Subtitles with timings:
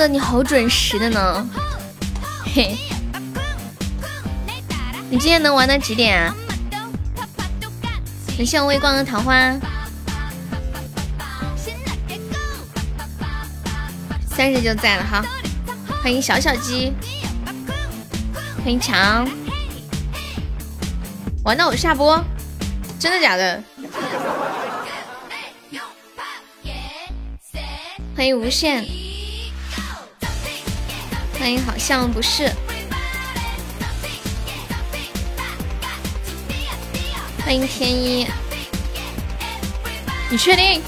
[0.00, 1.46] 记得你好准时的呢，
[2.54, 2.74] 嘿。
[5.10, 6.34] 你今天能玩到几点啊？
[8.34, 9.54] 感谢我微光的桃花，
[14.34, 15.22] 三十就在了哈。
[16.02, 16.94] 欢迎小小鸡，
[18.64, 19.28] 欢迎强。
[21.44, 22.24] 玩到我下播，
[22.98, 23.62] 真的假的？
[28.16, 28.82] 欢迎无限，
[31.40, 32.52] 欢迎好像不是。
[37.42, 38.26] 欢迎天一，
[40.28, 40.82] 你确定？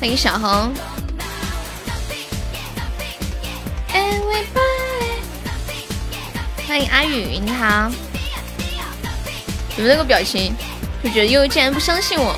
[0.00, 0.72] 欢迎小红，
[6.66, 7.92] 欢迎阿宇，你好。
[9.76, 10.54] 怎么那个表情？
[11.04, 12.34] 就觉得悠悠竟然不相信我。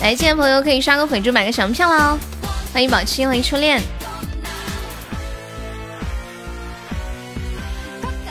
[0.00, 2.16] 来，进来朋友可以刷个粉猪，买个小门票喽！
[2.72, 3.82] 欢迎宝七，欢迎初恋。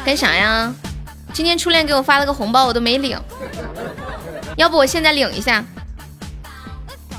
[0.06, 0.72] 干啥呀？
[1.34, 3.20] 今天初恋给我发了个红包，我都没领，
[4.56, 5.66] 要不我现在领一下？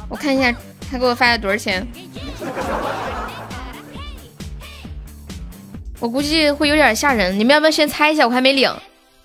[0.09, 0.55] 我看一下
[0.89, 1.85] 他给我发了多少钱，
[5.99, 7.37] 我估计会有点吓人。
[7.37, 8.25] 你们要不要先猜一下？
[8.25, 8.73] 我还没领，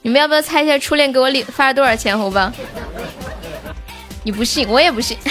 [0.02, 2.52] 你们要不要猜一下初恋给我领发了多少钱红包？
[4.24, 5.16] 你不信，我也不信。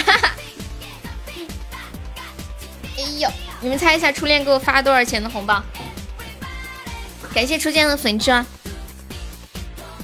[2.97, 3.29] 哎呦，
[3.59, 5.61] 你们猜一下初恋给我发了多少钱的红包？
[7.33, 8.31] 感谢初见的粉猪。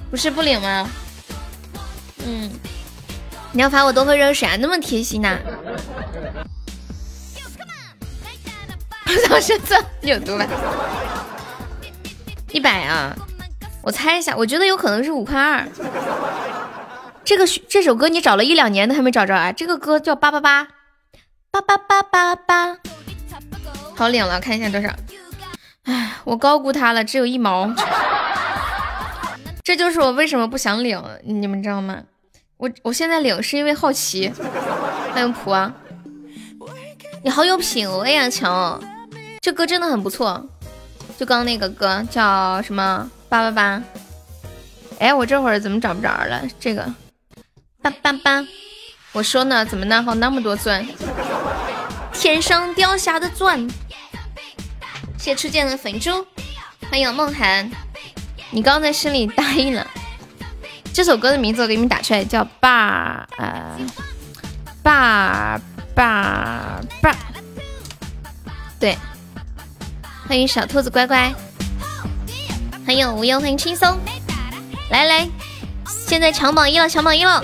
[0.09, 0.89] 不是不领吗？
[2.25, 2.49] 嗯，
[3.51, 5.37] 你要罚我多喝热水啊，那么贴心呐！
[9.05, 10.47] 我操，是这你有毒吧？
[12.51, 13.15] 一百啊！
[13.81, 15.67] 我猜一下，我觉得有可能是五块二。
[17.23, 19.51] 这个这首歌你找了一两年都还没找着啊？
[19.51, 20.67] 这个歌叫八八八
[21.51, 22.77] 八八八八八，
[23.95, 24.89] 好领了，看一下多少？
[25.87, 27.73] 哎，我高估他了，只有一毛。
[29.63, 31.97] 这就是我为什么不想领，你们知道吗？
[32.57, 34.29] 我我现在领是因为好奇。
[35.13, 35.73] 欢迎普啊，
[37.23, 38.81] 你好有品味呀，强！
[39.41, 40.45] 这歌真的很不错，
[41.17, 43.81] 就刚刚那个歌叫什么八八八？
[44.99, 46.41] 哎，我这会儿怎么找不着了？
[46.59, 46.85] 这个
[47.81, 48.45] 八八八，
[49.13, 50.85] 我说呢，怎么那好那么多钻？
[52.11, 53.65] 天上掉下的钻。
[55.27, 56.25] 谢初见的粉猪，
[56.89, 57.69] 欢迎梦涵。
[58.49, 59.85] 你刚在心里答应了，
[60.93, 63.77] 这首歌的名字我给你们打出来，叫《爸呃
[64.81, 65.59] 爸
[65.93, 67.11] 爸爸》。
[68.79, 68.97] 对，
[70.29, 71.33] 欢迎小兔子乖乖，
[72.85, 73.99] 欢迎无忧，欢迎轻松，
[74.91, 75.27] 来来，
[75.85, 77.43] 现在抢榜一了，抢榜一了，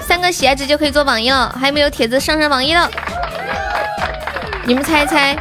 [0.00, 2.90] 三个喜爱值就可以做榜一了，还有没有铁子上上榜一了，
[4.66, 5.36] 你们猜一猜，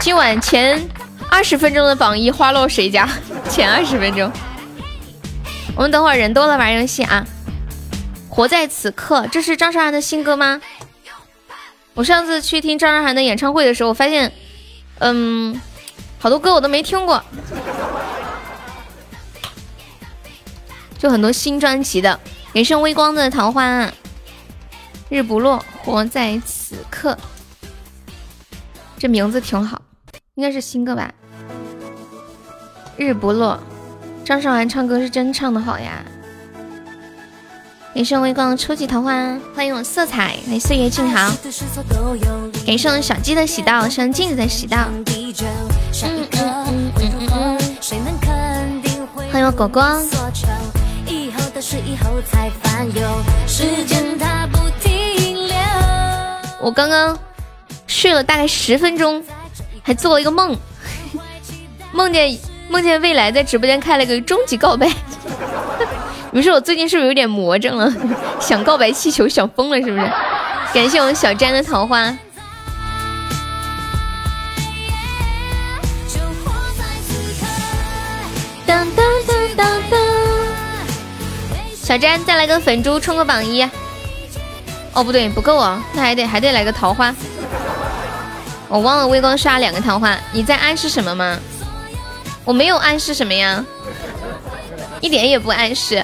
[0.00, 0.88] 今晚前
[1.30, 3.06] 二十分钟的榜一花落谁家？
[3.50, 4.32] 前二十分钟，
[5.76, 7.22] 我们等会儿人多了玩游戏啊！
[8.30, 10.58] 活在此刻，这是张韶涵的新歌吗？
[11.92, 14.32] 我上次去听张韶涵的演唱会的时候，我发现，
[15.00, 15.60] 嗯，
[16.18, 17.22] 好多歌我都没听过，
[20.98, 22.18] 就很多新专辑的。
[22.54, 23.92] 感谢微光的桃花，
[25.10, 27.18] 日不落，活在此刻，
[28.98, 29.80] 这名字挺好，
[30.40, 31.12] 应该是新歌吧。
[32.96, 33.60] 日不落，
[34.24, 36.02] 张韶涵唱歌是真唱的好呀！
[37.94, 39.12] 感谢微光初级桃花，
[39.54, 41.30] 欢迎我色彩，欢迎岁月静好，
[42.66, 45.04] 感谢我小鸡的喜到，欢迎镜子的喜到，嗯
[46.32, 47.58] 嗯嗯嗯嗯，
[49.30, 49.82] 欢迎我果果。
[56.62, 57.18] 我刚刚
[57.86, 59.22] 睡了大概十分钟，
[59.90, 60.56] 还做了一个梦，
[61.90, 62.38] 梦见。
[62.68, 64.86] 梦见未来在直播间开了个终极告白，
[66.30, 67.92] 你们说我最近是不是有点魔怔了？
[68.38, 70.12] 想告白气球想疯了是不是？
[70.72, 72.16] 感谢我们小詹的桃花。
[78.64, 80.00] 当当当当当，
[81.74, 83.68] 小詹再来个粉猪冲个榜一。
[84.92, 87.12] 哦不对不够啊，那还得还得来个桃花。
[88.70, 91.36] 我忘了微光刷两个桃花，你在暗示什么吗？
[92.44, 93.64] 我没有暗示什么呀，
[95.00, 96.02] 一点也不暗示。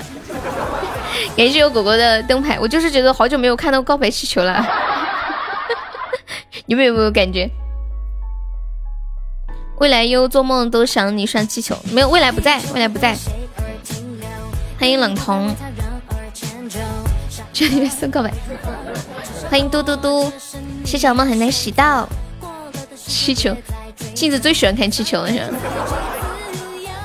[1.37, 4.67] 感谢我果果的灯牌，我就是觉得好久没有看到告白气球了。
[6.67, 7.49] 你们有没有感觉？
[9.79, 13.17] 未来优做梦都想你上气球，没有未来不在，未来不在。
[14.79, 15.55] 欢迎冷彤，
[17.53, 18.33] 这里面送告白。
[19.49, 20.33] 欢迎嘟嘟嘟。
[20.85, 22.09] 谢谢我们很难洗到
[23.07, 23.57] 气球，
[24.15, 25.47] 镜子最喜欢看气球了，是吧？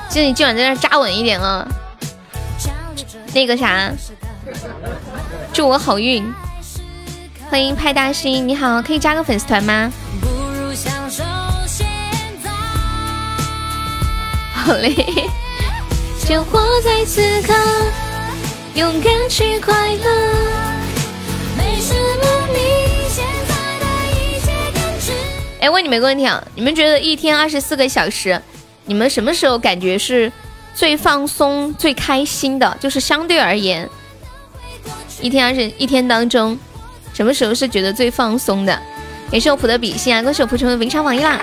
[0.08, 1.66] 镜子你今晚在那扎稳一点啊。
[3.34, 3.90] 那个啥，
[5.52, 6.22] 祝我好运。
[7.48, 9.92] 欢迎派大星，你好，可以加个粉丝团吗？
[14.54, 14.94] 好嘞。
[16.28, 17.52] 就活在此刻，
[18.74, 20.04] 勇敢去快乐。
[21.58, 21.98] 没什么
[22.48, 22.81] 你现在的一切感觉。
[25.62, 28.42] 哎，问你们个问题啊，你们觉得一天二十四个小时，
[28.86, 30.30] 你们什么时候感觉是
[30.74, 32.76] 最放松、最开心的？
[32.80, 33.88] 就是相对而言，
[35.20, 36.58] 一天二十一天当中，
[37.14, 38.76] 什么时候是觉得最放松的？
[39.30, 41.40] 也是我普的比心啊，恭喜我普成为文昌榜一啦！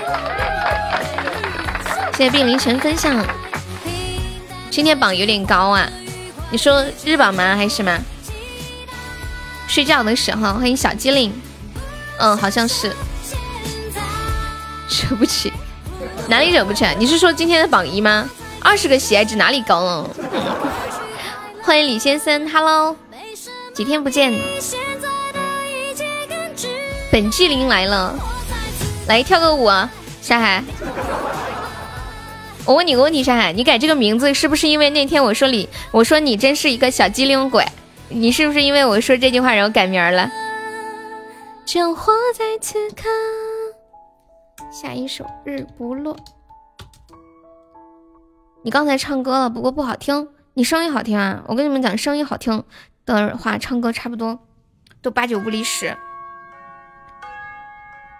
[2.12, 3.26] 谢谢碧凌晨分享。
[4.70, 5.90] 今天榜有点高啊，
[6.50, 7.98] 你说日榜吗还是什么？
[9.66, 11.32] 睡觉的时候，欢迎小机灵，
[12.18, 12.92] 嗯，好像是。
[15.08, 15.52] 惹不起，
[16.28, 16.92] 哪里惹不起啊？
[16.98, 18.28] 你是说今天的榜一吗？
[18.60, 20.10] 二十个喜爱值哪里高了？
[21.62, 22.96] 欢迎李先生，Hello，
[23.72, 24.34] 几天不见，
[27.12, 28.18] 本纪灵来了，
[29.06, 29.88] 来跳个舞啊，
[30.20, 30.62] 山海。
[32.64, 37.64] 我问你个问题，山海，你改这个名字是不是因为那天我说你，我说你真是一个小机灵鬼？
[38.08, 40.28] 你是不是因为我说这句话然后改名了？
[41.64, 43.04] 就活在此刻。
[44.70, 46.16] 下一首《日不落》。
[48.62, 50.28] 你刚才唱歌了，不过不好听。
[50.54, 51.42] 你声音好听啊！
[51.46, 52.62] 我跟你们讲，声音好听
[53.04, 54.38] 的话，唱歌差不多
[55.02, 55.96] 都八九不离十。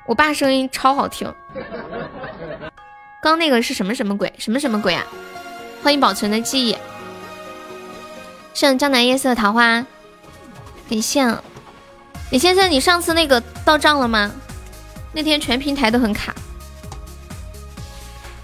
[0.07, 1.33] 我爸声音超好听。
[3.23, 4.33] 刚那个是什么什么鬼？
[4.39, 5.07] 什么什么鬼啊？
[5.83, 6.77] 欢迎保存的记忆。
[8.55, 9.87] 像江南夜色桃花，
[10.89, 11.25] 感谢。
[12.31, 14.33] 李先生，你上次那个到账了吗？
[15.13, 16.35] 那天全平台都很卡。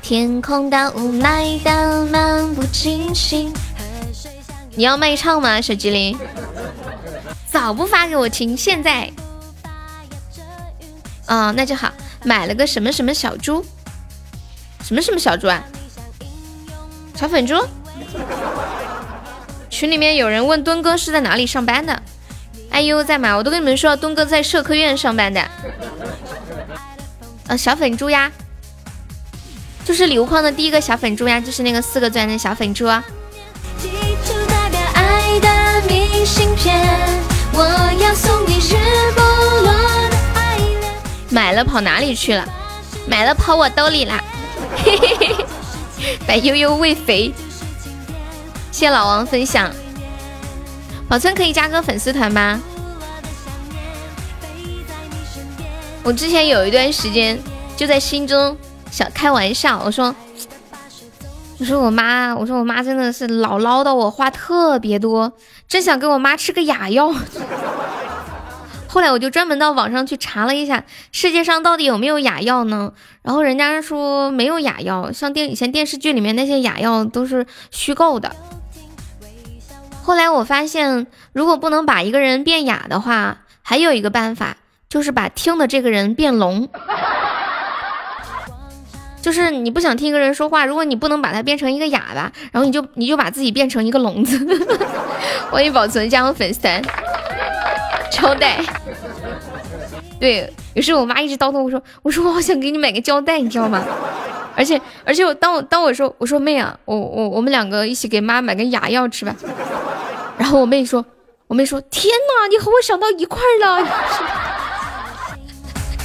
[0.02, 3.52] 天空的雾霾的漫不经心。
[4.74, 6.16] 你要卖唱吗，小机里？
[7.50, 9.10] 早不发给我听，现在。
[11.26, 11.92] 啊，那就好。
[12.24, 13.64] 买了个什么什么小猪。
[14.82, 15.64] 什么什么小猪啊？
[17.14, 17.54] 小粉猪？
[19.70, 22.02] 群里面有人问墩哥是在哪里上班的？
[22.70, 23.34] 哎呦，在吗？
[23.36, 25.40] 我都跟你们说，墩哥在社科院上班的。
[27.48, 28.30] 呃，小粉猪呀，
[29.84, 32.86] 就是礼物框的第一个小粉猪呀，就是那个四个钻的小粉猪。
[41.28, 42.44] 买了跑哪里去了？
[43.06, 44.22] 买了跑我兜里啦。
[44.76, 45.46] 嘿嘿嘿，
[46.26, 47.32] 白悠悠喂肥，
[48.72, 49.70] 谢老王分享。
[51.08, 52.60] 宝村可以加个粉丝团吗？
[56.06, 57.36] 我之前有一段时间
[57.76, 58.56] 就在心中
[58.92, 60.14] 想开玩笑，我说，
[61.58, 65.32] 我说我妈，我说我妈真的是老唠叨我话特别多，
[65.66, 67.12] 真想给我妈吃个哑药。
[68.86, 72.92] 后来我就专门到网上去查了一下，世界上到底有没有哑药呢？
[73.22, 78.36] 然后人家说没有哑药，像电以前电视剧里面那些哑药都是虚构的。
[80.04, 84.56] 后来我发现，如果不能把一个人变哑的话，还有一个办法，
[84.88, 86.68] 就是把听的这个人变聋。
[89.20, 94.38] 就是你不想听一个人说话，如果你不能把他变成一个哑巴，然后你就你就把自己变成一个聋子。
[95.50, 96.80] 欢迎保存加入粉丝团。
[98.08, 98.60] 胶带，
[100.20, 103.84] 对，于是我妈一直叨叨我说，我说我好想给你买个胶带，你知道吗？
[104.56, 109.34] 而且而且我当我当我说我说妹啊，我我我们两个一起给妈买个哑药吃吧。
[110.38, 111.04] 然后我妹说，
[111.48, 113.86] 我妹说，天哪，你和我想到一块儿了，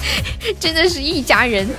[0.59, 1.69] 真的是一家人。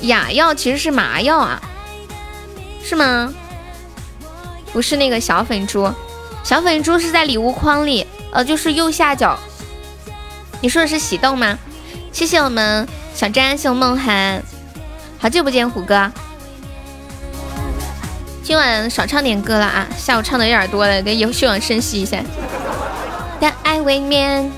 [0.00, 1.60] 雅药其实是麻药啊，
[2.82, 3.32] 是吗？
[4.72, 5.92] 不是那个小粉猪。
[6.42, 9.38] 小粉猪是在礼物框里，呃，就是右下角。
[10.62, 11.58] 你说的是喜豆吗？
[12.12, 14.42] 谢谢我们小詹，谢我梦涵，
[15.18, 16.10] 好久不见虎哥。
[18.42, 22.22] 今晚少唱点歌了啊，下午唱的有点多了，得有休养生息一下。
[23.38, 24.50] 但爱未眠。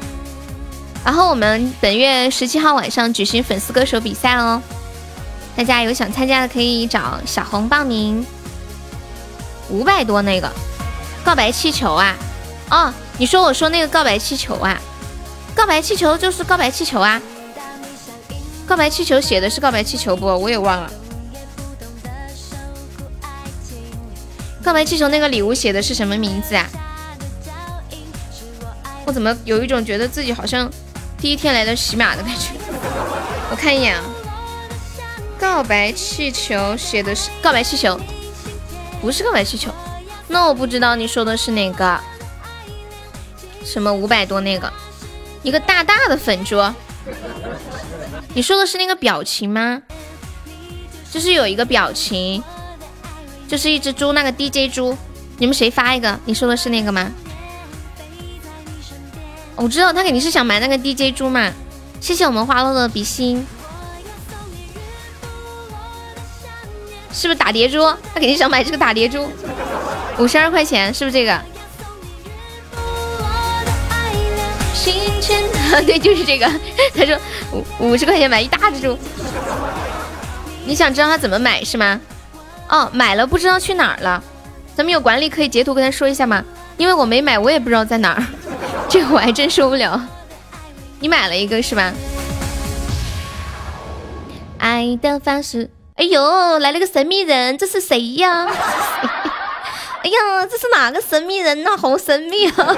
[1.05, 4.63] 然后我们本月十七号晚上举行粉丝歌手比赛哦，
[5.57, 8.25] 大家有想参加的可以找小红报名，
[9.69, 10.51] 五百多那个。
[11.25, 12.17] 告白气球啊！
[12.69, 14.77] 哦，你说我说那个告白气球啊？
[15.55, 17.23] 告白气球就是告白气球啊！
[18.67, 20.27] 告白气球写的是告白气球不？
[20.27, 20.93] 我也忘了。
[24.65, 26.69] 告白气球那个礼物写的是什么名字啊？
[29.05, 30.69] 我怎么有一种觉得自己好像
[31.23, 32.49] 第一天来的喜马的感觉？
[33.49, 34.03] 我看一眼啊，
[35.39, 37.97] 告白气球写的是告白气球，
[39.01, 39.71] 不是告白气球，
[40.27, 42.01] 那我不知道你说的是哪个？
[43.65, 44.73] 什么五百多那个？
[45.45, 46.61] 一个大大的粉猪？
[48.35, 49.81] 你说的是那个表情吗？
[51.09, 52.43] 就是有一个表情，
[53.47, 54.99] 就是一只猪，那个 DJ 猪。
[55.39, 56.19] 你们谁发一个？
[56.25, 57.13] 你说的是那个吗？
[59.57, 61.53] 我知道他肯定是想买那个 DJ 猪嘛。
[62.01, 63.47] 谢谢我们花落的比心，
[67.13, 67.85] 是不是打碟猪？
[68.13, 69.31] 他肯定想买这个打碟猪，
[70.19, 71.41] 五十二块钱，是不是这个？
[75.87, 76.47] 对，就是这个。
[76.95, 77.17] 他说
[77.53, 78.99] 五五十块钱买一大只猪。
[80.67, 82.01] 你想知道他怎么买是吗？
[82.69, 84.23] 哦，买了不知道去哪儿了。
[84.75, 86.45] 咱们有管理可以截图跟他说一下吗？
[86.79, 88.27] 因为我没买，我也不知道在哪儿。
[88.89, 90.01] 这个我还真受不了。
[91.01, 91.93] 你买了一个是吧？
[94.59, 95.71] 爱的方式。
[95.97, 98.47] 哎呦，来了个神秘人，这是谁呀？
[100.03, 101.77] 哎呀，这是哪个神秘人呐？
[101.77, 102.77] 好神秘啊！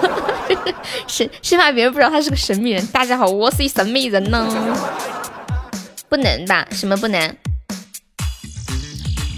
[1.06, 2.86] 是是怕别人不知道他是个神秘人。
[2.88, 4.46] 大家好，我是一神秘人呢。
[6.08, 6.66] 不能吧？
[6.70, 7.20] 什么不能？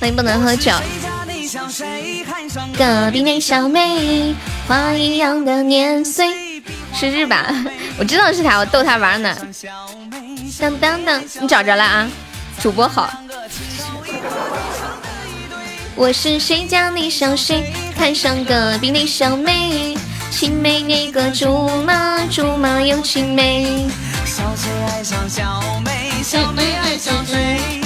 [0.01, 0.73] 欢迎不能喝酒。
[2.77, 4.35] 隔壁那小妹，
[4.67, 6.63] 花一样的年岁，
[6.95, 7.47] 是日吧？
[7.99, 9.37] 我知道是他，我逗他玩呢。
[10.59, 12.09] 当当当，你找着了啊？
[12.61, 13.11] 主播好。
[15.95, 19.97] 我是谁家那小谁，看上隔壁那小妹，
[20.31, 23.89] 青梅那个竹马，竹马又青梅。
[24.25, 27.86] 小谁爱上小妹，小妹爱上谁？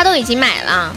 [0.00, 0.96] 他都已经买了，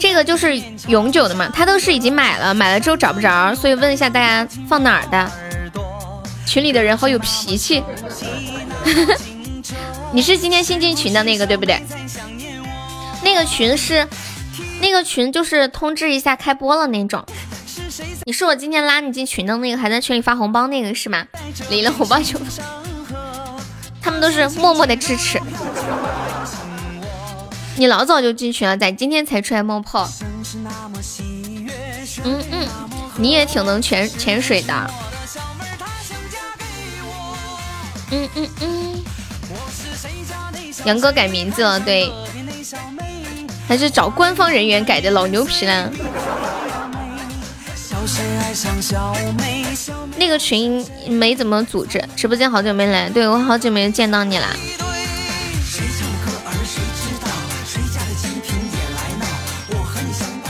[0.00, 1.50] 这个就是永久的嘛。
[1.52, 5.30] 他都是已经买了，买了之后找不着，所以问一下大家放哪儿的。
[6.46, 7.84] 群里的人好有脾气。
[10.12, 11.78] 你是今天新进群的那个对不对？
[13.22, 14.08] 那个群是，
[14.80, 17.22] 那个群就是通知一下开播了那种。
[18.24, 21.22] 你是我今天拉你进群的那个，还在群里发红包那个是吗？
[21.68, 22.40] 领了红包就，
[24.00, 25.38] 他们都是默默的支持。
[27.78, 30.10] 你老早就进群了，咋今天才出来冒泡？
[32.24, 32.66] 嗯嗯，
[33.16, 34.90] 你也挺能潜潜水的。
[38.10, 39.04] 嗯嗯嗯。
[40.86, 42.12] 杨哥改名字了，对。
[43.68, 45.88] 还是找官方人员改的，老牛皮了。
[50.16, 54.48] 那个群没怎么组织，直播间好久没来，对我好久没见到你啦。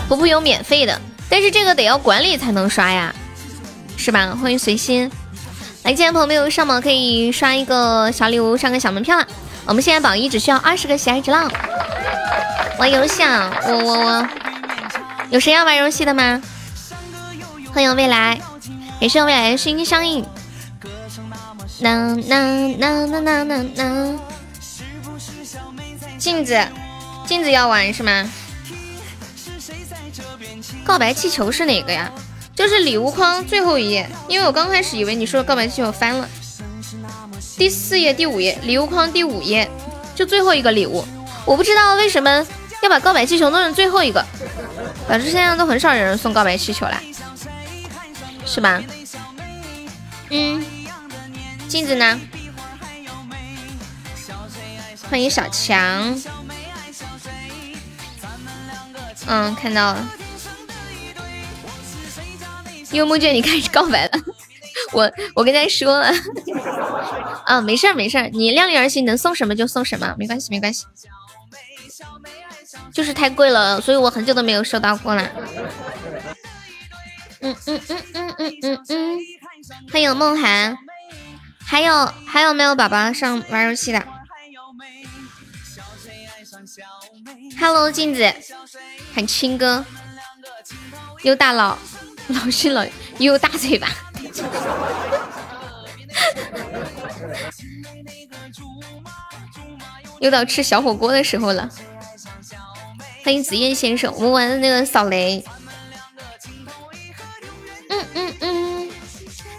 [0.08, 0.98] 婆婆有免费的，
[1.28, 3.14] 但是这个得要管理才能刷呀，
[3.98, 4.34] 是吧？
[4.40, 5.10] 欢迎随心，
[5.84, 9.26] 来，今天朋友没有上榜可以刷一个小礼物，上个小门票了。
[9.66, 11.50] 我们现在榜一只需要二十个喜爱值浪。
[12.78, 13.52] 玩游戏啊！
[13.66, 14.28] 我我我，
[15.28, 16.40] 有谁要玩游戏的吗？
[17.74, 18.40] 欢迎未来，
[19.00, 20.24] 也是未来的心心相印。
[21.80, 24.18] 呐呐呐呐呐呐呐！
[26.18, 26.66] 镜子，
[27.26, 28.30] 镜子要玩是吗？
[30.88, 32.10] 告白气球是哪个呀？
[32.54, 36.26] 就是礼物框最后一页，因为我刚开始以为你说的告白气球翻了。
[37.58, 39.70] 第四页、第五页，礼物框第五页，
[40.14, 41.04] 就最后一个礼物。
[41.44, 42.46] 我不知道为什么。
[42.80, 44.24] 要把告白气球弄成最后一个，
[45.08, 47.02] 反正现在都很少有人送告白气球了，
[48.46, 48.80] 是吧？
[50.30, 50.64] 嗯，
[51.66, 52.20] 镜子呢？
[55.10, 56.22] 欢迎小强。
[59.26, 60.08] 嗯，看到了。
[62.92, 64.12] 幽梦卷，你开始告白了，
[64.92, 66.12] 我我跟他说了。
[67.44, 70.86] 啊，没事儿没事儿，你量力而行，能送什么就送什么，没关系没关系。
[72.92, 75.30] 就是太贵了，所以我很久都没有收到过了。
[77.40, 79.18] 嗯嗯嗯嗯嗯嗯嗯，
[79.92, 80.76] 欢迎梦涵，
[81.64, 84.04] 还有还有没有宝宝上玩游戏的
[87.60, 88.34] ？Hello，镜子，
[89.14, 89.84] 喊亲哥，
[91.22, 91.78] 又大佬，
[92.28, 92.84] 老是老
[93.18, 93.88] 又大嘴巴，
[100.20, 101.68] 又到吃小火锅的时候了。
[103.24, 105.42] 欢迎紫燕先生，我们玩的那个扫雷。
[107.88, 108.90] 嗯嗯嗯，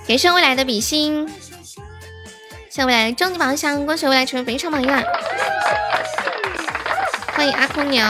[0.08, 1.28] 感谢未来的比心，
[2.70, 5.04] 谢未来终极宝箱，恭喜未来成为非常榜一了。
[7.34, 8.06] 欢迎阿空鸟，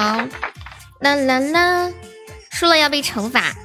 [0.99, 1.91] 啦啦啦，
[2.51, 3.55] 输了要被惩罚。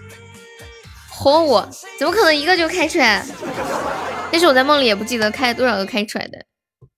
[1.15, 1.69] 嚯我，
[1.99, 3.25] 怎么可能一个就开出来？
[4.33, 6.45] 但是我在梦里也不记得开了多少个开出来的，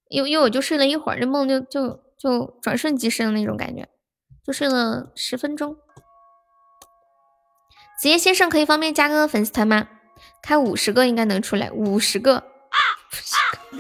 [0.09, 3.87] 因为因为我就睡了一会儿，这梦就就就转瞬即逝的那种感觉，
[4.45, 5.77] 就睡了十分钟。
[8.01, 9.89] 子夜先生可以方便加个粉丝团吗？
[10.43, 12.43] 开五十个应该能出来，五十个。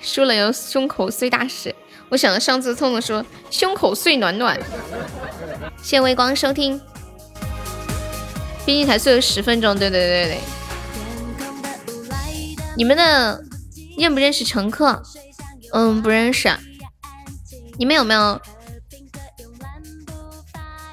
[0.00, 1.74] 输了有胸口碎大石。
[2.10, 4.58] 我想到上次聪聪说胸口碎暖暖。
[5.76, 6.80] 谢谢微光收听，
[8.68, 9.74] 毕竟才睡了十分钟。
[9.78, 10.40] 对对对对。
[12.76, 13.42] 你们的
[13.96, 15.02] 认不认识乘客？
[15.72, 16.50] 嗯，不认识。
[17.78, 18.38] 你们有没有？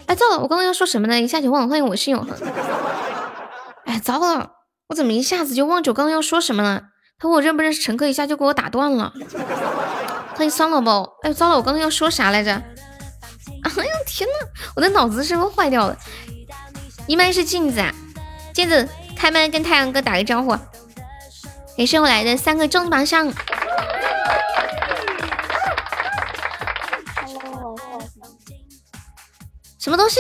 [0.06, 1.20] 哎，糟了，我刚刚要说什么呢？
[1.20, 1.68] 一下就忘了。
[1.68, 2.38] 欢迎我是永恒。
[3.84, 4.52] 哎，糟了，
[4.88, 6.82] 我怎么一下子就忘记我刚刚要说什么了？
[7.20, 9.12] 他问我认不认识乘客，一下就给我打断了。
[10.36, 11.18] 欢迎酸萝卜。
[11.24, 12.52] 哎，糟了，我刚刚要说啥来着？
[12.52, 15.98] 哎呀天呐，我的脑子是不是坏掉了？
[17.08, 17.94] 一麦是镜子啊，
[18.54, 20.58] 镜子开麦跟太阳哥打个招呼。
[21.78, 23.32] 感谢我来的三个重榜上。
[29.78, 30.20] 什么东西？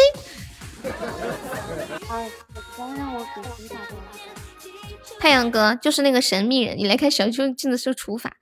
[5.19, 8.33] 太阳哥就是那个神秘人，你来看小秋镜子是除法，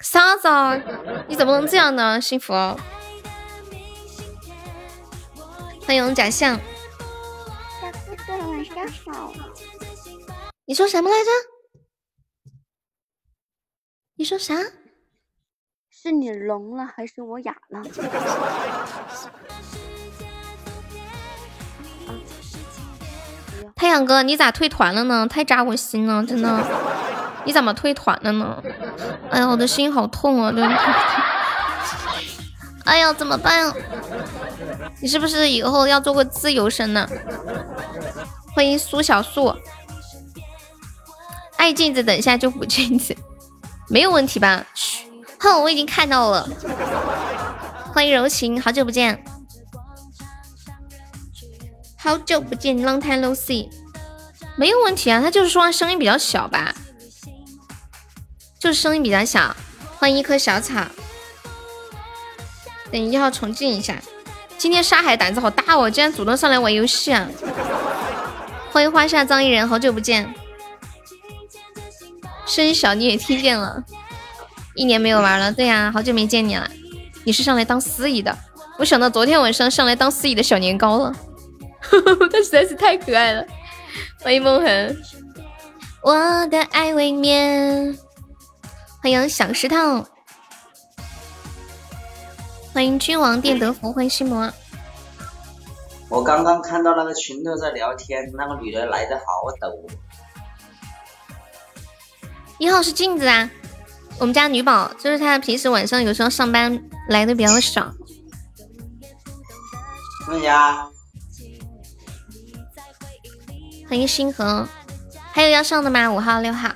[0.00, 0.48] 啥子？
[1.28, 2.18] 你怎么能这样呢？
[2.18, 2.78] 幸福哦，
[5.86, 6.58] 欢迎假象。
[8.38, 9.32] 晚上好。
[10.66, 11.30] 你说什么来着？
[14.16, 14.54] 你说啥？
[15.88, 17.82] 是你聋了还是我哑了？
[23.76, 25.26] 太阳哥，你咋退团了呢？
[25.26, 26.64] 太扎我心了，真的。
[27.46, 28.62] 你怎么退团了呢？
[29.30, 30.52] 哎呀，我的心好痛啊！
[30.52, 30.76] 真的。
[32.90, 33.72] 哎呀，怎么办？
[35.00, 37.08] 你是不是以后要做个自由身呢？
[38.52, 39.54] 欢迎苏小素。
[41.56, 43.16] 爱镜子，等一下就补镜子，
[43.88, 44.66] 没有问题吧？
[44.74, 45.04] 嘘
[45.38, 46.48] 哼，我已经看到了。
[47.94, 49.22] 欢迎柔情，好久不见。
[51.96, 53.70] 好久不见，Long time no see，
[54.56, 56.74] 没有问题啊，他就是说话声音比较小吧，
[58.58, 59.54] 就是声音比较小。
[59.96, 60.84] 欢迎一棵小草，
[62.92, 64.00] 等一号重进一下。
[64.58, 67.26] 今天沙海胆子好大哦，竟然主动上来玩游戏啊！
[68.72, 70.34] 欢迎花下张一人，好久不见，
[72.46, 73.82] 声音小你也听见了，
[74.74, 76.70] 一年没有玩了，对呀，好久没见你了。
[77.24, 78.36] 你是上来当司仪的，
[78.78, 81.14] 我想到昨天晚上上来当司仪的小年糕了。
[82.30, 83.44] 他实在是太可爱了，
[84.22, 84.96] 欢迎梦痕，
[86.02, 87.98] 我的爱未眠，
[89.02, 90.04] 欢迎小石头，
[92.72, 94.50] 欢迎君王殿德福，欢迎心魔。
[96.08, 99.24] 我刚刚看到那个群头在聊天，那个女的来的好
[99.60, 99.86] 抖。
[102.58, 103.50] 一号是镜子啊，
[104.18, 107.92] 我们家女宝，就是她平时晚上有时候上班来的比较少。
[110.28, 110.86] 问呀。
[113.88, 114.68] 欢迎星河，
[115.32, 116.08] 还有要上的吗？
[116.08, 116.70] 五号、六号。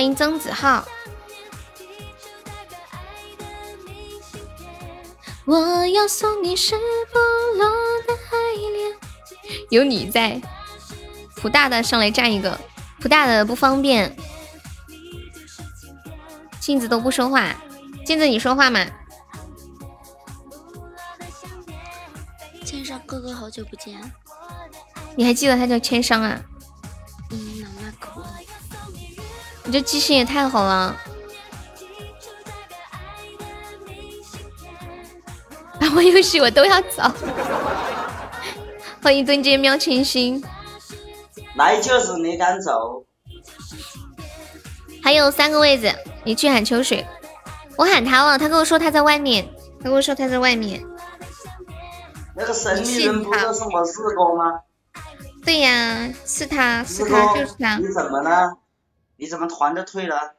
[0.00, 0.82] 欢迎曾子浩。
[5.44, 6.74] 我要送你是
[7.12, 7.18] 不
[7.58, 7.68] 落
[8.06, 8.96] 的爱恋。
[9.68, 10.40] 有你在，
[11.36, 12.58] 普大的上来站一个，
[12.98, 14.16] 普大的不方便。
[16.58, 17.54] 镜子都不说话，
[18.06, 18.80] 镜子你说话吗？
[23.06, 24.00] 哥哥，好久不见！
[25.14, 26.40] 你还记得他叫千商啊？
[27.32, 28.24] 嗯，那可。
[29.70, 30.96] 你这记性也太好了！
[35.94, 37.04] 玩游戏我都要走。
[39.00, 40.42] 欢迎蹲街喵清新。
[41.54, 43.04] 来就是你敢走？
[45.04, 47.06] 还有三个位置，你去喊秋水。
[47.76, 49.48] 我喊他了，他跟我说他在外面。
[49.78, 50.84] 他跟我说他在外面。
[52.34, 54.62] 那个神秘人不就是我四哥吗？
[55.44, 57.76] 对呀，是他是他就是他。
[57.76, 58.56] 你怎么了？
[59.20, 60.34] 你怎么团着退了？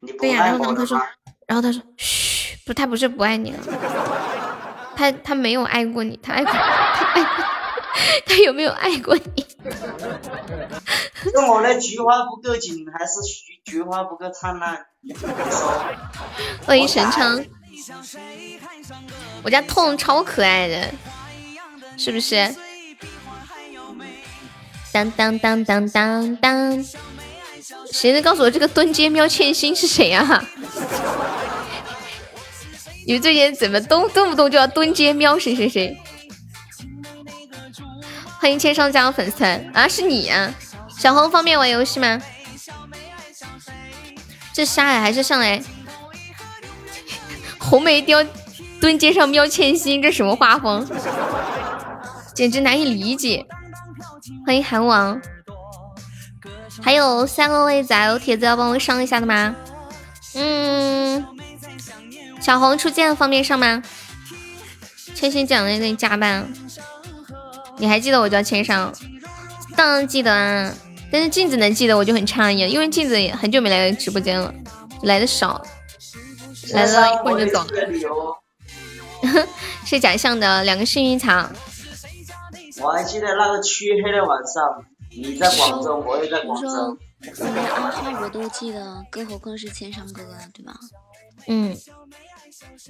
[0.00, 0.98] 你不爱我了然后他说，
[1.46, 3.58] 然后他说，嘘，不，他不是不爱你了，
[4.96, 7.44] 他他没有爱过你，他爱过，他爱过，
[8.26, 9.46] 他有没有爱过你？
[11.22, 14.86] 是我的菊花不够紧，还是菊菊花不够灿烂？
[16.64, 17.44] 欢迎神昌，
[19.42, 20.90] 我家痛超可爱的。
[21.98, 22.54] 是不是？
[24.92, 26.84] 当当当当当当！
[27.92, 30.22] 谁能告诉我这个蹲街喵欠薪是谁呀？
[33.06, 35.96] 你们最近怎么动动不动就要蹲街喵谁谁谁？
[38.38, 40.52] 欢迎千上加入粉丝团啊，是你啊！
[40.98, 42.20] 小红方便玩游戏吗？
[44.52, 45.62] 这沙海还是上来
[47.58, 48.24] 红梅雕
[48.80, 50.86] 蹲街上喵千心，这什么画风？
[52.34, 53.46] 简直难以理解。
[54.44, 55.20] 欢迎韩王，
[56.82, 59.54] 还有三个位子啊，有铁子要帮我上一下的吗？
[60.34, 61.26] 嗯，
[62.40, 63.82] 小红出剑方便上吗？
[65.14, 66.46] 千心讲的给你加班，
[67.78, 68.92] 你还记得我叫千上？
[69.74, 70.72] 当然记得啊，
[71.10, 74.52] 但是镜子能记得我就很诧异，因为镜子也很久没来直播间了，
[75.02, 75.64] 来的少，
[76.72, 78.42] 来了一会儿就走了。
[79.86, 81.48] 是假象的两个幸运草。
[82.82, 84.84] 我还记得那个黢黑的晚上，
[85.16, 86.96] 你在广州，我也在广州。
[87.20, 90.74] 你连暗号我都记得，更何况是千山哥哥，对吧？
[91.48, 91.74] 嗯，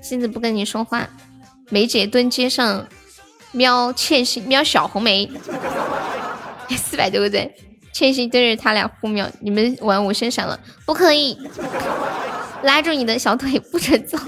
[0.03, 1.09] 现在不跟你说话。
[1.71, 2.87] 梅姐蹲街上
[3.53, 5.31] 瞄倩心，瞄小红梅，
[6.77, 7.49] 四百多个赞。
[7.93, 11.39] 倩心对着他俩互瞄，你们玩我先闪了，不可以，
[12.63, 14.19] 拉住你的小腿不准走。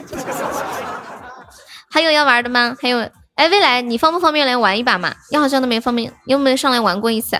[1.90, 2.76] 还有要玩的吗？
[2.80, 2.98] 还有，
[3.34, 5.14] 哎，未来你方不方便来玩一把嘛？
[5.30, 7.37] 你好像都没方便，你有没有上来玩过一次？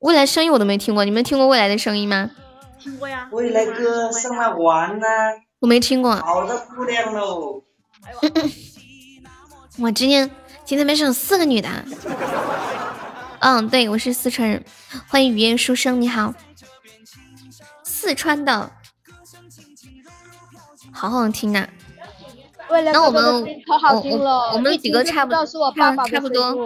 [0.00, 2.30] 未来声音我都没听过，你们听过未来的声音吗？
[2.78, 3.28] 听过呀。
[3.32, 5.06] 未来哥上来玩呢。
[5.60, 6.16] 我没听过。
[6.16, 7.62] 好的姑娘喽。
[9.78, 10.30] 我今天
[10.64, 11.68] 今天班上有四个女的。
[13.40, 14.64] 嗯，对，我是四川人。
[15.06, 16.32] 欢迎语言书生，你好。
[17.82, 18.72] 四川的，
[20.92, 21.68] 好好听呐。
[22.70, 23.22] 那我们
[24.08, 25.44] 我我们几个差不多，
[25.76, 26.56] 差不多。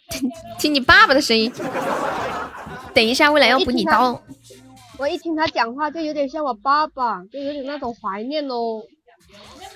[0.58, 1.52] 听你爸爸的声音。
[2.94, 4.20] 等一下，未来要补你刀。
[4.98, 8.82] 我一听他讲话，就有点像我爸爸，就有点那种怀念哦。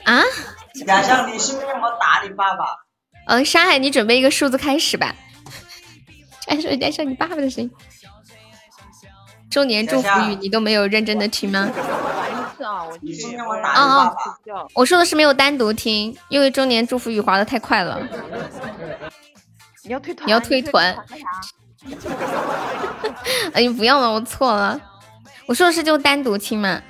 [0.04, 0.22] 啊？
[0.86, 2.64] 假象，你是打你爸爸？
[3.26, 5.14] 嗯，山海，你准备一个数字开始吧。
[6.48, 7.70] 哎，说有点像你爸爸的声音。
[9.50, 11.70] 周年祝福语你都没有认真的听吗？
[12.60, 12.88] 啊
[13.72, 14.14] 啊！
[14.74, 18.00] 我说的是没有单独听，因为周年祝福语滑的太快了。
[19.84, 20.26] 你要退团？
[20.26, 20.96] 你要退团？
[23.52, 24.80] 哎，你不要了，我错了。
[25.46, 26.82] 我说的是就单独亲嘛。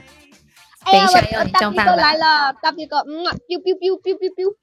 [0.86, 1.96] 等一下要你叫爸爸。
[1.96, 4.54] 来了，大皮哥，嗯，biu biu biu biu biu biu。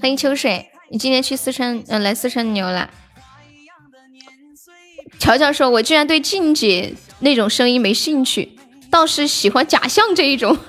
[0.00, 2.90] 欢迎秋水，你今天去四川，嗯，来四川牛了。
[5.18, 8.56] 乔乔说：“我居然对静姐那种声音没兴趣，
[8.90, 10.56] 倒是喜欢假象这一种。”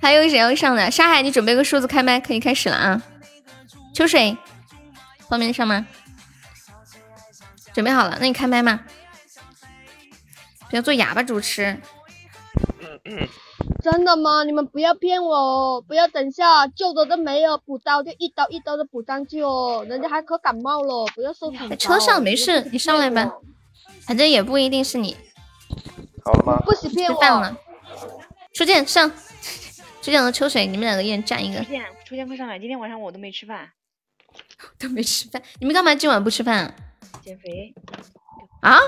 [0.00, 0.90] 还有谁要上的？
[0.90, 3.02] 沙海，你准备个数字开麦，可以开始了啊！
[3.96, 4.36] 秋水，
[5.26, 5.86] 方便上吗？
[7.72, 8.84] 准备好了，那你开麦吗？
[10.68, 11.80] 不要做哑巴主持。
[13.82, 14.44] 真的吗？
[14.44, 15.80] 你们不要骗我哦！
[15.88, 21.66] 不要等下旧的都没有，补刀就一刀一刀的补上去哦，人家还可感冒了，不要受惨。
[21.70, 23.32] 在车上没事，你上来吧，
[24.06, 25.16] 反正也不一定是你。
[26.22, 26.62] 好了吗？
[26.66, 27.14] 不许骗我。
[27.14, 27.56] 吃饭了。
[28.52, 29.10] 初见上，
[30.02, 31.64] 初见和秋水，你们两个一人占一个。
[31.64, 32.58] 初见，初见快上来！
[32.58, 33.70] 今天晚上我都没吃饭，
[34.78, 35.42] 都没吃饭。
[35.60, 36.74] 你们干嘛今晚不吃饭？
[37.22, 37.74] 减肥。
[38.60, 38.78] 啊？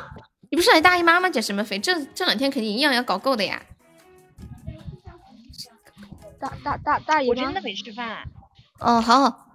[0.50, 1.28] 你不是来大姨妈吗？
[1.28, 1.78] 减什么肥？
[1.78, 3.60] 这这两天肯定营养要搞够的呀。
[6.40, 8.26] 大大大大姨妈，我真的没吃饭。
[8.78, 9.46] 哦，好好，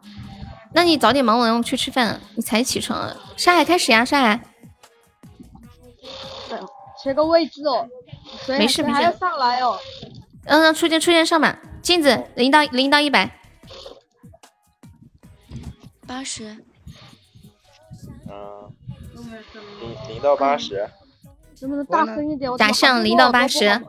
[0.73, 2.19] 那你早点忙完，我去吃饭。
[2.35, 4.39] 你才起床，啊沙海开始呀，沙海。
[7.01, 7.87] 切个位置哦。
[8.47, 8.93] 没事没事。
[8.93, 9.79] 还要上来哦。
[10.45, 11.59] 嗯，出现出现上吧。
[11.81, 13.39] 镜子零到零到一百。
[16.07, 16.63] 八十。
[18.27, 18.71] 嗯。
[19.81, 20.89] 零零到八十。
[21.61, 22.51] 能不能大声一点？
[22.57, 23.81] 打上零到八十。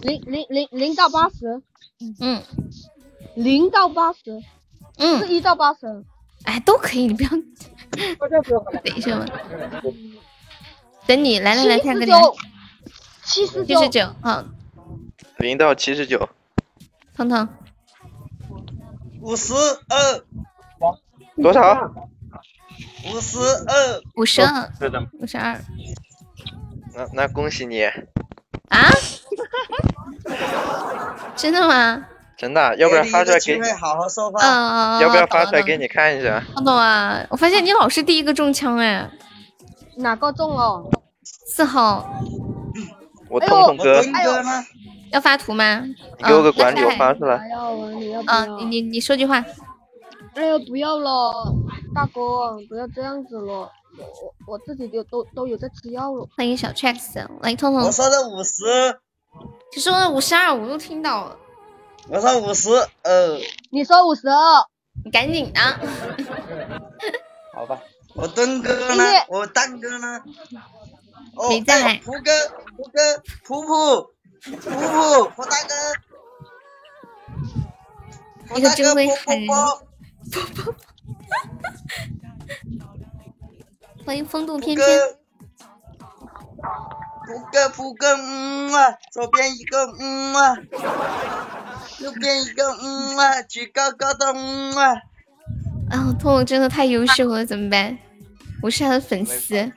[0.00, 1.62] 零零零零到八十。
[2.18, 2.42] 嗯，
[3.34, 4.42] 零到八十，
[4.96, 6.02] 嗯，是一到八十，
[6.44, 7.28] 哎，都可以，你不要。
[7.30, 9.26] 等一下嘛，
[11.06, 12.18] 等你来来来看个脸。
[13.22, 14.42] 七十九，七十九，好。
[15.36, 16.26] 零到七十九。
[17.14, 17.46] 彤彤。
[19.20, 20.24] 五十二。
[21.42, 21.90] 多少？
[23.12, 24.00] 五十二。
[24.16, 24.70] 五十二。
[25.20, 25.60] 五十二。
[26.94, 27.84] 那那恭喜你。
[27.84, 28.90] 啊？
[31.36, 32.06] 真的吗？
[32.36, 33.70] 真的，要不然发出来给你。
[33.72, 34.38] 好好说话。
[34.42, 36.42] 嗯要不要发出来给你看一下？
[36.54, 39.10] 彤彤啊，我发现你老是第一个中枪哎。
[39.96, 40.82] 哪个中了？
[41.22, 42.08] 四号。
[43.28, 44.02] 我彤彤哥。
[45.12, 45.82] 要发图吗？
[46.26, 47.36] 给我个管理，我发出来。
[48.26, 49.44] 嗯，你你你说句话。
[50.34, 51.54] 哎呀，不要了，
[51.94, 53.70] 大哥，不要这样子了。
[53.98, 56.28] 我我我自己就都都有在吃药了。
[56.36, 57.82] 欢迎小 tracks，来痛痛。
[57.82, 59.00] 我说的五十，
[59.74, 61.36] 你说的五十二，我都听到了。
[62.08, 62.70] 我说五十
[63.02, 63.40] 二，
[63.70, 64.64] 你说五十二，
[65.04, 65.60] 你赶紧的。
[67.52, 67.82] 好吧，
[68.14, 69.04] 我墩哥呢？
[69.28, 70.22] 我蛋哥呢？
[71.34, 71.96] 哦，没在。
[72.04, 72.30] 蒲哥，
[72.76, 74.12] 蒲哥，普普，
[74.42, 75.74] 普普，蒲大哥，
[78.56, 79.48] 一个真会喊人。
[84.04, 84.86] 欢迎风度翩翩。
[87.26, 90.56] 扑哥扑哥，嗯啊，左边一个嗯啊，
[92.00, 94.94] 右边一个嗯啊，举高高的嗯啊。
[95.90, 97.96] 啊，痛我真的太优秀了，怎么办？
[98.62, 99.56] 我是他的粉丝。
[99.56, 99.72] 哎。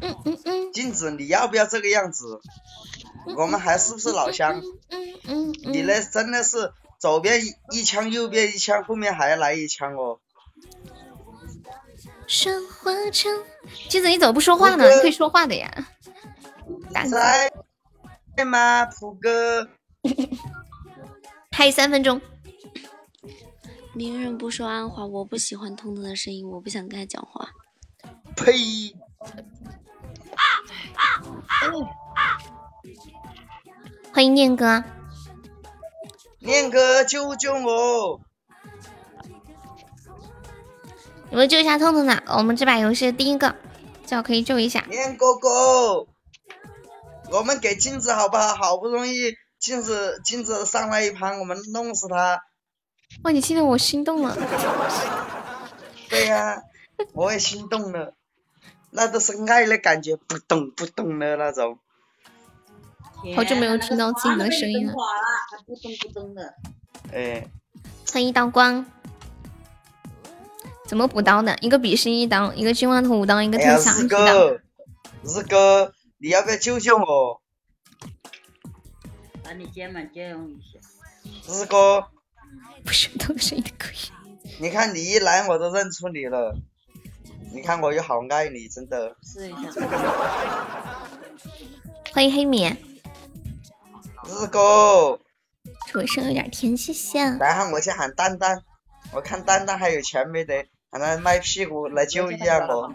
[0.00, 0.72] 嗯嗯嗯。
[0.72, 2.40] 镜子，你要不要这个样子？
[3.36, 4.62] 我们还是不是老乡？
[4.90, 5.52] 嗯嗯。
[5.64, 7.40] 你那真的是左边
[7.72, 10.20] 一枪，右边一枪，后面还要来一枪哦。
[12.26, 13.30] 生活成，
[13.88, 14.88] 金子你怎么不说话呢？
[14.88, 15.88] 你可以说话的呀。
[18.36, 19.68] 在吗，普哥？
[21.52, 22.20] 还有三分钟。
[23.94, 27.48] 明人不说暗话，我不喜欢彤彤的声音，我不想跟他讲话。
[28.34, 28.52] 呸！
[34.14, 34.84] 欢迎念哥。
[36.38, 38.20] 念哥，救救我！
[41.30, 43.56] 你们救一下痛痛的，我们这把游戏的第一个，
[44.06, 44.84] 最好可以救一下。
[44.88, 46.06] 念哥哥，
[47.32, 48.54] 我们给镜子好不好？
[48.54, 52.40] 好不容易镜子镜子上来一盘，我们弄死他。
[53.24, 54.38] 哇，你听得我心动了。
[56.08, 56.62] 对呀，
[57.14, 58.14] 我也心动了，
[58.92, 61.80] 那都是爱的感觉，不懂不懂的那种。
[63.34, 64.92] 好久没有听到自己的声音了。
[65.66, 66.54] 不懂不懂的。
[67.12, 67.46] 哎。
[68.12, 68.86] 欢迎一道光。
[70.86, 71.56] 怎么补刀的？
[71.60, 74.50] 一个比心一刀，一个金话筒五刀，一个特效一刀。
[75.22, 77.40] 日哥，你要不要救救我？
[79.42, 80.78] 把你肩膀借用一下。
[81.52, 82.06] 日哥。
[82.84, 83.96] 不是都是的可以。
[84.60, 86.54] 你看你一来我都认出你了，
[87.52, 89.16] 你看我又好爱你，真的。
[89.22, 89.70] 试一下。
[92.12, 92.76] 欢迎黑米。
[94.26, 95.18] 日哥。
[95.86, 97.24] 出声有点甜，谢谢。
[97.36, 98.62] 来喊我去喊蛋蛋，
[99.12, 100.66] 我看蛋蛋还有钱没得。
[100.90, 102.94] 喊他卖屁股来救一下我。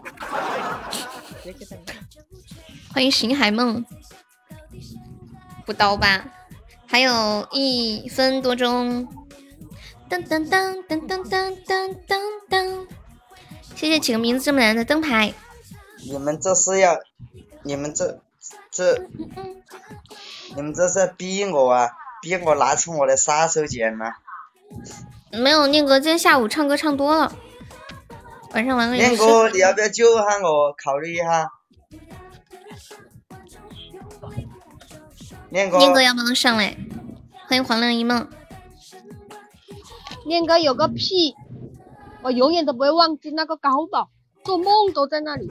[2.94, 3.84] 欢迎寻海梦，
[5.66, 6.24] 补刀吧，
[6.86, 9.06] 还有一分多钟。
[10.08, 12.86] 噔噔噔噔噔噔噔噔噔，
[13.76, 15.32] 谢谢起个名字这么难的灯牌。
[16.02, 16.98] 你们这是要，
[17.62, 18.20] 你们这
[18.72, 19.06] 这，
[20.56, 21.90] 你们这是逼我啊，
[22.22, 24.14] 逼我拿出我的杀手锏吗？
[25.32, 27.32] 没有，念哥今天下午唱歌唱多了。
[28.52, 29.08] 晚上玩个游戏。
[29.08, 30.74] 念哥，你要不要救下我？
[30.82, 31.52] 考虑一下。
[35.50, 36.76] 念哥，念哥要不要上来？
[37.46, 38.28] 欢迎黄粱一梦。
[40.26, 41.36] 念哥有个屁，
[42.22, 44.10] 我永远都不会忘记那个高宝，
[44.44, 45.48] 做梦都在那里。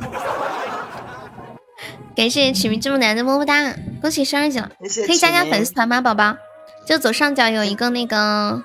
[2.16, 4.72] 感谢起名这么难的么么哒，恭喜升二级了，
[5.06, 6.36] 可以加加粉丝团吗，宝宝？
[6.86, 8.64] 就左上角有一个那个。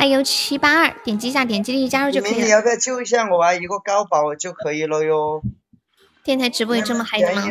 [0.00, 2.44] i u 七八二，点击一下，点击进去加入就可以了。
[2.44, 3.52] 你要不要救一下我啊？
[3.52, 5.42] 一个高保就可以了哟。
[6.22, 7.42] 电台直播也这么嗨的吗？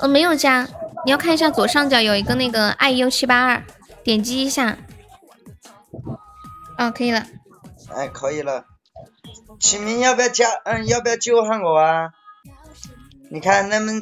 [0.00, 0.68] 呃，没有加，
[1.06, 3.62] 你要看一下左上角有一个那个 i u 七八二，
[4.04, 4.76] 点击一下。
[6.76, 7.24] 哦，可以了。
[7.94, 8.66] 哎，可以了。
[9.60, 10.48] 启明要不要加？
[10.64, 12.10] 嗯，要不要救下我啊？
[13.30, 13.92] 你看那么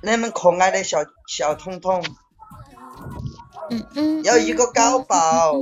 [0.00, 2.02] 那么可爱的小小彤彤。
[3.70, 5.54] 嗯嗯，要一个高保，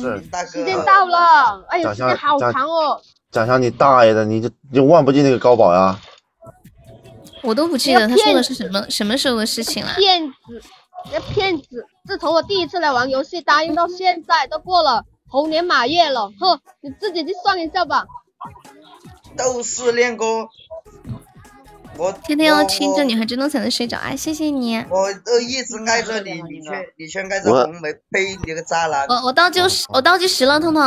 [0.00, 0.50] 是大哥。
[0.50, 3.00] 时间到了，哎呀，时间好长哦。
[3.30, 5.98] 蒋翔，你大爷的，你就你忘不记那个高保呀？
[7.42, 9.92] 我都不记得他说的是什么什么时候的事情了。
[9.96, 10.62] 骗子，
[11.12, 11.86] 那骗子！
[12.06, 18.06] 自从我第一次来玩游戏，答应到现在都过了猴年马月了，哼，你自己去算一下吧。
[19.36, 20.48] 都是练歌。
[21.98, 24.14] 我天天要亲着女孩真的才能睡着啊！
[24.14, 24.76] 谢谢你。
[24.90, 28.36] 我都一直爱着你，你却你却爱着红梅，呸！
[28.44, 29.06] 你个渣男。
[29.08, 30.82] 我我倒计时，我倒计时了，彤彤。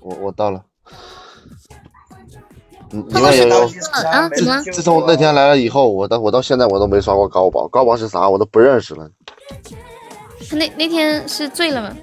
[0.00, 0.64] 我我到了。
[2.88, 4.28] 彤彤是倒计时了啊？
[4.28, 4.62] 怎么？
[4.72, 9.10] 自从那天来了以后，我到我到现在我都没刷过高宝，高宝是啥我都不认识了。
[10.48, 11.96] 他那那天是醉了吗？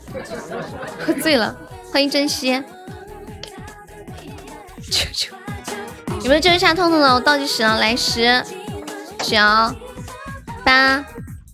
[1.00, 1.58] 喝 醉了。
[1.94, 2.52] 欢迎珍惜。
[4.92, 5.34] 求求。
[6.22, 7.14] 有没有救一下痛痛的？
[7.16, 8.44] 我倒计时了，来十、
[9.24, 9.38] 九、
[10.64, 11.06] 八、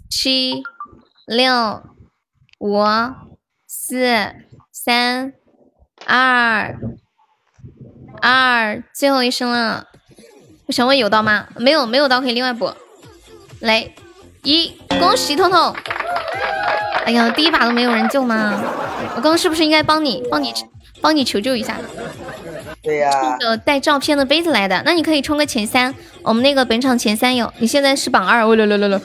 [0.10, 0.64] 七、
[1.26, 1.84] 六、
[2.60, 2.84] 五、
[3.68, 4.34] 四、
[4.72, 5.34] 三、
[6.06, 6.78] 二、
[8.22, 9.86] 二，最后一声了。
[10.66, 11.48] 我想问有刀吗？
[11.58, 12.74] 没有，没有刀可以另外补。
[13.60, 13.94] 来，
[14.44, 15.76] 一，恭喜痛痛。
[17.06, 18.60] 哎呀，第一把都没有人救吗？
[19.16, 20.52] 我刚刚是不是应该帮你，帮你，
[21.06, 21.80] 帮你求救一下？
[22.82, 25.94] 对呀、冲着带照片的杯子来的，那你可以冲个前三。
[26.24, 28.44] 我们那个本场前三有，你现在是榜二。
[28.44, 29.00] 哦六六六六，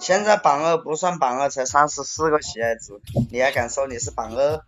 [0.00, 2.94] 现在榜二不算榜二，才三十四个喜爱值，
[3.30, 4.60] 你还敢说你是榜二？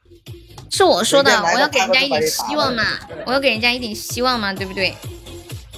[0.70, 2.84] 是我说的，我要给人家一点希望嘛，
[3.26, 4.94] 我要给人家一点希望嘛，对不对？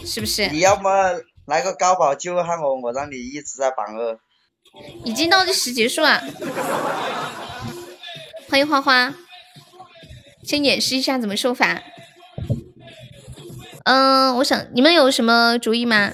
[0.05, 0.49] 是不是？
[0.49, 0.91] 你要么
[1.47, 4.19] 来个高保救下我，我让你一直在榜二。
[5.03, 6.21] 已经倒计时结束了，
[8.49, 9.13] 欢迎花花，
[10.43, 11.83] 先演示一下怎么受罚。
[13.85, 16.13] 嗯，我想你们有什么主意吗？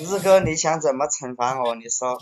[0.00, 1.74] 日哥，你想怎么惩罚我？
[1.74, 2.18] 你说。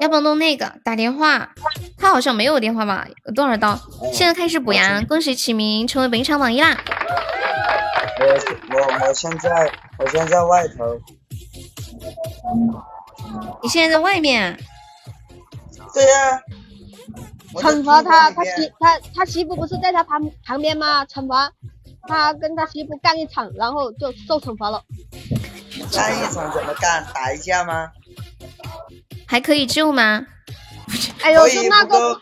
[0.00, 1.50] 要不弄那个打电话？
[1.96, 3.06] 他好像没有电话吧？
[3.26, 3.78] 有多少刀？
[4.12, 5.02] 现在开始补呀！
[5.08, 6.76] 恭喜启明成为本场榜一啦！
[8.20, 8.26] 我
[8.76, 11.00] 我我现在我现在在外头。
[13.62, 14.58] 你现在在外面？
[15.92, 16.42] 对呀、
[17.54, 21.04] 惩罚他，他媳他他媳妇不是在他旁旁边吗？
[21.06, 21.52] 惩罚
[22.08, 24.82] 他跟他媳妇干一场，然后就受惩罚了。
[25.92, 27.06] 干一场怎么干？
[27.14, 27.90] 打一架吗？
[29.26, 30.26] 还可以救吗？
[31.22, 32.20] 哎呦，就那个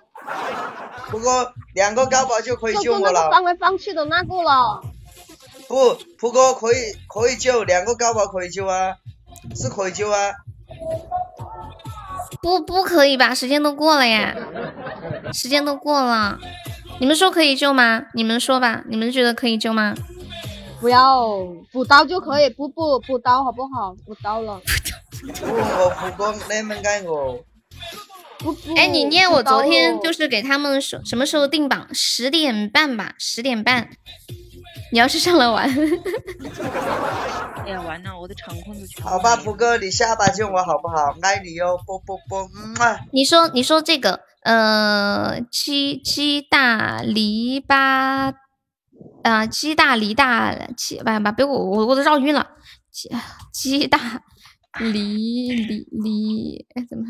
[1.11, 3.31] 不过两个高保就可以救我了。
[3.31, 4.83] 翻来翻去的那个了。
[5.67, 8.97] 不，不过可以可以救，两个高保可以救啊，
[9.57, 10.33] 是可以救啊。
[12.41, 13.35] 不，不可以吧？
[13.35, 14.35] 时间都过了呀，
[15.33, 16.39] 时间都过了。
[16.99, 18.07] 你们说可以救吗？
[18.15, 19.95] 你们说吧，你们觉得可以救吗？
[20.81, 21.29] 不要
[21.71, 23.95] 补刀就可以，补补补刀好不好？
[24.05, 24.61] 补刀了。
[28.77, 31.87] 哎，你念我昨天就是给他们什什么时候定榜？
[31.93, 33.91] 十点半吧，十点半。
[34.91, 35.69] 你要是上来玩，
[37.65, 41.15] 哎呀，完了，我的场控都全好吧，普哥，你下把救我好不好？
[41.23, 42.99] 爱你哟，啵啵啵，嗯啊。
[43.13, 48.35] 你说你说这个呃鸡鸡大篱笆
[49.23, 52.47] 啊鸡大梨大鸡把把别我我我都绕晕了
[52.91, 53.11] 鸡
[53.53, 53.99] 鸡大
[54.79, 57.05] 梨梨梨哎怎么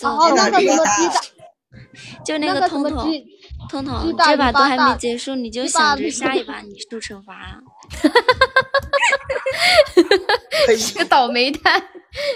[0.00, 1.20] 然后那个什么鸡大，
[2.24, 3.10] 就那那个通通
[3.68, 7.58] 通通，鸡大这把都还没结束，你就想着下一 把你受惩罚啊。
[10.66, 11.82] 这 个倒霉蛋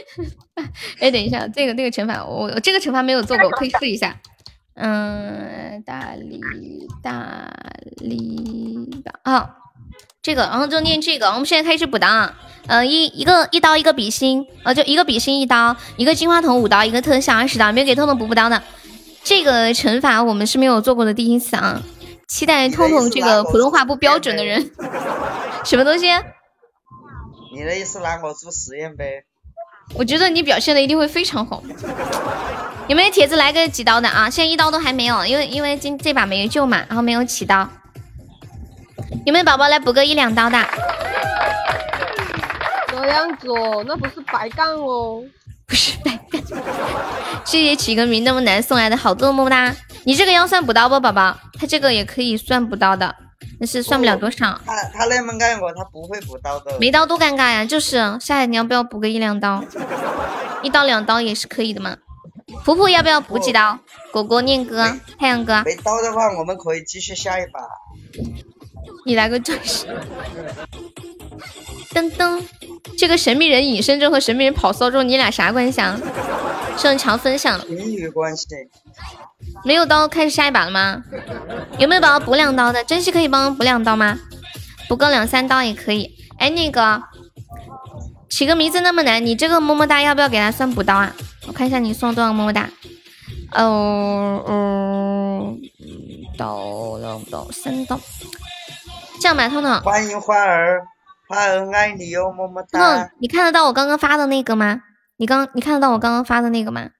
[1.01, 4.17] 哎等一下这个这个惩罚我我这个惩罚没有做过我可以试一下
[4.75, 6.41] 嗯大力
[7.03, 7.51] 大
[7.99, 9.51] 梨大啊
[10.23, 11.29] 这个，然后就念这个。
[11.29, 12.35] 我们现在开始补刀啊，
[12.67, 18.61] 呃，一一个一刀一个比心，呃，就一个比心一刀，一个金话筒五刀，一个特效二十刀，没有给痛痛补补刀的。
[19.27, 21.83] 这个惩罚我们是没有做过的第一次啊，
[22.29, 24.71] 期待痛痛这个普通话不标准的人。
[25.65, 26.07] 什么东西？
[27.53, 29.25] 你的意思拿我做实验呗？
[29.95, 31.61] 我觉得你表现的一定会非常好。
[32.87, 34.31] 有没有铁子来个几刀的啊？
[34.31, 37.69] 现在一刀都还没有，因为因为今这把没救嘛，然后没有起刀。
[39.25, 40.65] 有没有宝宝来补个一两刀的？
[42.93, 45.21] 这样子哦，那不是白干哦。
[45.67, 45.93] 不是。
[47.45, 49.75] 谢谢起个名那么难送来的好多么么哒。
[50.05, 51.37] 你这个要算补刀不，宝宝？
[51.59, 53.15] 他这个也可以算补刀的，
[53.59, 54.61] 但是算不了多少。
[54.65, 56.79] 他他那么干我，他不会补刀的。
[56.79, 57.65] 没刀多尴尬呀！
[57.65, 59.65] 就是下来你要不要补个一两刀？
[60.63, 61.97] 一刀两刀也是可以的嘛。
[62.65, 63.79] 普普要不要补几刀？
[64.13, 67.61] 果果念哥，太阳哥，没刀的话，我们可以继续下一把。
[69.05, 69.87] 你来个战士。
[71.95, 72.43] 噔噔，
[72.99, 75.99] 这个神秘人隐身咒和神秘人跑骚咒，你俩啥关系啊？
[76.76, 77.59] 正常分享。
[77.66, 78.47] 情侣关系。
[79.64, 81.03] 没有刀，开始下一把了吗？
[81.78, 82.84] 有没有宝宝补两刀的？
[82.84, 84.18] 真是可以帮我补两刀吗？
[84.89, 86.14] 补个两三刀也可以。
[86.39, 87.03] 哎，那个
[88.28, 91.14] 起个名字那么难，你这个么么哒要不要给他算补刀啊？
[91.47, 92.68] 我看一下你送了多少么么哒。
[93.53, 95.59] 哦，嗯，
[96.37, 97.99] 刀两刀三刀。
[99.20, 100.87] 这样吧，彤彤，欢迎花儿，
[101.29, 104.83] 花儿爱你哟，么么哒彤。，你看得到我刚刚发的那个吗？
[105.16, 106.91] 你刚你看得到我刚刚发的那个吗？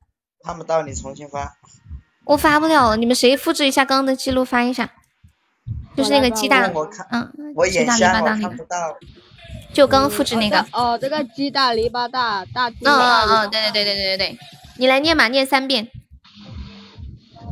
[0.45, 1.57] 看不到你重新发。
[2.25, 4.91] 我发不了了，你们谁复制一下刚刚的记录发一下？
[5.97, 8.97] 就是那个鸡蛋，我看嗯，我鸡大篱眼瞎，我笆大，看不到。
[9.73, 10.65] 就刚刚复制那个。
[10.73, 14.39] 哦，这个鸡大篱笆大，大鸡嗯嗯对对对对对对，
[14.79, 15.89] 你来念吧，念三遍。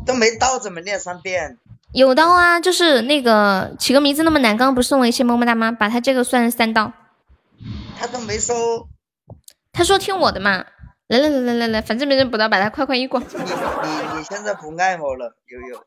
[0.07, 1.59] 都没到怎么念三遍？
[1.95, 5.71] 有刀啊，就是那个起个名字那么难，刚刚不是送了一些么么哒吗？
[5.71, 6.93] 把他这个算三刀。
[7.97, 8.89] 他都没收。
[9.73, 10.65] 他说听我的嘛，
[11.07, 13.21] 来来来来来来，反正没人补刀，把他快快一过。
[13.21, 15.81] 你你你现在不爱我了，悠悠。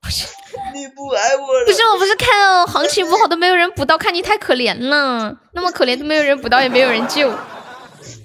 [0.74, 1.66] 你不爱我了。
[1.66, 7.30] 不是，我不是看行情不好都没有人补刀，看你太可怜了，那么可怜都没有人补刀，也没有人救。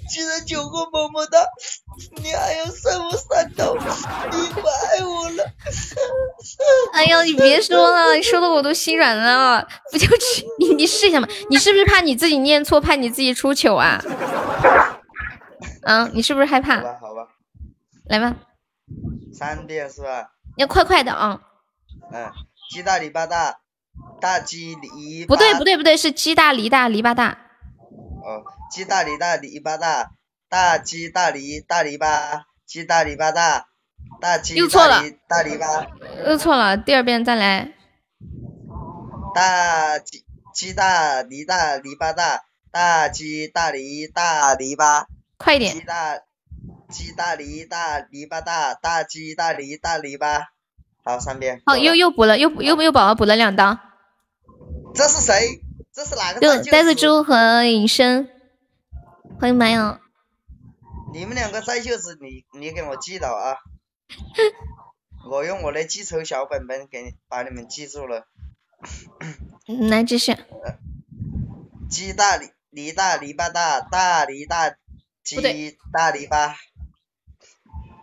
[0.09, 1.39] 既然九个么么哒，
[2.17, 5.43] 你还要扇我三刀，你不爱我了。
[6.93, 9.67] 哎呀，你别说了，你说的我都心软了。
[9.91, 11.27] 不就去你你试一下嘛？
[11.49, 14.03] 你是不是怕你自己念错，怕你自己出糗啊？
[15.83, 16.77] 嗯，你是不是害怕？
[16.77, 17.27] 好吧，好吧，
[18.05, 18.35] 来吧，
[19.33, 20.31] 三遍是吧？
[20.57, 21.41] 要快快的啊！
[22.11, 22.31] 嗯，
[22.69, 23.57] 鸡大篱笆大，
[24.21, 25.25] 大鸡篱。
[25.25, 27.39] 不对不对不对，是鸡大篱大篱笆大。
[28.23, 30.11] 哦，鸡大篱大篱笆大，
[30.47, 33.67] 大鸡大篱大篱笆，鸡大篱笆大，
[34.21, 37.73] 大鸡又错了大篱大篱笆，又错了，第二遍再来。
[39.35, 45.05] 大鸡鸡大篱大篱笆大，大鸡大篱大篱笆，
[45.37, 45.73] 快一点。
[45.73, 46.19] 鸡大
[46.89, 50.45] 鸡大篱大篱笆大，大鸡大篱大篱笆。
[51.03, 51.61] 好，三遍。
[51.65, 53.77] 好，又又补了，又又又宝宝补了两刀。
[54.95, 55.62] 这是谁？
[55.93, 57.01] 这是哪个就战呆子子？
[57.01, 58.27] 猪和隐身，
[59.39, 59.99] 欢迎马友。
[61.13, 63.57] 你们两个在就是你你给我记到啊！
[65.29, 68.25] 我用我的记仇小本本给你把你们记住了。
[69.67, 70.35] 嗯来继续。
[71.91, 74.75] 鸡大篱篱大篱笆大，大梨大
[75.23, 75.35] 鸡
[75.91, 76.55] 大篱笆，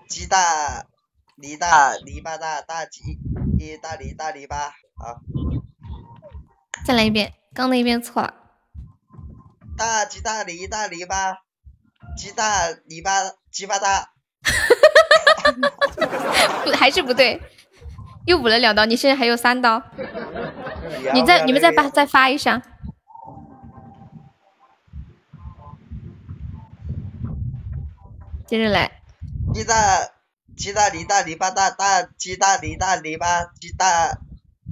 [0.08, 0.86] 鸡大
[1.34, 3.18] 梨大篱笆大，大鸡
[3.82, 4.70] 大梨大篱笆。
[4.94, 5.20] 好，
[6.86, 8.34] 再来一遍，刚那边错了。
[9.76, 11.36] 大鸡大利大篱笆，
[12.16, 14.10] 鸡大篱笆鸡巴大。
[16.64, 17.40] 不，还是不对，
[18.24, 19.82] 又补了两刀，你现在还有三刀，
[21.12, 22.62] 你再你们再发再发一下。
[28.46, 29.02] 接着来，
[29.54, 30.10] 鸡大
[30.56, 34.18] 鸡大梨大篱笆大，大鸡大梨大篱笆，鸡大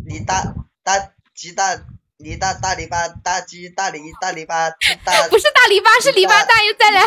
[0.05, 1.77] 梨大大鸡大
[2.19, 4.73] 篱大大篱笆，大鸡大梨大篱笆，
[5.05, 7.07] 大 不是大篱笆，是篱笆大，又再来，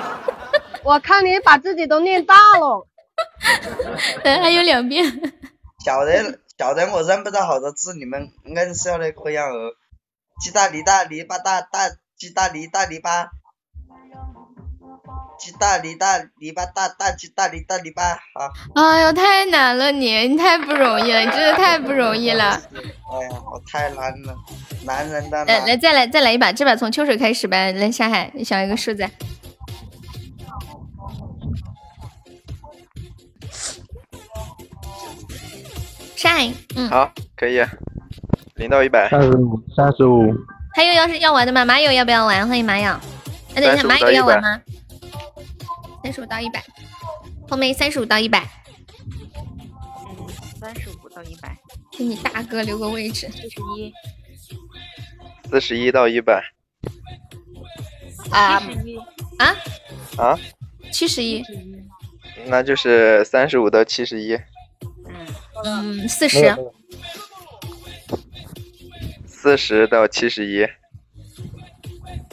[0.82, 2.86] 我看你把自己都念大了。
[4.24, 5.04] 等 还有两遍。
[5.84, 9.72] 晓得晓得我认不到好多字，你们硬是要来这样哦。
[10.42, 13.28] 鸡大梨大篱笆大，大鸡大梨大篱笆，
[15.40, 18.14] 鸡大篱大篱笆大，大鸡大篱大篱笆。
[18.34, 22.60] 好，哎呦，太难了你，你太不容易了，你真的太不容易了。
[22.74, 24.36] 哎呀，我太难了，
[24.84, 27.72] 男人的来来，再来再来一把，这把从秋水开始呗。
[27.72, 29.08] 来，下海，你想一个数字。
[36.16, 37.64] 上海，嗯，好，可以，
[38.56, 40.34] 零到一百，三十五，三十五，
[40.74, 41.64] 还有要是要玩的吗？
[41.64, 42.46] 马友要不要玩？
[42.46, 42.92] 欢迎马友。
[43.54, 44.60] 哎，等一下，35马友要玩吗？
[46.02, 46.64] 三十五到一百，
[47.48, 48.48] 后面三十五到一百，
[50.08, 50.28] 嗯，
[50.58, 51.56] 三十五到一百，
[51.96, 53.28] 给你大哥留个位置。
[53.30, 53.92] 四十一，
[55.50, 56.42] 四十一到一百。
[58.30, 58.62] 啊。
[59.38, 59.56] 啊，
[60.18, 60.38] 啊，
[60.92, 61.42] 七十一，
[62.46, 64.38] 那就是三十五到七十一，
[65.64, 66.54] 嗯，四十，
[69.26, 70.66] 四十到七十一，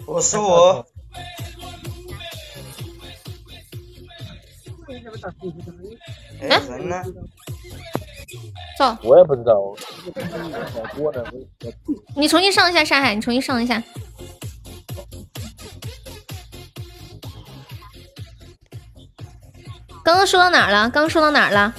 [0.05, 0.84] 五十五，
[6.41, 7.03] 哎，人呢？
[8.78, 9.57] 走，我也不知道。
[10.97, 11.24] 我呢？
[12.15, 13.82] 你重新上一下山海，你重新上一下。
[20.03, 20.89] 刚刚说到哪儿了？
[20.89, 21.74] 刚刚说到哪儿了？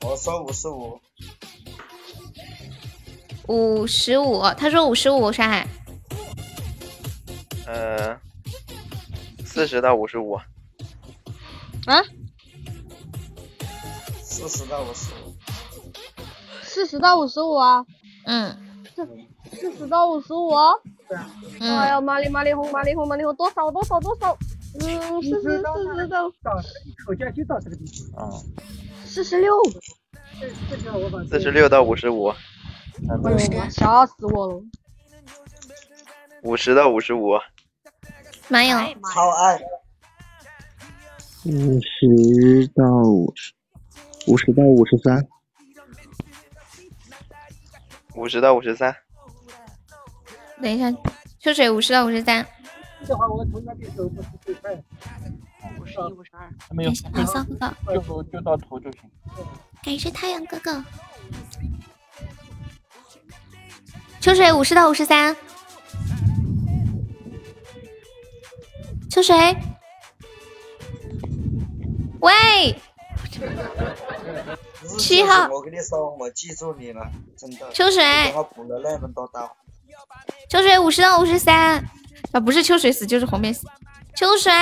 [0.00, 1.00] 我说五十五，
[3.46, 5.66] 五十五，他说五十五，山海。
[7.66, 8.18] 呃，
[9.44, 10.34] 四十到五十五，
[11.86, 12.02] 啊，
[14.42, 15.36] 四十到五十五，
[16.64, 17.86] 四十到五十五啊，
[18.26, 19.06] 嗯四
[19.52, 20.72] 四十到五十五啊。
[21.08, 21.24] 哎
[21.60, 24.36] 嗯，呀，麻利麻利红，麻利红，麻利红，多少多少多少？
[24.80, 26.24] 嗯，四十四十到
[27.06, 27.84] 口价就到这个地
[28.16, 28.28] 方。
[28.28, 28.32] 啊，
[29.04, 29.54] 四十六。
[31.30, 32.32] 四十六到五十五，
[33.70, 34.60] 吓死我了！
[36.42, 37.38] 五十到五十五，
[38.48, 38.76] 没有，
[39.14, 39.60] 超爱。
[41.44, 43.52] 五十到五十，
[44.26, 45.26] 五十到五十三，
[48.14, 48.94] 五十到五十三，
[50.60, 50.92] 等一下，
[51.40, 52.46] 秋水五十到五十三。
[53.02, 53.06] 五
[55.84, 59.00] 十一、五十二，没有，感谢蓝色哥哥，就就到头就行。
[59.82, 60.84] 感谢太阳哥哥。
[64.20, 65.36] 秋水五十到五十三。
[69.10, 69.34] 秋水，
[74.98, 77.70] 七号我跟你说，我记住你了，真的。
[77.72, 78.02] 秋水
[78.34, 79.56] 我补了那么多刀。
[80.48, 81.84] 秋水五十到五十三，
[82.32, 83.66] 啊，不是秋水死就是红面死。
[84.14, 84.52] 秋水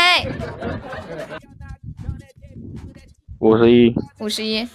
[3.39, 4.69] 五十一，五十一，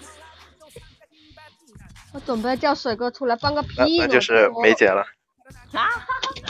[2.11, 4.07] 我准备叫水哥出来放个屁呢。
[4.07, 5.05] 那就是梅姐了。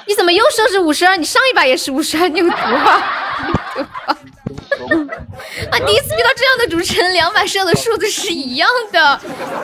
[0.07, 1.17] 你怎么又设置五十二？
[1.17, 3.01] 你上一把也是五十二，你有毒啊！
[5.71, 9.19] 啊，第一次遇到这样的主持人，两把设的数字是一样的，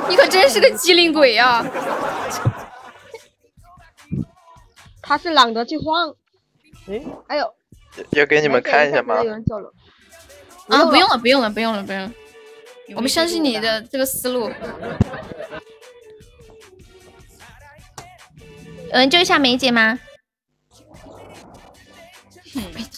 [0.09, 1.65] 你可真是个机灵鬼啊！
[5.01, 6.13] 他是懒得去晃。
[6.88, 7.53] 哎哎呦，
[8.11, 9.22] 要给你们看一下吗？
[9.24, 9.72] 有人走了。
[10.67, 12.11] 啊，不用了，不用了，不用了，不用了，
[12.95, 14.49] 我们相信你的这个思路。
[18.91, 19.99] 有人救一下梅姐吗？
[22.53, 22.90] 梅姐，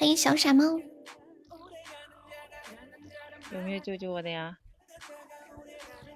[0.00, 0.64] 欢迎小傻猫。
[3.52, 4.56] 有没有救救我的呀？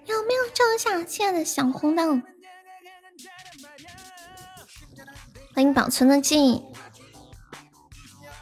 [0.06, 2.18] 有没有救一下亲爱的小红豆？
[5.54, 6.64] 欢迎保存的记忆，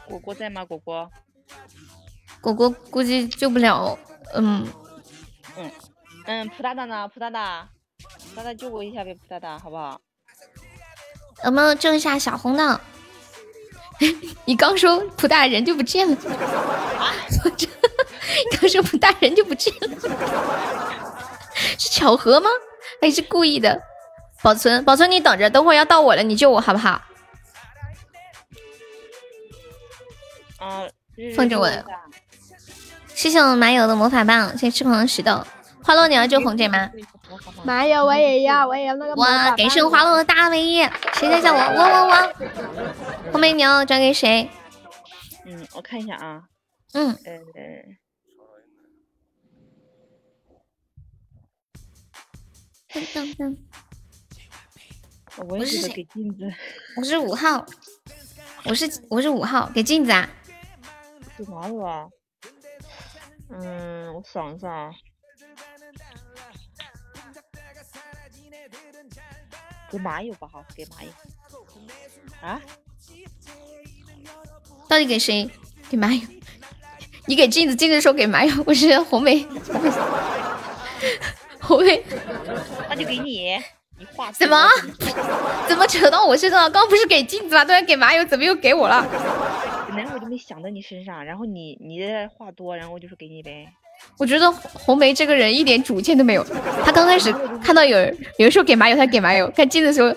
[0.07, 0.63] 果果在吗？
[0.63, 1.11] 果果，
[2.39, 3.99] 果果估计救不了。
[4.35, 4.65] 嗯，
[5.57, 5.71] 嗯
[6.25, 7.05] 嗯，普大大呢？
[7.09, 7.67] 普大大，
[8.29, 9.99] 普大大救我一下呗，普大大，好不好？
[11.43, 12.79] 有没有救一下小红豆？
[14.45, 16.17] 你刚说普大人就不见了，
[17.43, 17.67] 我这
[18.51, 19.89] 你刚说普大人就不见了，
[21.77, 22.49] 是巧合吗？
[23.01, 23.81] 还是故意的？
[24.41, 27.01] 保存，保存，你等着，等会儿要到我了，你救我好不好？
[30.59, 30.87] 啊，
[31.35, 31.69] 放着我
[33.13, 35.45] 谢谢我们马友的魔法棒，谢谢痴狂的石头。
[35.83, 36.89] 花落，你要救红姐吗？
[37.63, 39.57] 没有，我也要，我也要那个魔法哇，棒。
[39.57, 41.59] 感谢我花落的大 V，谁在叫我？
[41.59, 43.31] 我我我。
[43.31, 44.49] 后面你要转给谁？
[45.45, 46.43] 嗯，我看一下啊，
[46.93, 47.39] 嗯，呃，
[52.89, 53.57] 噔噔噔，
[55.47, 56.49] 我也是给镜子，
[56.95, 57.65] 我是五号，
[58.65, 60.29] 我是我是五号，给镜子啊。
[61.35, 62.07] 给哪有啊？
[63.49, 64.91] 嗯，我想一下啊，
[69.93, 71.09] 给马友吧，好，给马友。
[72.41, 72.59] 啊？
[74.89, 75.47] 到底给谁？
[75.87, 76.19] 给马友。
[77.27, 79.45] 你给镜子，镜子说给马友，我是红梅。
[81.61, 82.03] 红梅
[82.89, 83.55] 那就给你，
[83.99, 84.67] 你话怎么
[85.67, 86.69] 怎么扯到我身上了？
[86.71, 87.63] 刚不是给镜子吗？
[87.63, 89.05] 突然给麻友，怎么又给我了？
[89.87, 93.71] 本来我就没想到你身上，然后你你这话多，然后我就说给你呗。
[94.17, 96.45] 我觉得红梅这个人一点主见都没有。
[96.83, 97.33] 他刚开始
[97.63, 100.15] 看到有人有人说给麻油，他给麻油；看镜子的时候，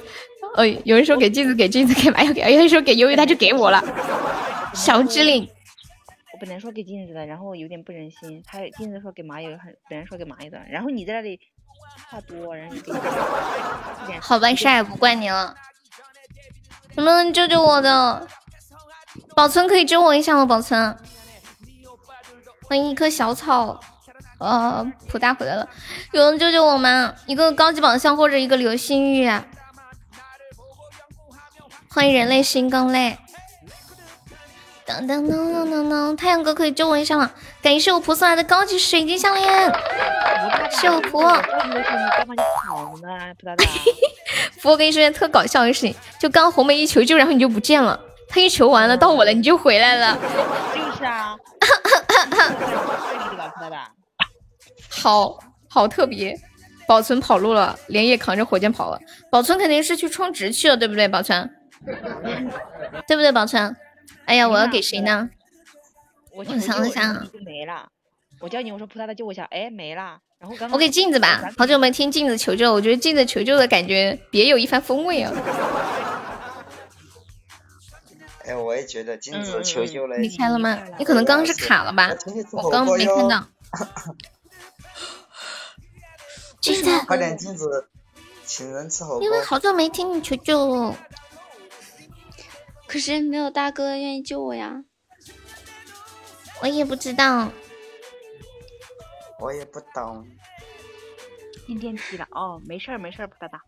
[0.56, 3.82] 呃，有人说给镜子，给镜子，给麻油，给有人说给鱿鱼，他就给我了。
[4.74, 5.48] 小指令，
[6.32, 11.40] 我本来说给镜子的，然后有点不忍心，他镜子说给麻油，很本来说给麻油的，然后你在那里
[12.10, 12.98] 话多，然后就给你
[14.20, 15.54] 好吧，啥也不怪你了。
[16.96, 18.26] 能不能救救我的？
[19.34, 20.44] 保存可以救我一下吗？
[20.44, 20.94] 保存，
[22.68, 23.80] 欢迎一棵小草。
[24.38, 25.66] 呃，普大回来了，
[26.12, 27.14] 有人救救我吗？
[27.26, 29.30] 一个高级宝箱或者一个流星雨。
[31.88, 33.16] 欢迎人类新更类。
[34.84, 37.30] 当当当当当当，太阳哥可以救我一下吗？
[37.62, 39.72] 感谢我婆送来的高级水晶项链，
[40.70, 41.40] 谢我普大
[43.56, 43.64] 大？
[44.60, 47.98] 福，我跟你说件特搞笑的事情，就刚红梅一求救，然后你就不见了。
[48.28, 50.18] 他一求完了，到我了，你就回来了。
[50.74, 51.36] 就是啊？
[54.90, 55.38] 好
[55.68, 56.38] 好特别。
[56.88, 59.00] 保存跑路了，连夜扛着火箭跑了。
[59.28, 61.08] 保存肯定是去充值去了，对不对？
[61.08, 61.50] 保存，
[63.08, 63.32] 对不对？
[63.32, 63.74] 保存。
[64.26, 65.28] 哎呀，我要给谁呢？
[66.32, 67.88] 我我想了想没了。
[68.40, 70.16] 我叫你，我说葡萄的救我一下，哎，没了。
[70.38, 75.32] 然后刚刚我给镜子吧，好久没听镜子求救，我觉得镜子求救的感觉别有一番风味啊。
[78.46, 80.16] 哎，我也觉得金子求救了。
[80.18, 80.78] 你开了吗？
[80.98, 82.10] 你可能刚刚是卡了吧？
[82.52, 83.46] 我刚没看到。
[86.60, 87.88] 金子，快点金子，
[88.44, 89.22] 请人吃火锅。
[89.22, 90.96] 因为好久没听你求救了。
[92.86, 94.84] 可是没有大哥愿意救我呀。
[96.62, 97.50] 我也不知道。
[99.40, 100.26] 我也不懂。
[101.66, 103.60] 进电梯了哦，没事儿没事儿，普大大。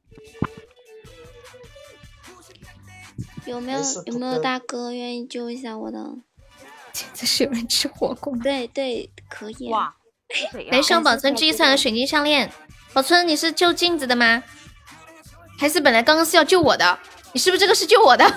[3.49, 6.05] 有没有有没有大哥愿意救一下我的？
[7.15, 8.37] 这是有人吃火锅。
[8.43, 9.69] 对对，可以。
[9.71, 9.95] 哇！
[10.71, 12.53] 男生 保存这一串的水晶项链，
[12.93, 14.43] 宝村你是救镜子的吗？
[15.59, 16.99] 还是本来刚刚是要救我的？
[17.33, 18.25] 你是不是这个是救我的？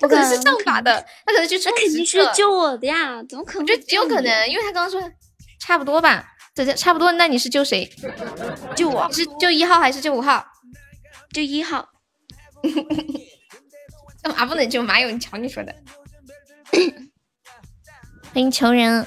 [0.00, 3.62] 他可能是上法的，他可能去那肯定是救我的呀，怎么可能？
[3.62, 5.00] 我觉得极有可能，因为他刚刚说
[5.60, 7.12] 差不多吧，这这差不多。
[7.12, 7.90] 那你是救谁？
[8.76, 9.10] 救我？
[9.12, 10.44] 是救一号还是救五号？
[11.32, 11.88] 救一号。
[14.22, 15.10] 干 嘛不能救马友？
[15.10, 15.74] 你瞧你说的。
[18.32, 19.06] 欢迎求人，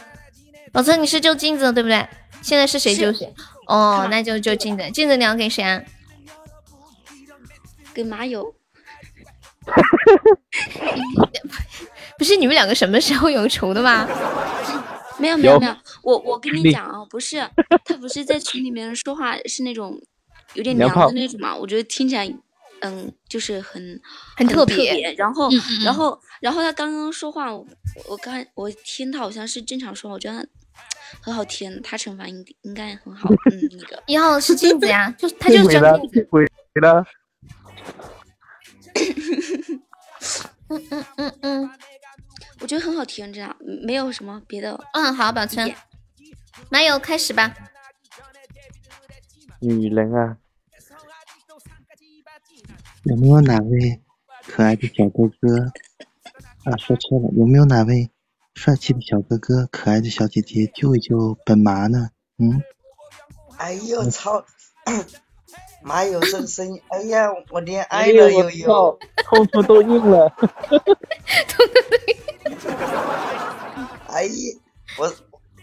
[0.71, 2.07] 宝村你是救镜子对不对？
[2.41, 3.33] 现在是谁救谁？
[3.67, 4.89] 哦，那就救镜子。
[4.91, 5.83] 镜子你要给谁啊？
[7.93, 8.55] 给马友。
[12.17, 14.07] 不是你们两个什么时候有仇的吗？
[15.19, 17.37] 没有没有没有，我我跟你讲啊，不是
[17.83, 19.99] 他不是在群里面说话是那种
[20.53, 22.25] 有点娘的那种嘛，我觉得听起来
[22.81, 23.99] 嗯就是很
[24.35, 25.13] 很特别。
[25.13, 25.49] 然后
[25.83, 30.47] 然后然后他刚刚说话，我刚我听他好像是正常说话，我觉得
[31.21, 33.29] 很好听，他惩罚应应该很好。
[33.29, 36.27] 嗯，那个一号是镜子呀，就 他就是叫镜子。
[40.69, 41.69] 嗯嗯嗯嗯，
[42.59, 43.55] 我觉得很好听，这样
[43.85, 44.77] 没有什么别的。
[44.93, 45.73] 嗯，好，宝村，
[46.69, 47.53] 马友开始吧。
[49.59, 50.37] 女人啊，
[53.07, 54.01] 有没有哪位
[54.45, 55.63] 可爱的小哥哥？
[56.65, 58.11] 啊，说错了，有没有哪位
[58.53, 62.09] 帅气的小哥哥、可爱的小姐姐救一救本麻呢？
[62.37, 62.61] 嗯。
[63.57, 64.43] 哎呦操！
[65.81, 70.27] 马友这个声音，哎呀，我恋爱了，悠悠，痛处都硬了，
[70.67, 72.17] 痛处都硬。
[74.09, 74.59] 哎呀，
[74.99, 75.13] 我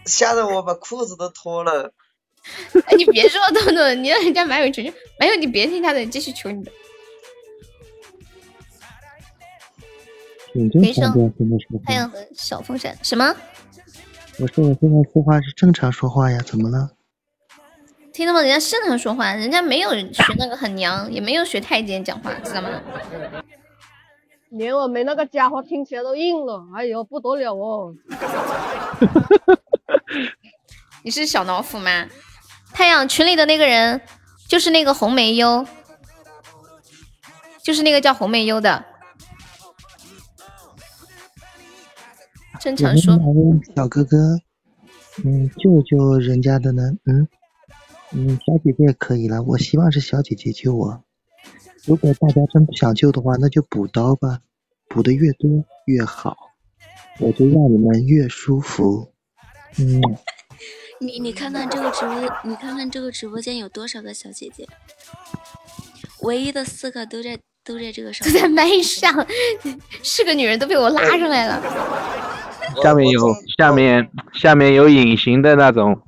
[0.05, 1.93] 吓得我把裤子都脱了。
[2.87, 6.71] 哎，你别说了，痛痛，你让人家马友求求，马友你别听他的，继续求你的。
[10.79, 11.13] 没声。
[11.85, 13.35] 太阳和小风扇什么？
[14.39, 16.91] 我说我现在说话是正常说话呀，怎么了？
[18.11, 18.41] 听到吗？
[18.41, 22.69] 人家正常说话，人家没有学那个很娘，也没有学太监讲话，知道吗？
[24.49, 27.93] 连我们那个家伙听起来都硬了，哎呦不得了哦！
[31.03, 32.07] 你是小老虎吗？
[32.73, 33.99] 太阳群里的那个人
[34.47, 35.65] 就是那个红梅优，
[37.63, 38.85] 就是那个叫红梅优的。
[42.65, 43.15] 正常说。
[43.75, 44.17] 小哥哥，
[45.23, 46.81] 嗯，救救人家的呢？
[47.05, 47.27] 嗯。
[48.11, 49.43] 嗯，小姐姐可以了。
[49.43, 51.03] 我希望是小姐姐救我。
[51.85, 54.39] 如果大家真不想救的话，那就补刀吧，
[54.89, 55.49] 补的越多
[55.85, 56.35] 越好，
[57.19, 59.11] 我就让你们越舒服。
[59.77, 60.01] 嗯。
[61.01, 64.67] 你你看看这个直播，你看看这个直播间有多少个小姐姐？
[66.21, 69.13] 唯一的四个都在都在这个上，都在麦上，
[70.01, 72.34] 是个女人都被我拉上来了。
[72.81, 76.01] 下面有下面下面有隐形的那种。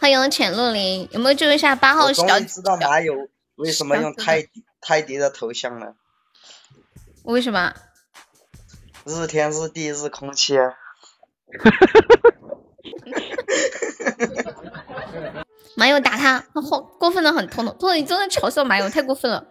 [0.00, 2.24] 欢迎浅露林，有没有救一下八号小？
[2.26, 3.14] 终于知道马友
[3.56, 4.46] 为什么用泰
[4.80, 5.94] 泰迪的头像了。
[7.24, 7.74] 为什么？
[9.04, 10.56] 日天日地日空气。
[10.58, 10.74] 啊。
[15.74, 19.46] 马友打他，好过分的很，彤彤，彤彤你真的嘲笑马友太过分了，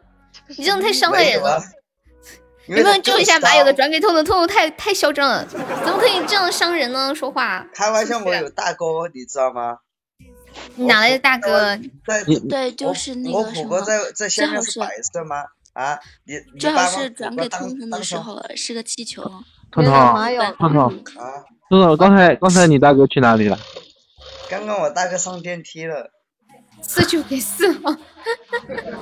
[0.58, 1.62] 你真的太伤害人了。
[2.68, 3.74] 有没有救一下马友的？
[3.74, 7.14] 转给彤彤，彤彤太太嚣张了，怎么可以这样伤人呢？
[7.16, 7.66] 说话。
[7.74, 9.78] 开玩笑，我有大哥，你知道吗？
[10.76, 11.78] 你哪来的大哥？
[12.50, 15.44] 对，就是那个什么，最好是白色吗？
[15.74, 19.24] 啊，你最好是转给彤彤的时候是个气球。
[19.72, 19.94] 彤彤，
[20.58, 23.58] 彤彤，啊，彤彤，刚才刚才你大哥去哪里了？
[24.50, 26.10] 刚刚我大哥上电梯了。
[26.82, 27.96] 四九给四号，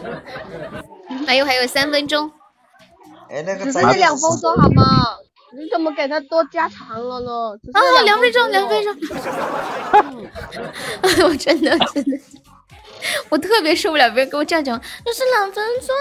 [1.27, 2.31] 还有还有三分钟。
[3.29, 4.83] 哎，那个只剩下两分钟好吗？
[5.57, 7.31] 你怎么给他多加长了呢？
[7.73, 8.93] 啊，两分钟，两分钟。
[11.01, 12.19] 哎 我真的真的，
[13.29, 15.95] 我特别受不了别人跟我这样讲，就是两分钟。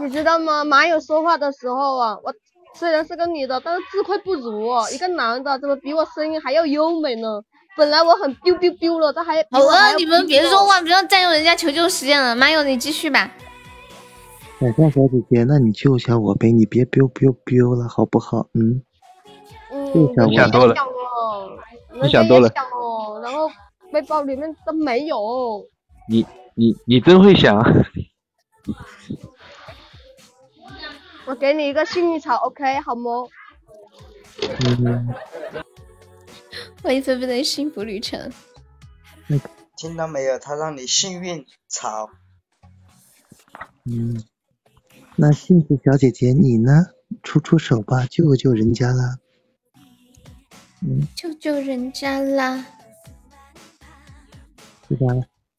[0.04, 0.64] 你知道吗？
[0.64, 2.34] 马友说话的时候啊，我
[2.76, 4.72] 虽然是个女的，但是自愧不如。
[4.92, 7.40] 一个男的怎么比我声音还要优美呢？
[7.76, 12.34] 本来我很 biu biu biu 了，他还好了，你们别说话，不要占用人家求救时间了。
[12.34, 13.30] 马友，你继续吧。
[14.64, 18.48] 晚上小姐姐，那你救一下我呗，你别 biu biu biu 了，好不好？
[18.54, 18.82] 嗯。
[19.70, 20.08] 嗯。
[20.30, 20.74] 你想多了。
[22.02, 22.50] 你想多了。
[23.22, 23.50] 然后
[23.92, 25.68] 背包里面都没有。
[26.08, 27.62] 你你你真会想。
[31.26, 33.10] 我给你一个幸运草，OK 好吗？
[34.64, 35.14] 嗯。
[36.82, 38.32] 欢迎菲菲的幸福旅程。
[39.76, 40.38] 听到没有？
[40.38, 42.08] 他让你幸运草。
[43.84, 44.24] 嗯。
[45.16, 46.72] 那幸福小姐姐，你呢？
[47.22, 49.16] 出出手吧，救救人家啦！
[50.82, 52.66] 嗯，救救人家啦！
[54.88, 55.06] 是吧？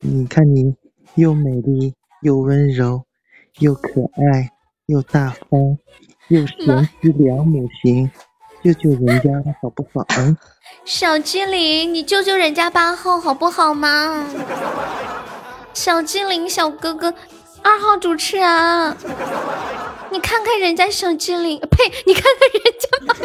[0.02, 0.76] 你看你
[1.16, 3.06] 又美丽又温柔，
[3.60, 4.02] 又可
[4.32, 4.52] 爱
[4.88, 5.78] 又大方，
[6.28, 8.12] 又贤妻良母型，
[8.62, 9.32] 救救人家
[9.62, 10.06] 好不好？
[10.20, 10.36] 嗯，
[10.84, 14.28] 小精灵，你救救人家八号好不好嘛？
[15.74, 17.14] 小精灵小哥哥，
[17.66, 18.96] 二号主持人，
[20.12, 23.16] 你看看人家小精灵， 呸，你看看人家马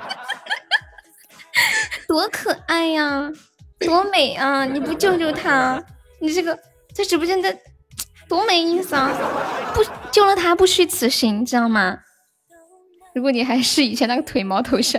[2.08, 3.30] 多可爱呀，
[3.78, 4.64] 多美啊！
[4.64, 5.84] 你不救救他，
[6.22, 6.58] 你这个
[6.94, 7.54] 在直播间的
[8.26, 9.10] 多没意思啊！
[9.74, 11.98] 不救了他不虚此行，知道吗？
[13.14, 14.98] 如果你还是以前那个腿毛头像，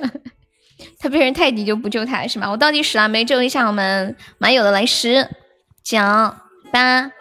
[0.99, 2.51] 他被人泰迪就不救他是吗？
[2.51, 5.27] 我倒计时啊，没救一下我们马友的来十
[5.83, 5.97] 九
[6.71, 7.11] 八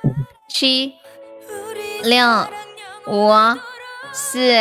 [0.50, 0.92] 七
[2.02, 2.48] 六
[3.06, 3.32] 五
[4.12, 4.54] 四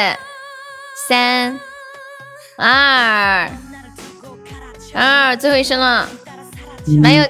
[1.07, 1.59] 三
[2.57, 3.49] 二
[4.93, 6.07] 二，最后一声了，
[7.01, 7.23] 马友，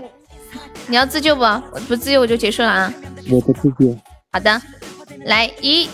[0.87, 1.43] 你要自救不？
[1.43, 2.93] 我不自救我就结束了啊。
[3.29, 3.97] 我不自救。
[4.31, 4.61] 好的，
[5.25, 5.89] 来一，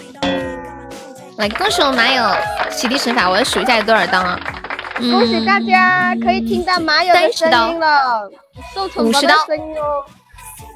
[1.38, 2.24] 来恭喜我马友
[2.72, 4.40] 洗涤神法，我要数一下有多少刀啊？
[4.98, 8.30] 恭喜大家可以听到马友的声音了，
[8.74, 10.04] 受惩罚的声音哦。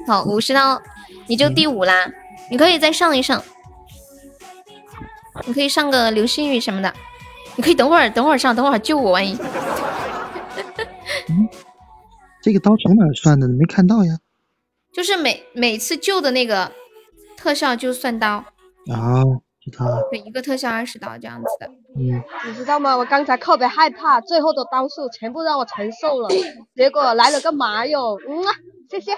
[0.06, 0.80] 好，五十刀，
[1.26, 2.06] 你就第五啦，
[2.52, 3.42] 你可以再上一上，
[5.46, 6.92] 你可以上个流星雨什么的，
[7.56, 9.34] 你可以等会儿等会儿上，等会儿救我，万一。
[12.42, 13.48] 这个刀从哪算的？
[13.48, 14.18] 没看到呀。
[14.92, 16.70] 就是每每次救的那个
[17.38, 18.28] 特效就算刀
[18.92, 19.24] 啊，
[19.62, 20.06] 知道了。
[20.10, 21.66] 对，一个特效二十刀这样子的。
[21.96, 22.94] 嗯，你知道吗？
[22.94, 26.28] 我刚才特别害怕，最后的刀数全部让我承受了，
[26.76, 28.52] 结果来了个麻友，嗯啊，
[28.90, 29.12] 谢谢。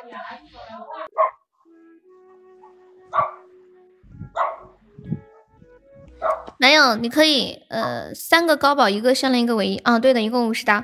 [6.59, 9.77] 男友，你可以呃三个高保，一个项链，一个唯一。
[9.79, 10.83] 啊，对的，一共五十刀。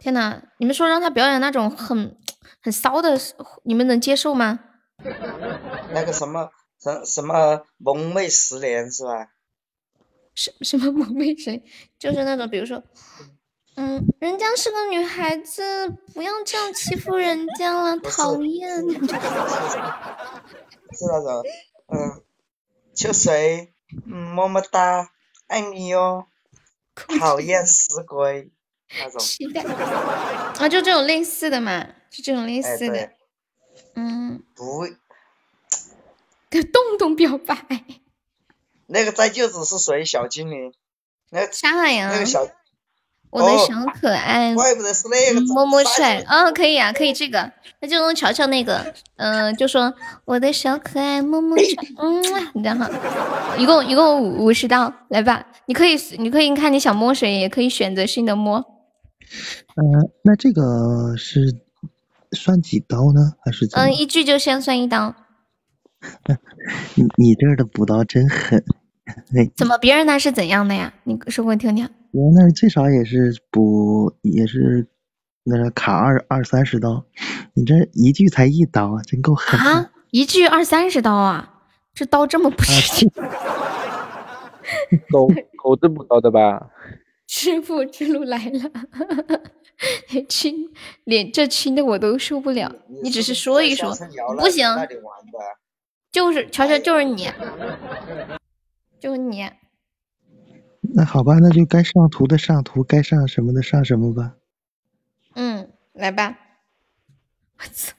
[0.00, 2.16] 天呐，你们说让他表演那种很
[2.62, 3.18] 很骚的，
[3.64, 4.60] 你们能接受吗？
[5.92, 6.50] 那个什么
[6.80, 9.28] 什什么萌妹十年是吧？
[10.34, 11.62] 什什么萌妹十年？
[11.98, 12.82] 就是那种比如说，
[13.74, 18.70] 嗯，人家是个女孩子，不要这样欺负人家了，讨厌。
[20.94, 21.42] 是那种，
[21.88, 22.22] 嗯，
[22.98, 23.72] 秋水，
[24.06, 25.08] 嗯，么么哒，
[25.46, 26.26] 爱你哟，
[27.20, 28.50] 讨厌死鬼。
[28.90, 29.20] 那种
[30.58, 33.12] 啊，就这种类似的嘛，就这种类似的，
[33.94, 34.88] 嗯，不，
[36.50, 37.56] 跟洞洞表白。
[38.86, 40.04] 那个在舅子是谁？
[40.04, 40.74] 小精灵？
[41.30, 42.10] 那啥呀？
[42.12, 42.48] 那个小，
[43.30, 46.24] 我的小可爱，怪不得是那个摸摸帅。
[46.28, 49.92] 哦，可以啊，可以这个，那就用乔乔那个，嗯，就说
[50.24, 51.66] 我的小可爱摸摸帅，
[51.98, 52.22] 嗯，
[52.54, 52.88] 你这样哈，
[53.58, 58.58] 一共一共五五十刀，来吧，你可以你可以看你想摸谁，也可以选择性的摸。
[59.76, 61.40] 嗯，那这个是
[62.32, 63.32] 算几刀呢？
[63.44, 65.14] 还是嗯，一句就先算一刀。
[66.94, 68.64] 你你这儿的补刀真狠。
[69.56, 70.94] 怎么别人那是怎样的呀？
[71.04, 71.88] 你说给我听听。
[72.12, 74.86] 我那最少也是补，也是
[75.44, 77.04] 那卡二二三十刀。
[77.54, 79.58] 你这一句才一刀，真够狠。
[79.60, 81.54] 啊，一句二三十刀啊？
[81.92, 83.10] 这刀这么不值钱？
[85.10, 86.70] 狗狗子补刀的吧？
[87.26, 88.70] 师傅之路来了，
[90.28, 90.70] 亲，
[91.04, 92.74] 连这亲的我都受不了。
[93.02, 93.94] 你只是说一说，
[94.38, 94.66] 不行，
[96.10, 97.30] 就是乔乔，就是你，
[98.98, 99.50] 就是你。
[100.94, 104.34] 那好吧，那就该上图的上图，该上什么的上什么吧。
[105.34, 106.38] 嗯，来吧。
[107.58, 107.94] 我操！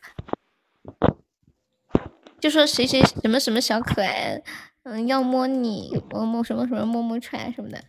[2.40, 4.42] 就说谁谁什么什么小可爱，
[4.84, 7.84] 嗯，要摸你，摸摸什么什么摸摸踹什么的。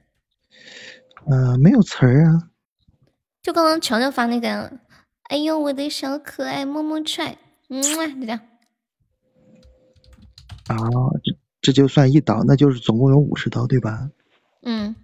[1.27, 2.51] 呃，没有词儿啊，
[3.43, 4.81] 就刚刚乔乔发那个，
[5.25, 7.39] 哎呦我的小可爱，摸摸踹，
[7.69, 8.41] 嗯，就这样。
[10.67, 10.77] 啊，
[11.23, 14.11] 这这就算一刀，那就是总共有五十刀，对吧？
[14.63, 14.95] 嗯。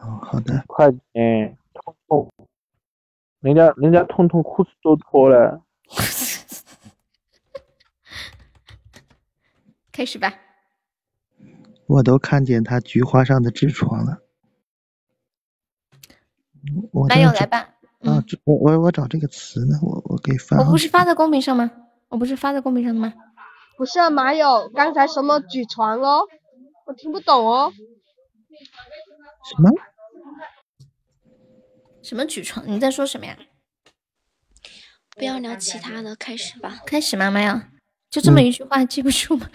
[0.00, 0.64] 哦，好的。
[0.66, 2.32] 快点，痛痛，
[3.40, 5.62] 人家人家痛痛裤子都脱了。
[9.92, 10.32] 开始吧。
[11.86, 14.18] 我都看见他菊花上的痔疮了。
[17.08, 17.58] 没有来吧？
[18.00, 20.58] 啊，我我我找这个词呢，我我给发。
[20.58, 21.70] 我不是发在公屏上吗？
[22.08, 23.12] 我不是发在公屏上的吗？
[23.76, 26.20] 不是啊马友，刚才什么举床哦？
[26.86, 27.72] 我听不懂哦。
[29.50, 29.70] 什么？
[32.02, 32.64] 什么举床？
[32.66, 33.36] 你在说什么呀？
[35.16, 36.80] 不要聊其他的，开始吧。
[36.86, 37.70] 开始妈妈呀，
[38.08, 39.50] 就这么一句话记不住吗？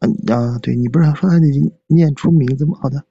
[0.00, 1.46] 嗯 啊，对你不是说还得
[1.86, 2.78] 念出名字吗？
[2.80, 3.04] 好的。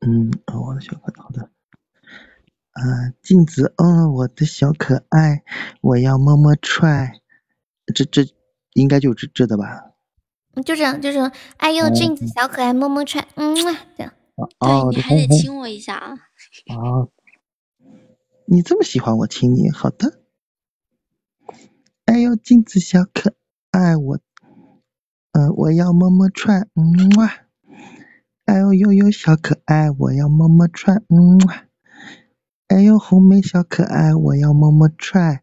[0.00, 1.50] 嗯，我的小可爱，好的。
[2.72, 2.82] 啊，
[3.22, 5.42] 镜子，嗯，我的小可爱，
[5.80, 7.20] 我要么么踹。
[7.94, 8.24] 这这
[8.74, 9.87] 应该就这这的吧？
[10.62, 11.32] 就这样，就这样。
[11.56, 14.12] 哎呦，镜子小可爱，么么踹，嗯啊，这样。
[14.60, 16.12] 哦，你还得亲我一下啊！
[16.12, 17.08] 啊，
[18.46, 20.20] 你这么喜欢我亲你，好的。
[22.04, 23.34] 哎呦，镜子小可
[23.70, 24.18] 爱，我，
[25.32, 27.32] 嗯，我要么么踹，嗯哇。
[28.44, 31.64] 哎呦，悠悠小可爱，我要么么踹，嗯哇。
[32.68, 35.42] 哎呦，红梅小可爱，我要么么踹，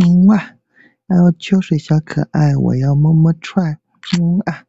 [0.00, 0.54] 嗯哇。
[1.08, 3.78] 哎呦，秋水小可爱，我要么么踹，
[4.14, 4.64] 嗯啊。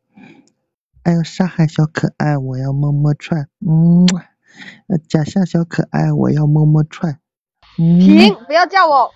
[1.04, 4.26] 哎呦，上海小可爱，我要么么踹，嗯哇。
[4.88, 7.20] 呃，假象小可爱，我要么么踹，
[7.78, 8.00] 嗯。
[8.00, 9.12] 停，不要叫我。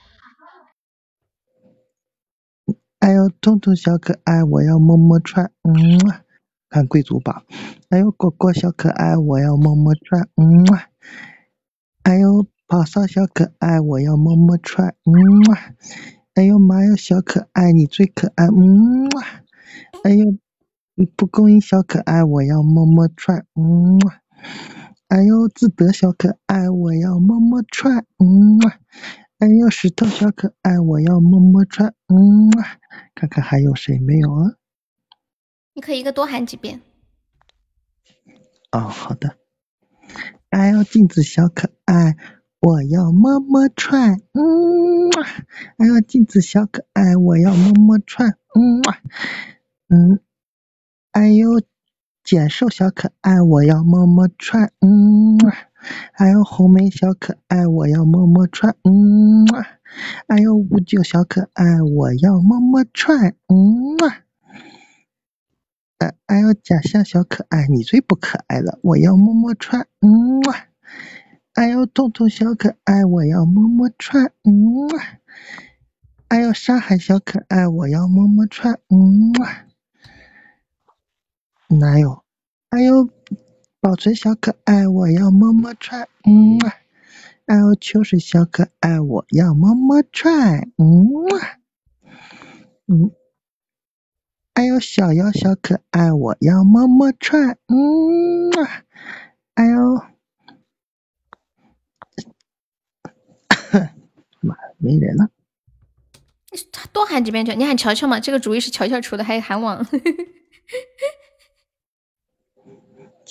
[2.99, 6.21] 哎呦，痛痛小可爱，我要么么踹，嗯哇。
[6.69, 7.43] 看贵族榜。
[7.89, 10.87] 哎呦，果果小可爱，我要么么踹，嗯哇。
[12.03, 15.13] 哎呦，跑骚小可爱，我要么么踹，嗯
[15.49, 15.57] 哇。
[16.35, 19.23] 哎呦妈呀，小可爱，你最可爱，嗯哇。
[20.03, 20.37] 哎呦，
[21.15, 24.21] 蒲公英小可爱，我要么么踹，嗯哇。
[25.07, 28.79] 哎呦，自得小可爱，我要么么踹，嗯哇。
[29.39, 32.65] 哎呦，石头小可爱，我要么么踹，嗯哇。
[33.15, 34.55] 看看还有谁没有啊？
[35.73, 36.81] 你可以一个多喊几遍。
[38.71, 39.37] 哦，好的。
[40.49, 42.15] 哎呦，镜子小可爱，
[42.59, 45.23] 我要么么踹，嗯哇。
[45.77, 48.97] 哎呦，镜子小可爱，我要么么踹，嗯哇。
[49.91, 50.21] 嗯。
[51.11, 51.61] 哎呦，
[52.23, 55.37] 减瘦小可爱，我要么么踹，嗯
[56.13, 59.45] 哎呦红梅小可爱，我要么么踹，嗯。
[60.27, 63.13] 哎呦，五九小可爱，我要么么踹，
[63.49, 63.97] 嗯。
[65.97, 70.39] 哎哎呦，假象小可爱，你最不可爱了，我要么么踹，嗯。
[71.55, 74.87] 哎呦，痛痛小可爱，我要么么踹，嗯。
[76.29, 79.33] 哎呦，沙海小可爱，我要么么踹，嗯。
[81.79, 82.23] 哪有？
[82.69, 83.09] 哎呦，
[83.79, 86.73] 保存小可爱，我要么么踹，嗯哇。
[87.45, 91.59] 哎呦，秋水小可爱，我要么么踹，嗯哇。
[92.87, 93.11] 嗯。
[94.53, 98.83] 哎呦，小妖小可爱，我要么么踹，嗯哇。
[99.55, 99.95] 哎呦，
[104.41, 105.29] 妈，没人了。
[106.91, 109.85] 多喊几遍就，你喊乔乔嘛，这个主意是乔乔出的，还喊我。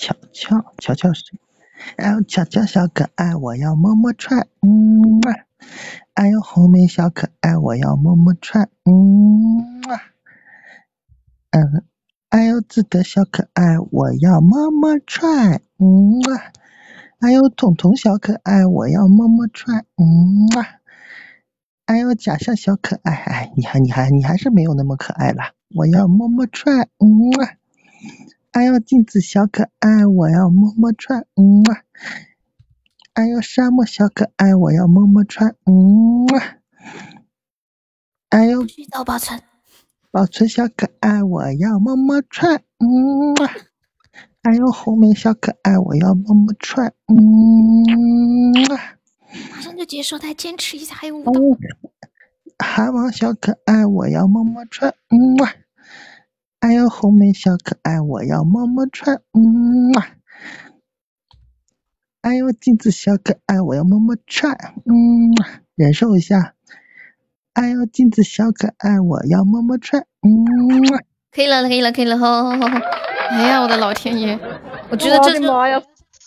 [0.01, 1.38] 乔乔，乔乔是谁？
[1.98, 5.44] 哎呦，乔乔小可爱，我要么么踹，嗯哇。
[6.14, 10.01] 哎呦，红梅小可爱，我要么么踹，嗯哇。
[11.51, 11.84] 嗯，
[12.30, 16.51] 哎呦，自得小可爱，我要么么踹，嗯哇。
[17.18, 20.66] 哎呦，彤彤小可爱，我要么么踹，嗯哇。
[21.84, 27.53] 哎呦，假象小可爱，哎，你还你还你还是没有那么可爱了，我要么么踹，嗯哇。
[28.53, 31.84] 哎呦，镜子小可爱，我要么么踹，嗯哇。
[33.14, 36.42] 哎呦，沙漠小可爱，我要么么踹，嗯哇。
[38.30, 39.40] 哎呦，去找保存。
[40.11, 43.46] 保存小可爱，我要么么踹，嗯哇。
[44.42, 48.80] 哎呦，红梅小可爱，我要么么踹，嗯哇。
[49.53, 51.32] 马上就结束，再坚持一下，还有舞蹈。
[52.59, 55.55] 韩王小可爱，我要么么踹，嗯哇。
[56.61, 60.04] 哎呦，红梅小可爱，我要么么踹，嗯嘛。
[62.20, 64.50] 哎呦，镜子小可爱，我要么么踹，
[64.84, 65.48] 嗯哇。
[65.74, 66.54] 忍受一下。
[67.54, 70.44] 哎呦，镜子小可爱，我要么么踹，嗯
[70.90, 70.98] 哇。
[71.32, 72.78] 可以了，可以了，可以了，好好好好。
[73.30, 74.38] 哎呀，我的老天爷，
[74.90, 75.80] 我觉得这我的妈呀，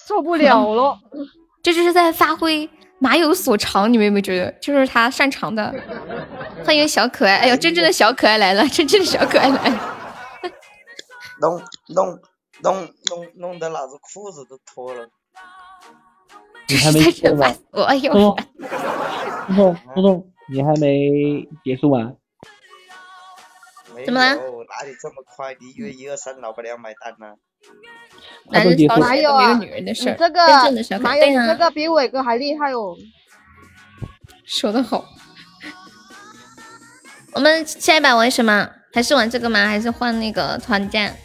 [0.07, 0.97] 受不了了，
[1.61, 2.67] 这就是在发挥
[2.97, 4.51] 马有所长，你们有没有觉得？
[4.59, 5.75] 就是他擅长的。
[6.65, 10.02] 欢迎小可爱，哎呦，真正的小可爱来了，真正的小可爱来了。
[11.39, 12.19] 弄弄
[12.61, 15.09] 弄弄弄得老子裤子都脱了。
[16.69, 17.57] 你还没结束完？
[17.71, 18.13] 我哎呦！
[18.13, 18.35] 彤
[19.55, 22.15] 彤彤彤，你还没结束完？
[24.05, 24.35] 怎么了？
[24.35, 25.55] 哪里这么快？
[25.59, 27.35] 你以为一二三老板娘买单呢？
[28.49, 29.53] 男人吵哪有啊？
[29.57, 30.15] 女人的事儿。
[30.17, 32.95] 这个真正的小可爱哪有你这个比伟哥还厉害哦！
[34.45, 35.05] 说的好。
[37.33, 38.69] 我们下一把玩什么？
[38.93, 39.65] 还是玩这个吗？
[39.65, 41.15] 还是换那个团战？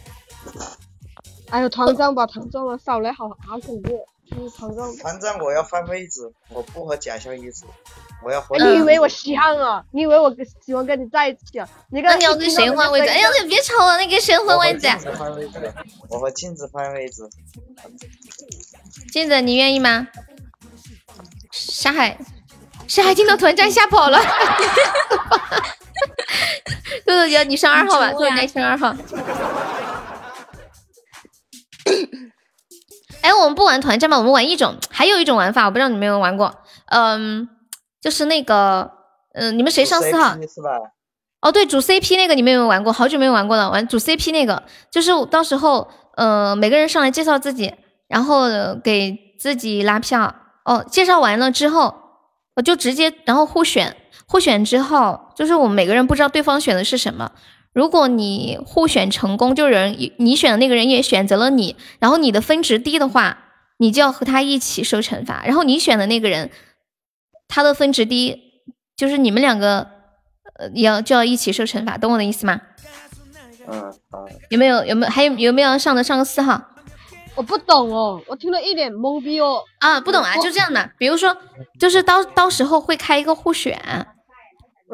[1.51, 4.05] 哎呦，团战吧，团战吧，少来好好恐怖。
[4.31, 4.97] 嗯，团战。
[4.97, 7.65] 团战我要换位置，我不和假象一组，
[8.23, 8.59] 我要换。
[8.61, 9.83] 哎，你以为我稀罕啊？
[9.91, 10.31] 你以为我
[10.65, 11.67] 喜欢跟你在一起啊？
[11.89, 13.07] 你那你要跟谁换位置？
[13.07, 14.87] 哎呀，你别吵了，你跟谁换位置？
[15.17, 15.73] 换位置，
[16.09, 17.27] 我和镜子换位置。
[19.11, 20.07] 镜子，你愿意吗？
[21.51, 22.17] 沙海，
[22.87, 24.19] 沙海听到团战吓跑了。
[27.05, 28.95] 豆豆姐，你上二号吧，豆豆姐上二号。
[33.21, 36.55] 哎，我们不玩团战吧，我们玩一种，还有一种玩法，我不知道你们有没有玩过，
[36.87, 37.49] 嗯，
[38.01, 38.91] 就是那个，
[39.33, 40.37] 嗯，你们谁上四号？
[41.41, 42.91] 哦，对，主 CP 那个你们有没有玩过？
[42.93, 47.73] 好久没有玩过了，玩主 CP 那个，就是到时候，呃，每个人上来介绍自己，
[48.07, 48.47] 然后、
[48.83, 50.35] 给自己拉票。
[50.65, 51.95] 哦，介绍完了之后，
[52.55, 53.95] 我、就直接然后互选，
[54.31, 57.31] 互选之后，就是我们每个人不知道对方选的是什么。
[57.73, 63.39] 如果你互选成功，就人你选的那个人也选择了你，然后你的分值低的话，
[63.79, 65.43] 你就要和他一起受惩罚。
[65.45, 66.51] 然后你选的那个人，
[67.47, 68.39] 他的分值低，
[68.95, 69.87] 就是你们两个
[70.59, 72.61] 呃要就要一起受惩罚，懂我的意思吗？
[73.67, 73.91] 嗯
[74.51, 76.61] 有没有有没有还有有没有上的上个四号？
[77.35, 79.63] 我不懂哦，我听了一脸懵逼哦。
[79.79, 80.91] 啊，不懂啊，就这样的。
[80.99, 81.35] 比如说，
[81.79, 83.79] 就是到到时候会开一个互选，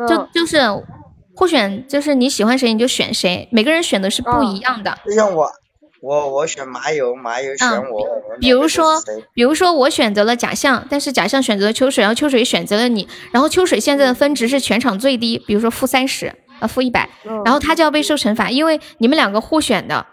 [0.07, 0.59] 就就是。
[1.37, 4.97] 互选就是你喜欢谁你就选谁，每个人选的是不一样的。
[5.05, 5.51] 就像我，
[6.01, 8.07] 我我选麻油，麻油选我。
[8.39, 8.93] 比如说，
[9.33, 17.09] 比如说我选择了假象，但是假象选择了秋水，然后秋水选择了你，然后秋水现在的分值是全场最低，比如说负三十啊，负一百，
[17.43, 20.05] 然后他就要被受惩罚，因为你们两个互选的，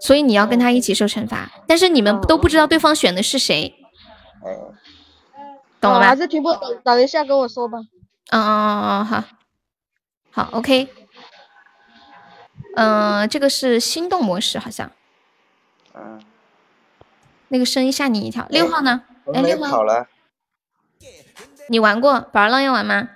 [0.00, 3.72] 所以你要跟他一起受惩罚，但是你们都不知道对方选的是谁。
[5.80, 6.06] 懂了吧？
[6.06, 7.78] 还是听不懂，等一下跟我说吧。
[8.40, 9.24] 嗯嗯嗯嗯，好。
[10.32, 10.88] 好，OK，
[12.74, 14.90] 嗯，这个是心动模式，好像，
[15.94, 16.20] 嗯，
[17.46, 18.44] 那个声音吓你一跳。
[18.50, 19.04] 六号呢？
[19.32, 20.08] 哎，六号跑了。
[21.68, 23.08] 你玩过宝儿浪要玩吗？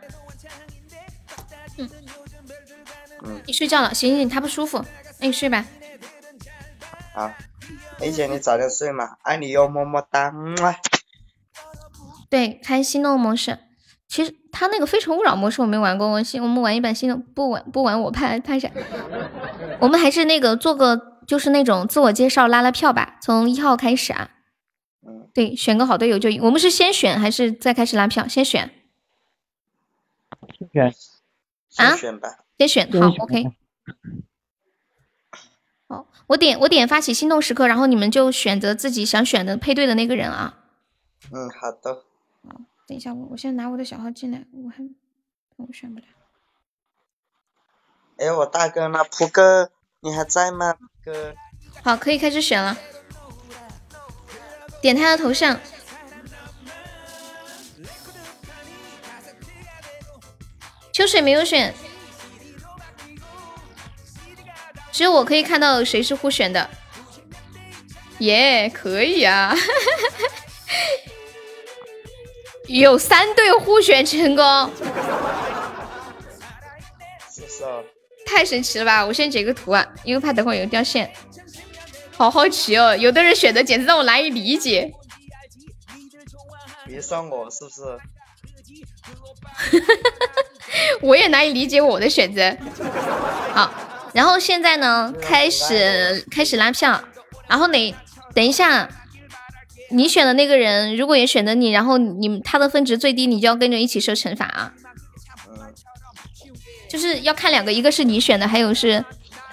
[3.25, 4.85] 嗯，你睡觉了，醒醒，他不舒服，
[5.19, 5.65] 那你睡吧。
[7.13, 7.33] 好
[7.99, 10.33] 梅姐你早点睡嘛，爱你哟，么么哒。
[12.31, 13.59] 对，开心动模式。
[14.09, 18.73] 其实他那个非诚勿扰模式我没玩过，我新我们玩一版新的，不玩不玩我拍拍闪。
[19.81, 24.31] 我们还是那个做个就是那种自我介绍拉拉票吧，从一号开始啊。
[25.07, 25.29] 嗯。
[25.35, 26.43] 对，选个好队友就赢。
[26.43, 28.27] 我们是先选还是再开始拉票？
[28.27, 28.71] 先选。
[30.59, 30.87] 先选。
[30.87, 30.93] 啊？
[31.91, 32.29] 先选吧。
[32.59, 33.45] 先选好，OK。
[35.87, 40.59] 好，我点我点发起心动时刻，然后你们就选择自己想选的配对的那个人啊。
[41.31, 42.05] 嗯，好的。
[42.89, 44.77] 等一下，我我先拿我的小号进来，我还
[45.57, 46.07] 我选不了。
[48.17, 49.05] 哎，我大哥呢？
[49.05, 49.71] 扑哥，
[50.01, 50.75] 你还在吗？
[51.05, 51.35] 哥。
[51.85, 52.75] 好，可以开始选了。
[54.81, 55.61] 点他的头像。
[60.91, 61.75] 秋水没有选，
[64.91, 66.71] 只有我可以看到谁是互选的。
[68.21, 69.55] 耶，可以啊。
[72.69, 74.71] 有三对互选成功，
[77.35, 77.81] 是是啊？
[78.27, 79.05] 太神奇了吧！
[79.05, 81.11] 我先截个图啊，因为怕等会有掉线。
[82.13, 84.93] 好好奇哦，有的人选择简直让我难以理解。
[86.87, 87.99] 别算我是不是？
[91.01, 92.55] 我也难以理解我的选择。
[93.55, 93.73] 好，
[94.13, 97.03] 然后现在呢，开始开始拉票，
[97.49, 97.95] 然后你？
[98.35, 98.89] 等一下。
[99.91, 104.73] 你选的那个人，如果也选择你，然后你他的分值最低，你就要跟着一起受惩罚啊。
[106.89, 109.05] 就是要看两个，一个是你选的，还有是，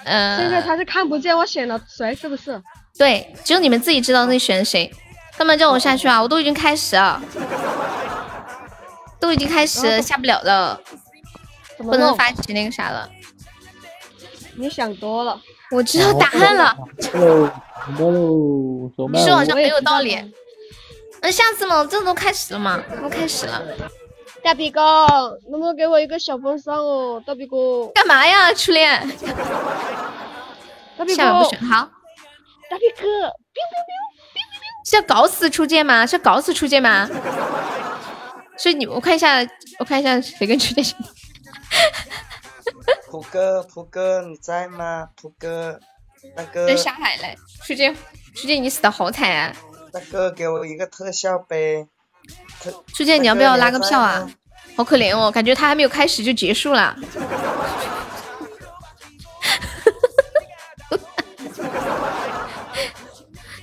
[0.04, 0.38] 呃。
[0.38, 2.62] 现在他是看不见我选了谁，是不是？
[2.96, 4.90] 对，只有你们自己知道那选谁。
[5.36, 6.22] 干嘛叫我下去啊？
[6.22, 7.22] 我都已经开始了，
[9.20, 10.80] 都已经开始下不了了，
[11.76, 13.10] 不能发起那个啥了。
[14.56, 15.38] 你想多了。
[15.70, 16.76] 我知道答案了。
[17.12, 17.50] 喽，
[19.12, 20.16] 你说好像很有道理。
[21.22, 23.62] 那下次嘛，这都开始了嘛，都开始了。
[24.44, 24.80] 大皮哥，
[25.50, 27.20] 能不能给我一个小风扇哦？
[27.26, 29.00] 大皮哥，干嘛呀，初恋？
[30.96, 31.90] 大皮哥，好。
[32.68, 33.32] 大皮哥，
[34.84, 36.06] 是要搞死初见吗？
[36.06, 37.08] 是要搞死初见吗？
[38.56, 39.38] 所以你，我看一下，
[39.80, 40.84] 我看一下谁跟初见。
[43.10, 45.08] 普哥，普哥你在吗？
[45.16, 45.78] 普哥，
[46.36, 46.66] 那个。
[46.66, 47.94] 等下海嘞，初见，
[48.34, 49.56] 初见你死的好惨啊！
[49.92, 51.86] 大哥给我一个特效呗。
[52.94, 54.28] 初见你要不要拉个票啊？
[54.76, 56.96] 好可怜哦，感觉他还没有开始就结束了。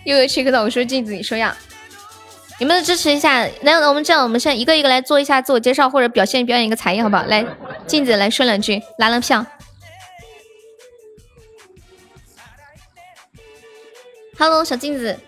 [0.06, 1.56] 又有切克到我说镜子，你说要。
[2.60, 7.24] 你们支持一下，那我们这样，我们现在一个一个来做一下自我介绍，或者表现表演一个才艺，好不好？
[7.24, 7.46] 来，
[7.86, 9.46] 镜子来说两句，拉拉票。
[14.38, 15.20] Hello，小镜子，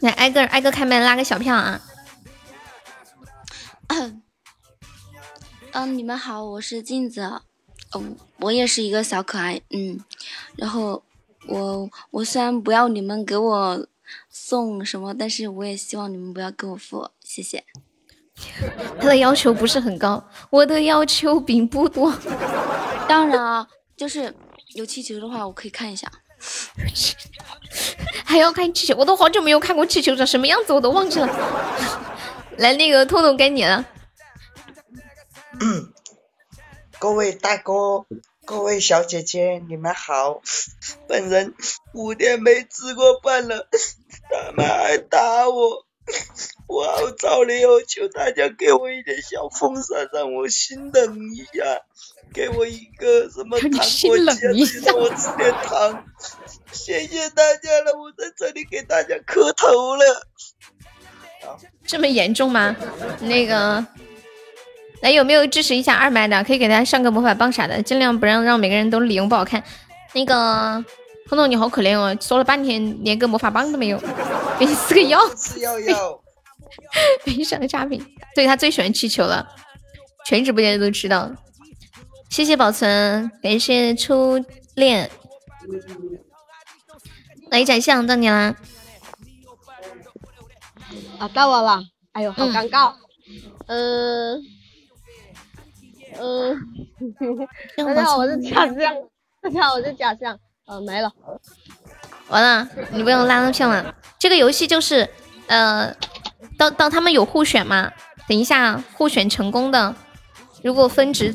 [0.00, 1.80] 来挨个挨个开麦拉个小票啊。
[5.72, 7.42] 嗯，你们好，我是镜子，
[7.94, 10.00] 嗯，我也是一个小可爱，嗯，
[10.56, 11.04] 然后
[11.46, 13.86] 我我虽然不要你们给我。
[14.34, 17.62] 送什么，但是我也希望你们不要给我付，谢谢。
[18.98, 22.10] 他的要求不是很高，我的要求并不多。
[23.06, 24.34] 当然啊，就是
[24.74, 26.10] 有气球的话，我可以看一下。
[28.24, 31.28] 还要看气球，我都好久没有看过气球长什么样子，我都忘记了。
[32.56, 33.84] 来，那个痛痛该你了。
[36.98, 38.06] 各位大哥，
[38.46, 40.40] 各位小姐姐，你们好。
[41.06, 41.54] 本人
[41.92, 43.68] 五天没吃过饭了，
[44.30, 45.86] 他们还打我，
[46.66, 47.82] 我好着急哦！
[47.86, 51.82] 求大家给我一点小风扇，让我心冷一下。
[52.32, 54.08] 给我一个什么糖果机，
[54.86, 56.02] 让我吃点糖。
[56.72, 60.26] 谢谢大家了，我在这里给大家磕头了。
[61.84, 62.74] 这么严重吗？
[63.20, 63.86] 那个，
[65.02, 66.42] 来有没有支持一下二麦的？
[66.42, 69.62] 可以给大家上个魔法棒啥的，尽量不让让每个人都理由不好看。
[70.14, 70.82] 那个
[71.32, 73.98] 彤彤你好可怜哦，说了半天连个魔法棒都没有，
[74.60, 75.18] 给你四个药。
[75.34, 76.20] 吃药药。
[77.24, 78.04] 悲伤差评，
[78.34, 79.48] 对他最喜欢气球了，
[80.26, 81.30] 全直播间都知道。
[82.28, 85.10] 谢谢保存，感谢初恋。
[87.50, 88.54] 来展项到你啦！
[91.18, 91.82] 啊，到我了！
[92.12, 92.92] 哎呦，好尴尬。
[93.68, 94.42] 嗯
[96.18, 96.58] 嗯，
[97.78, 98.94] 大家好，我是假象。
[99.40, 100.38] 大家好，我是假象。
[100.66, 101.12] 嗯，没了。
[102.28, 103.94] 完了，你不用拉上票了。
[104.18, 105.08] 这个游戏就是，
[105.46, 105.94] 呃，
[106.56, 107.90] 到到他们有互选嘛？
[108.28, 109.94] 等一下，互选成功的，
[110.62, 111.34] 如果分值。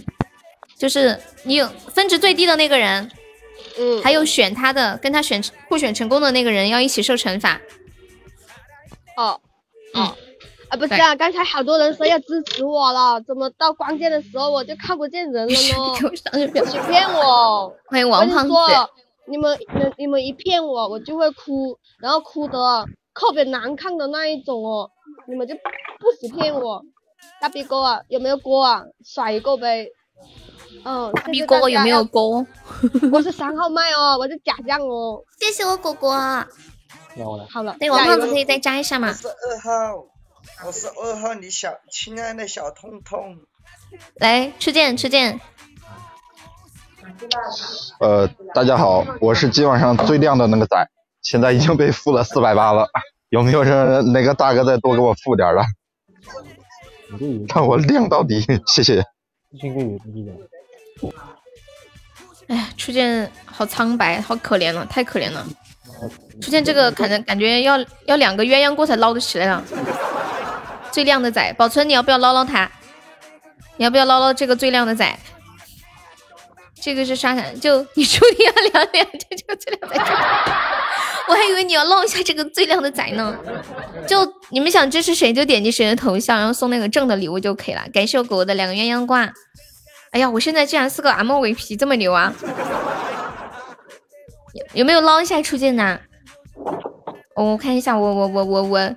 [0.78, 3.10] 就是你有分值最低的那个人，
[3.80, 7.60] 嗯，还有选他的跟他选互选成功的那个人要一起受惩罚。
[9.18, 9.42] 哦，
[9.96, 10.16] 哦，
[10.70, 15.58] 啊不是啊，刚才好多人说要支持我了，怎么到关键的时候我就看不见人了呢？
[16.72, 17.76] 欺骗我！
[17.88, 18.54] 欢迎王胖子。
[19.30, 24.90] 你们你你们一骗我，我就会哭，然后哭的特别难看的那一种哦。
[25.28, 25.62] 你们就不
[26.20, 26.84] 许骗我。
[27.42, 28.84] 大逼哥啊，有没有锅啊？
[29.04, 29.88] 甩一个呗。
[30.86, 32.46] 嗯，大逼哥哥有没有锅？
[33.12, 35.24] 我是三号麦哦，我是假象哦。
[35.40, 36.12] 谢谢我果果。
[37.50, 39.08] 好了，对，王胖子可以再加一下吗？
[39.08, 40.06] 我是二号，
[40.68, 43.38] 我是二号，你小亲爱的小痛痛。
[44.16, 45.42] 来，吃剑，吃剑。
[48.00, 50.88] 呃，大家好，我是今晚上最亮的那个仔，
[51.22, 52.88] 现在已经被付了四百八了，
[53.30, 55.64] 有没有人哪个大哥再多给我付点了？
[57.54, 59.04] 让我亮到底，谢谢。
[62.48, 65.46] 哎呀，初见好苍白，好可怜了，太可怜了。
[66.42, 69.64] 初见这个可能感觉要要两个鸳鸯锅才捞得起来了。
[70.92, 72.70] 最靓的仔，保存你要不要捞捞他？
[73.78, 75.18] 你要不要捞捞这个最靓的仔？
[76.82, 79.98] 这个是沙伞，就你注定要凉凉这这个最靓仔。
[81.28, 83.38] 我还以为你要捞一下这个最靓的仔呢。
[84.08, 87.82] 就你们想支持谁就点击谁的头像，然后送那个正的礼物就可以了。
[87.94, 89.30] 感谢我狗的两个鸳鸯挂。
[90.12, 92.34] 哎呀，我现在竟然是个 MVP，这么牛啊！
[94.74, 96.00] 有没有捞一下初见的？
[97.36, 98.96] 我看一下，我我我我我，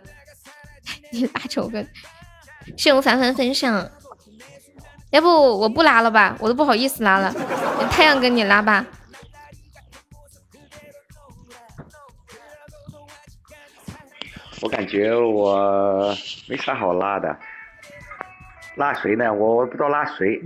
[1.10, 1.84] 你拉丑个，
[2.76, 3.90] 谢我凡凡分享。
[5.10, 7.34] 要不我不拉了吧，我都不好意思拉了。
[7.88, 8.84] 太阳跟你拉吧。
[14.62, 16.14] 我感觉我
[16.48, 17.34] 没啥好拉的，
[18.76, 19.32] 拉谁呢？
[19.32, 20.40] 我我不知道拉谁。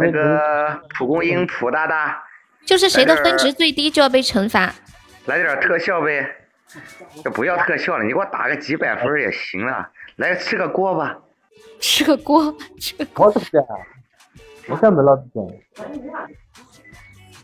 [0.00, 2.22] 那个蒲公英，蒲大大，
[2.64, 4.72] 就是谁的分值最低就要被惩罚。
[5.26, 6.26] 来点特效呗，
[7.24, 9.90] 就不要特效了，你给我打个几百分也行了。
[10.16, 11.18] 来吃个锅吧，
[11.80, 13.26] 吃个锅，吃个锅。
[13.26, 13.62] 我不想，
[14.68, 15.44] 我想没老子讲。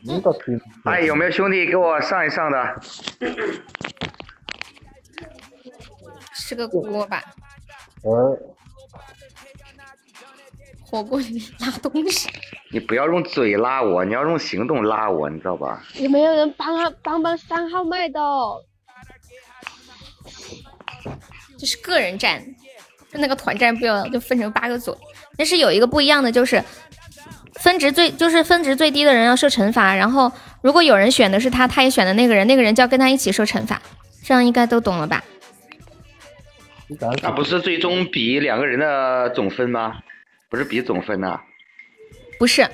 [0.04, 0.58] 你倒可以。
[0.84, 2.80] 哎，有没有兄弟给我上一上的？
[6.34, 7.22] 吃个锅吧。
[8.02, 8.38] 呃。
[10.82, 12.28] 火锅里拉东西。
[12.70, 15.82] 你不要用嘴拉我，你要用行动拉我，你知道吧？
[15.94, 18.20] 有没有人帮他帮帮三号麦的？
[21.58, 22.44] 这是个人战，
[23.12, 24.96] 那个团战不要就分成八个组。
[25.36, 26.62] 但是有一个不一样的就是，
[27.60, 30.30] 分值最就是分值最低的人要受惩罚，然后
[30.62, 33.80] 如果有人选的是他，他也选的那个人，那个人就要跟他一起受惩罚。
[34.22, 35.22] 这样应该都懂了吧？
[37.22, 39.98] 那不是最终比两个人的总分吗？
[40.48, 41.40] 不是比总分呐？
[42.38, 42.66] 不是，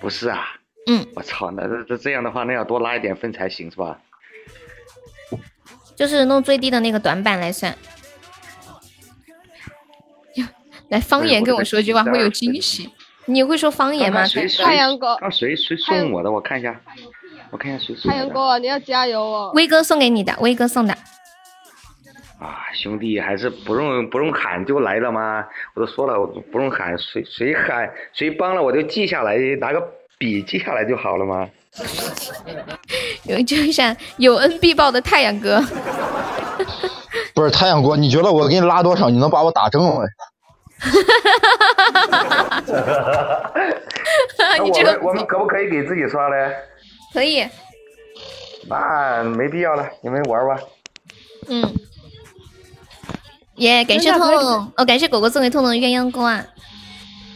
[0.00, 0.46] 不是啊。
[0.86, 1.06] 嗯。
[1.14, 3.98] 我操，那这这样的话，那要多拉一点分才行是吧？
[5.96, 7.76] 就是弄最低的那个短板来算。
[10.88, 12.90] 来方言跟我说句话会有惊喜。
[13.28, 14.24] 你会说方言吗？
[14.64, 15.14] 太阳哥。
[15.16, 16.32] 刚谁谁送我的？
[16.32, 16.74] 我看一下，
[17.50, 19.52] 我看一下谁送太阳哥，你要加油哦。
[19.54, 20.94] 威哥送给你的，威哥送的。
[22.40, 25.44] 啊，兄弟还是不用不用喊就来了吗？
[25.74, 29.82] 我都说了，我不用喊，谁谁喊谁帮了我就记下来，拿个
[30.16, 31.46] 笔记下来就好了吗？
[33.24, 35.62] 有就像有恩必报的太阳哥，
[37.34, 40.06] 不是太阳哥，你觉得我给你拉多少，你能把我打正了？
[44.62, 46.54] 你这个们我们可不可以给自己刷嘞？
[47.12, 47.46] 可以，
[48.68, 50.60] 那没必要了，你们玩吧。
[51.48, 51.74] 嗯，
[53.56, 56.46] 耶，感谢真的可以痛痛，哦，感谢狗狗送给痛痛的鸳鸯锅啊，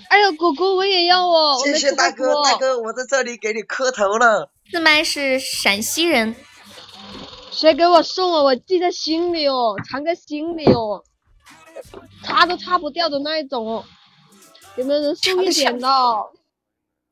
[0.09, 4.51] 哎呦，果果我也要哦，我谢谢大哥，锅大哥，我在这里给你磕头了。
[4.71, 6.35] 四麦是陕西人，
[7.51, 8.43] 谁给我送啊？
[8.43, 11.03] 我记在心里哦，藏在心里哦，
[12.23, 13.85] 擦都擦不掉的那一种哦。
[14.77, 15.89] 有没有人送一点的？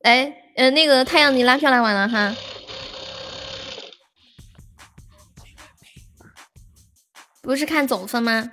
[0.03, 2.35] 哎，呃，那个太阳你拉票拉完了哈，
[7.43, 8.49] 不是看总分吗？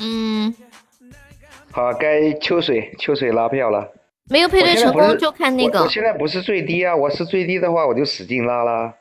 [0.00, 0.52] 嗯，
[1.70, 3.88] 好，该秋水秋水拉票了。
[4.24, 8.92] 没有配对成功就看那个我我现在不是最低啊，我是最低的话我就使劲拉啦。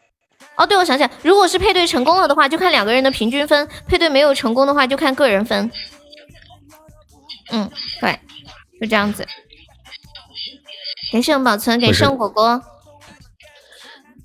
[0.58, 5.72] 哦，对，我想起来，如果是配对成功了的话，就看两个人的平均分；配对没有成功的话，就看个人分。
[7.52, 7.70] 嗯，
[8.00, 8.18] 对，
[8.80, 9.28] 就这样子。
[11.12, 12.62] 感谢我们宝存，感谢我果果。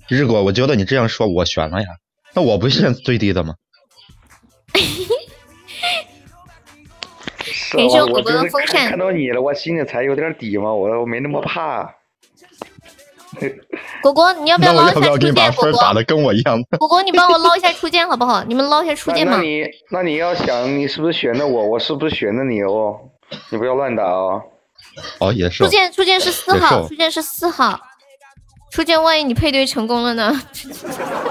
[0.07, 1.87] 日果，我觉得你这样说，我悬了呀。
[2.33, 3.55] 那我不是最低的吗？
[7.43, 11.93] 是感谢我我我果果的就是看风扇看到你了，我心里才有点底嘛，我我没那么怕。
[14.01, 15.71] 果果，你要不要我捞一下要不要给你把初见？
[15.71, 16.63] 果果，分打的跟我一样？
[16.79, 18.43] 果果，你帮我捞一下初见好不好？
[18.45, 19.33] 你们捞一下初见嘛。
[19.33, 22.97] 那那你那你要想你是不是选的我，我是不是选的你哦？
[23.49, 24.41] 你不要乱打哦。
[25.19, 25.69] 哦，也是初。
[25.69, 27.79] 见，初见是四号，初见是四号。
[28.71, 30.41] 初见，万一你配对成功了呢？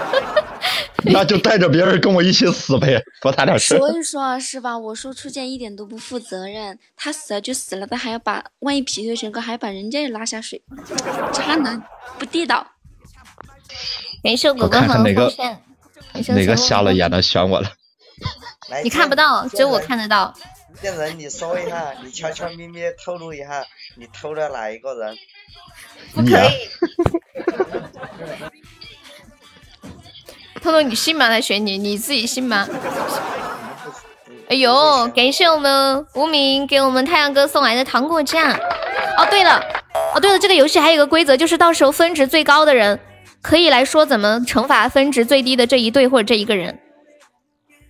[1.09, 3.77] 那就带着别人跟我一起死呗， 多大点事。
[3.77, 4.77] 所以说啊，是吧？
[4.77, 10.61] 我说初见一点都不负责任，他死了就死了，他还要把万一匹配成功，还要把人家也拉下水，
[11.33, 11.81] 渣男
[12.19, 12.67] 不地道。
[14.25, 15.03] 没事我果我果和看看
[16.35, 17.71] 哪个瞎了眼的选我了？
[18.83, 20.35] 你看不到，只有我看得到。
[20.81, 23.67] 见人，你说一下，你悄悄咪咪透露一下，
[23.97, 25.17] 你偷了哪一个人？
[26.15, 26.51] 不可以。
[30.63, 31.29] 透露，你信吗？
[31.29, 32.69] 来选你，你自己信吗？
[34.49, 38.53] 哎呦，感谢我们无名给我们太阳哥送来的糖果酱。
[38.53, 39.61] 哦，对了，
[40.15, 43.01] 哦对了，这个游戏还有一个规则，就是到时候分值最高的人
[43.43, 46.79] 可以来说怎么惩罚分值最低的这一队或者这一个人。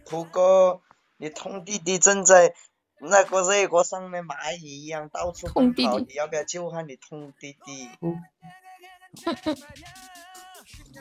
[0.08, 0.80] 土哥，
[1.18, 2.54] 你通弟弟正在
[3.00, 7.90] 那个热锅上面蚂蚁一样到处奔跑，你要不要救下你痛弟弟？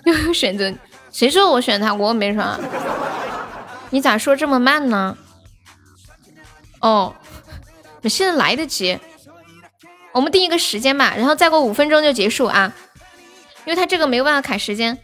[0.06, 0.74] 又 选择
[1.12, 1.94] 谁说我选他？
[1.94, 2.60] 我没说啊。
[3.92, 5.18] 你咋说这么慢呢？
[6.82, 7.16] 哦，
[8.02, 9.00] 你现在来得及。
[10.12, 12.74] 我们定一个时间吧，然后再过五分钟就结束啊，
[13.66, 14.98] 因为他这个没有办法卡时间。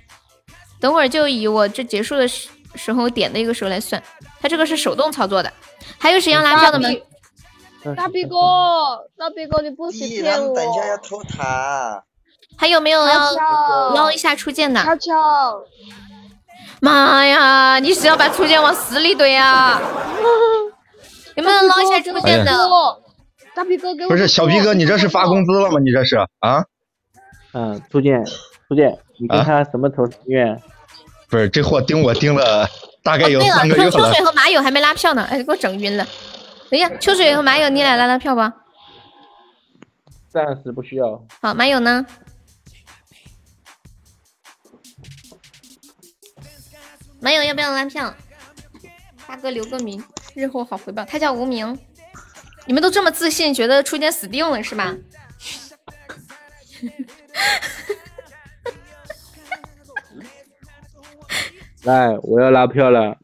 [0.80, 4.02] 等会儿就以我这结束的时时候点的一个时候来算，
[4.42, 5.54] 他这个是手动操作的。
[6.00, 6.90] 还有谁要拉票的吗？
[7.96, 8.36] 大逼哥，
[9.18, 10.56] 大逼哥，你不许骗我！
[10.56, 12.04] 等一下要偷塔，
[12.56, 13.32] 还有没有要
[13.96, 14.84] 捞一下初见的？
[14.84, 15.64] 悄悄，
[16.80, 19.82] 妈呀，你是要把初见往死里怼啊？
[21.36, 22.52] 有没有捞一下初见的？
[23.56, 25.80] 大逼哥给我不是小逼哥，你这是发工资了吗？
[25.80, 26.64] 你这是啊？
[27.54, 28.24] 嗯，初见，
[28.68, 30.62] 初见，你跟他什么投心愿？
[31.30, 32.70] 不是，这货盯我盯了
[33.04, 34.24] 大概有对了，三个月了秋水。
[34.24, 36.08] 和马友还没拉票呢，哎，给我整晕了。
[36.70, 38.54] 等一下，秋水和马友，你俩拉拉票吧。
[40.30, 41.22] 暂时不需要。
[41.42, 42.06] 好，马友呢？
[47.20, 48.14] 马友要不要拉票？
[49.28, 50.04] 大哥留个名，
[50.34, 51.04] 日后好回报。
[51.06, 51.78] 他叫无名。
[52.66, 54.96] 你们都这么自信，觉得初见死定了是吧？
[61.84, 63.18] 来，我要拉票了。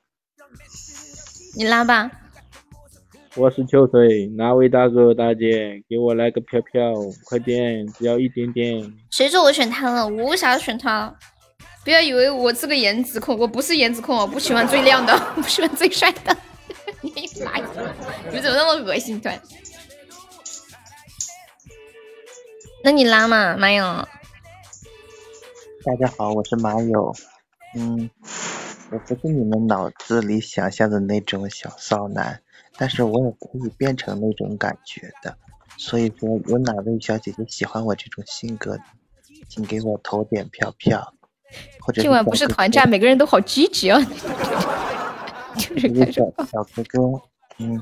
[1.56, 2.10] 你拉吧。
[3.36, 6.92] 我是秋水，哪位大哥大姐给我来个票票？
[7.26, 8.92] 快点，只要一点点。
[9.12, 10.08] 谁说我选他了？
[10.08, 11.16] 我为啥要选他？
[11.84, 16.36] 不要以为我是个颜值控，我不是颜值控，我不喜欢最靓的， 我不喜欢最帅的。
[17.02, 17.12] 你
[17.46, 17.58] 妈！
[18.26, 19.22] 你们怎么那么恶心？
[19.22, 19.40] 突然，
[22.84, 23.84] 那你拉嘛，马友。
[25.86, 27.14] 大家好，我是马友。
[27.78, 28.10] 嗯，
[28.92, 32.42] 我不是你们脑子里想象的那种小骚男，
[32.76, 35.38] 但是我也可以变成那种感觉的。
[35.78, 38.84] 所以说，有哪位小姐姐喜欢我这种性格的，
[39.48, 41.14] 请给我投点票票，
[41.82, 44.02] 或者今晚不是团战，每个人都好积极啊！
[45.56, 47.00] 就是那个小小哥哥，
[47.60, 47.80] 嗯，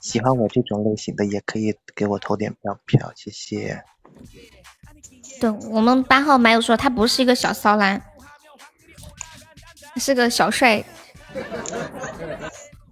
[0.00, 3.84] 喜欢我这种类型的也可以给我投点票票，谢谢。
[5.38, 8.02] 对我们八号麦友说他不是一个小骚男，
[10.00, 10.82] 是个小帅。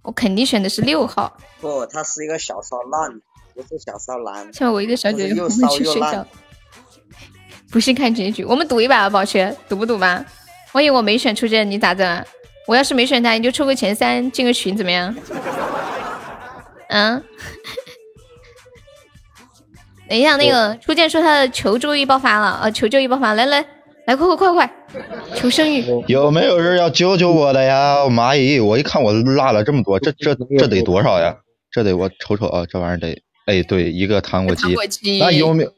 [0.02, 1.36] 我肯定选的是六号。
[1.60, 3.20] 不，他是一个小骚男，
[3.54, 4.52] 不是小骚男。
[4.52, 6.26] 像我一个小姐姐不又会骚又烂去睡觉。。
[7.70, 10.24] 不是看结局，我们赌一把吧，宝泉，赌不赌吧？
[10.72, 12.24] 万一我没选初见，你咋整啊？
[12.66, 15.14] 我要是没选他，你就抽个前三进个群，怎么样？
[16.88, 17.22] 嗯。
[20.08, 23.64] 等一下，那个初见说他的求助欲爆发了，呃，求救欲爆发，来来
[24.06, 24.70] 来，快快快快，
[25.34, 25.82] 求生欲。
[26.08, 27.96] 有没有人要救救我的呀？
[28.04, 28.60] 蚂蚁！
[28.60, 31.34] 我一看我落了这么多，这这这得多少呀？
[31.70, 34.62] 这得我瞅瞅啊，这玩意儿得，哎，对，一个糖果机。
[34.62, 35.72] 糖果机那有没有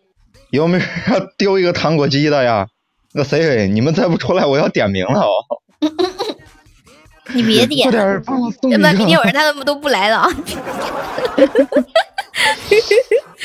[0.50, 2.66] 有没有人要丢一个糖果机的呀？
[3.14, 5.30] 那谁谁，你们再不出来，我要点名了哦。
[7.32, 10.28] 你别点，快点帮我送要不然一个明天晚上他们都不来了啊。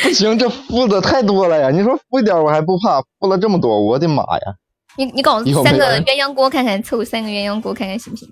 [0.04, 1.70] 不行，这付的太多了呀！
[1.70, 4.56] 你说付一点我还不怕，付了这么多，我的妈呀！
[4.98, 8.30] 你你搞有三个鸳鸯锅看看，凑三个鸳鸯锅看看行不行？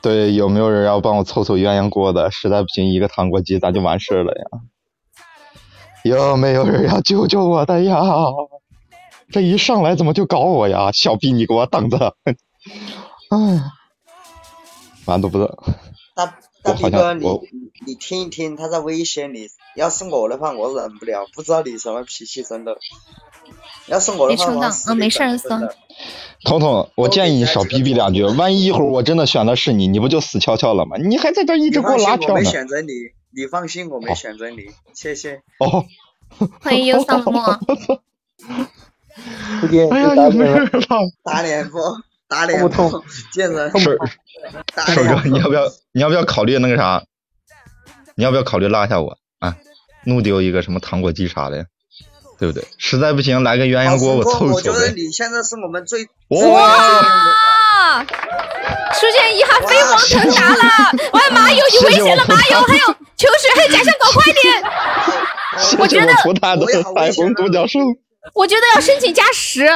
[0.00, 2.30] 对，有没有人要帮我凑凑鸳鸯锅的？
[2.30, 4.60] 实在不行，一个糖果机咱就完事了呀。
[6.04, 8.02] 有没有人要救救我的呀？
[9.30, 10.92] 这一上来怎么就搞我呀？
[10.92, 12.14] 小逼你给我等着！
[13.30, 13.38] 哎，
[15.06, 15.56] 完犊子！
[16.76, 17.42] 哥，你像我
[17.86, 19.48] 你听一听，他在威胁你。
[19.76, 22.76] 要是我的话，我忍不了，不知道你什么脾气，真的。
[23.86, 25.38] 要是我的话，我没事儿。
[26.44, 30.96] 彤彤，我建议你少逼逼两句，万一一会儿我真的选的是你，你不就死翘翘了吗？
[30.98, 32.44] 你还在这一直给我你放心，我没拉票呢。
[32.50, 32.92] 选择你，
[33.34, 35.42] 你放心，我没选择你，谢谢。
[35.58, 35.84] 哦，
[36.62, 37.44] 欢迎 忧伤的梦。
[39.60, 40.70] 初见哎呀，就打有没有脸了。
[40.70, 40.86] 人了？
[41.22, 41.78] 打脸不？
[42.34, 43.04] 打脸痛不不？
[43.32, 43.78] 贱人！
[43.78, 43.96] 是
[44.74, 45.62] 打瘦哥，你要不要？
[45.92, 47.04] 你要不要考虑那个啥？
[48.16, 49.56] 你要不要考虑拉下我啊？
[50.04, 51.66] 怒丢一个什么糖果机啥的，
[52.40, 52.66] 对不对？
[52.76, 54.90] 实在不行来个鸳鸯锅，我凑一我觉得。
[54.90, 56.68] 你现在是我们最哇！
[56.68, 58.04] 啊！
[58.04, 60.58] 出现一下飞黄腾达了！
[61.12, 62.86] 我的马友，你危险了，马友，还有
[63.16, 64.44] 秋水，还有假象狗，快点！
[65.78, 67.78] 我觉得我葡萄的彩虹独角兽。
[68.32, 69.68] 我觉得要申请加十，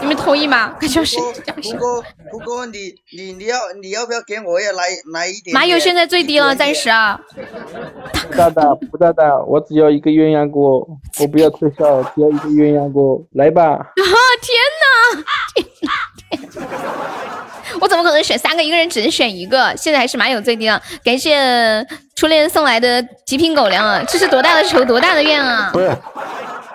[0.00, 0.74] 你们同意吗？
[0.78, 1.72] 快去申请加十。
[1.72, 5.54] 不过不过你你你要你要不要给我也来来一点点？
[5.54, 7.18] 马友现在最低了，暂时啊。
[8.36, 10.86] 大大不大大，我只要一个鸳鸯锅，
[11.20, 13.62] 我不要特效，只要一个鸳鸯锅，来吧。
[13.72, 15.24] 啊天哪！
[15.54, 15.90] 天哪！
[17.80, 18.62] 我怎么可能选三个？
[18.62, 19.74] 一个人只能选一个。
[19.76, 20.80] 现在还是马友最低了。
[21.02, 24.04] 感谢初恋送来的极品狗粮啊！
[24.06, 25.70] 这是多大的仇，多大的怨啊！
[25.72, 25.90] 不是，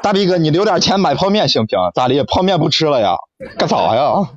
[0.02, 1.78] 大逼哥，你留点钱买泡面行不行？
[1.94, 2.24] 咋的？
[2.24, 3.16] 泡面不吃了呀？
[3.58, 4.30] 干啥呀？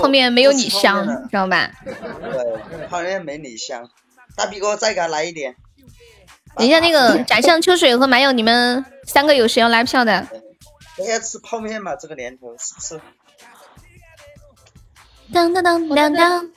[0.00, 1.70] 泡面没有你香，知道吧？
[1.84, 3.88] 对，泡面没你香。
[4.36, 5.54] 大逼哥再给他来一点。
[6.56, 10.26] 等一下，那个展象秋水和马友，你们三个有谁要拉票的？
[10.98, 13.00] 大家吃泡面嘛，这个年头是不是？
[15.32, 16.50] 当当当当当！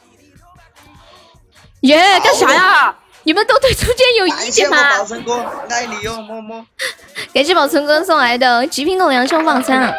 [1.81, 2.97] 耶，干啥呀？
[3.29, 4.75] 你们都对初见有意见吗？
[4.75, 5.33] 感谢我宝存哥，
[5.69, 6.65] 爱你哟，么么。
[7.31, 9.93] 感谢宝存哥送来的极品狗粮上榜三，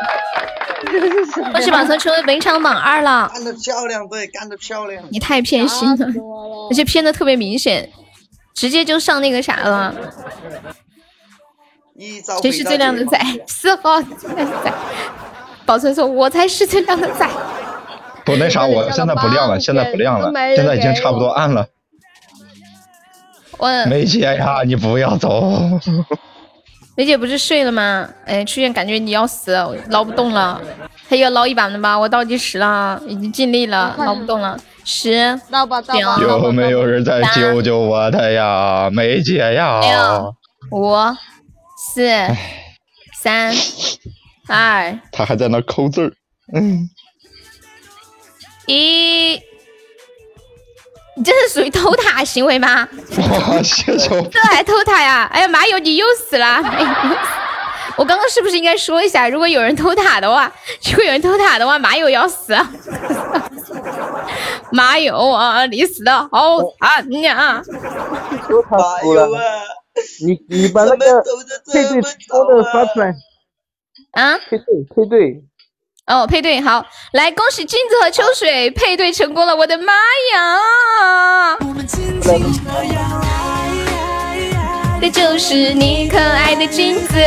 [1.52, 3.30] 恭喜宝存成为本场榜二了。
[3.32, 5.00] 干得漂亮，对，干得漂亮。
[5.12, 6.08] 你太偏心了，
[6.72, 7.88] 而且偏的特别明显，
[8.52, 9.94] 直接就上那个啥了。
[12.42, 13.16] 谁是最靓的仔？
[13.46, 14.72] 四号最靓的仔。
[15.64, 17.28] 宝存说：“我才是最靓的仔。
[18.24, 21.68] 不那啥，我现在不亮了，现在不亮了，现在已经差不多暗了。”
[23.60, 25.52] 我梅姐呀，你不要走。
[26.96, 28.08] 梅姐不是睡了吗？
[28.26, 30.60] 哎，出现感觉你要死，我捞不动了，
[31.08, 31.98] 还要捞一把的吧？
[31.98, 34.58] 我倒计时了，已经尽力了，捞不动了。
[34.84, 35.38] 十
[36.20, 38.90] 有没有人在救救我的呀？
[38.90, 39.80] 梅姐呀！
[39.80, 40.34] 六
[40.70, 40.94] 五
[41.78, 42.02] 四
[43.14, 43.54] 三
[44.48, 46.12] 二他还在那抠字儿。
[46.54, 46.88] 嗯，
[48.66, 49.40] 一，
[51.20, 52.88] 你这是属于偷塔行为吗？
[53.18, 54.22] 哇，谢谢我。
[54.22, 55.28] 这还偷塔呀？
[55.30, 56.46] 哎呀，马友你又死了！
[56.46, 56.88] 哎呦
[57.98, 60.50] 我刚刚是不是应该说一下，如果有人偷塔的话，
[60.90, 62.56] 如果有人偷塔的话，马友要死。
[64.72, 67.62] 马友啊，你死的好惨呀！
[68.48, 69.28] 都他输了，
[70.24, 71.22] 你你把那个
[71.70, 73.14] 配对说的发出来。
[74.12, 74.38] 啊？
[74.48, 75.44] 配对配对。
[76.06, 79.54] 哦，配对好，来恭喜镜子和秋水配对成功了！
[79.54, 79.92] 我的妈
[80.34, 81.56] 呀！
[85.00, 87.14] 这就是你可爱的镜子。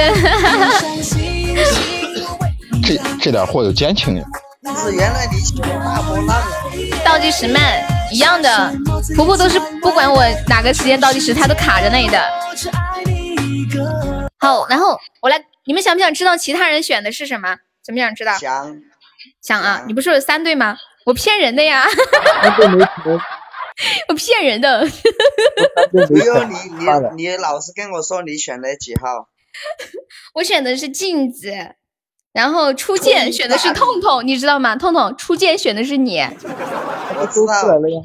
[2.86, 4.26] 这这点货有奸情呀！
[4.84, 6.44] 是原来你喜欢大波浪。
[7.06, 7.82] 倒计时慢，
[8.12, 8.74] 一样的，
[9.16, 12.22] 婆婆都是不管我哪个时间倒计时，她都卡着那里的。
[14.40, 17.56] 好，然后我来，你们想不想知道其他人选的是什么？
[17.86, 18.38] 想不想知道？
[18.38, 18.82] 想。
[19.42, 19.84] 想啊！
[19.88, 20.78] 你不是有三对吗？
[21.06, 21.86] 我骗人的呀！
[24.08, 24.86] 我骗人的。
[25.92, 26.86] 不用你你
[27.18, 29.28] 你老实跟我说你选的几号？
[30.36, 31.52] 我选的是镜子，
[32.34, 34.76] 然后初见选的是痛痛，你知道吗？
[34.76, 36.20] 痛痛初见选的是你。
[36.20, 38.02] 我知道了呀。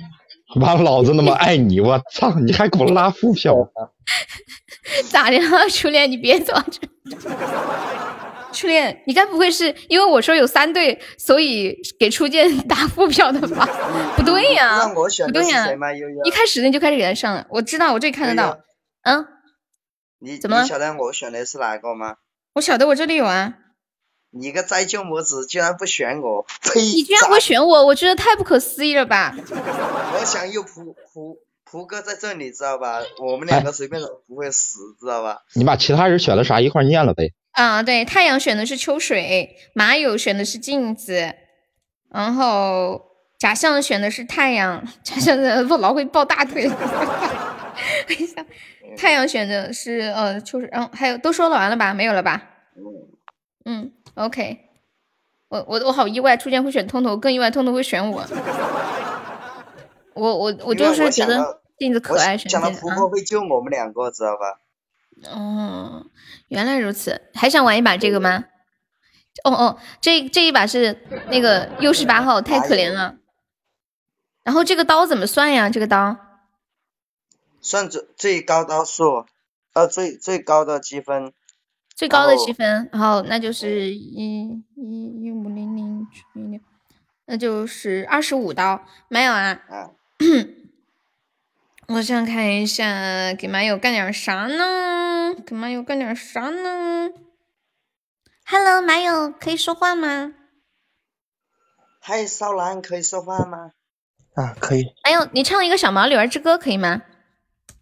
[0.57, 2.33] 妈，老子那么爱你，我操！
[2.41, 3.55] 你还给我拉副票？
[5.11, 6.11] 咋的了，初恋？
[6.11, 6.55] 你别走。
[8.53, 13.67] 初恋，你该不会是因为我说有三对，所以给初见打副票的吧？
[14.17, 15.69] 不对呀，不对呀，
[16.25, 18.59] 一开始你就开始给他上了，我知道，我这里看得到。
[19.03, 19.27] 嗯，
[20.21, 20.63] 你怎么？
[20.63, 22.17] 你晓得我选的是哪个吗？
[22.55, 23.55] 我晓得，我这里有啊。
[24.31, 26.45] 你个栽舅母子居然不选我！
[26.61, 26.83] 呸！
[26.83, 29.35] 你居然会选我，我觉得太不可思议了吧！
[29.39, 33.01] 我想有蒲蒲蒲哥在这里，知道吧？
[33.19, 35.39] 我们两个随便都不会死，知道吧？
[35.55, 37.33] 你把其他人选了啥一块念了呗。
[37.59, 41.35] 啊，对，太阳选的是秋水，马友选的是镜子，
[42.09, 43.03] 然后
[43.37, 46.69] 假象选的是太阳，假象的不老会抱大腿。
[46.69, 46.77] 等
[48.17, 48.47] 一下，
[48.97, 51.93] 太阳选的是呃秋水，然后还有都说了完了吧？
[51.93, 52.41] 没有了吧？
[53.65, 54.59] 嗯，OK，
[55.49, 58.25] 我我我好意外，初见会选通通，更意外通通会选我。
[60.15, 64.61] 我我我就是觉得镜子可爱，选讲了婆婆会救我们两个，知道吧？
[65.25, 66.07] 哦，
[66.49, 68.45] 原来如此，还想玩一把这个吗？
[69.45, 71.01] 哦哦，这这一把是
[71.31, 73.17] 那个又是八号，太可怜了。
[74.43, 75.71] 然后这个刀怎么算呀？
[75.71, 76.17] 这个刀
[77.61, 79.27] 算最最高刀数，
[79.75, 81.33] 呃，最最高的积分，
[81.95, 86.61] 最高的积分，然后那就是一一一五零零除以六，
[87.27, 89.61] 那就是二十五刀，没有啊？
[91.89, 95.35] 我想看一下，给马友干点啥呢？
[95.47, 97.09] 给马友干点啥呢
[98.45, 100.35] ？Hello，马友可以说话吗？
[101.99, 103.71] 嗨，少男可以说话吗？
[104.35, 104.85] 啊，可以。
[105.05, 107.01] 哎呦，你唱一个《小毛驴儿之歌》可以吗？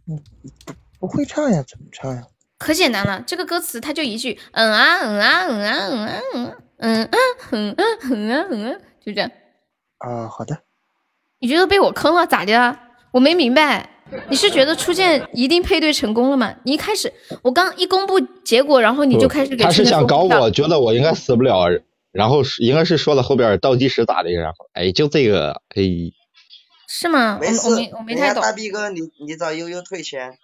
[0.07, 0.23] 嗯，
[0.65, 2.23] 不不会唱呀，怎么唱呀？
[2.59, 7.19] 可简单了，这个歌词它就一句，嗯啊嗯啊嗯啊嗯啊嗯啊嗯啊
[7.51, 9.29] 嗯啊嗯啊嗯啊，就这样。
[9.99, 10.63] 啊，好的。
[11.41, 12.79] 你觉得被我坑了咋的？
[13.11, 13.91] 我没明白。
[14.29, 16.55] 你是觉得初见一定配对成功了吗？
[16.63, 17.13] 你一开始
[17.43, 21.67] 我刚一公布结果，然后你就开始给他是想搞我，觉得我应该死不了，
[22.13, 25.83] 然后应该是说了后边倒计时咋的，然后哎就这个哎，
[26.89, 27.39] 是吗？
[27.41, 28.43] 没事，我没我没太懂。
[28.43, 30.39] 大逼哥，你你找悠悠退钱。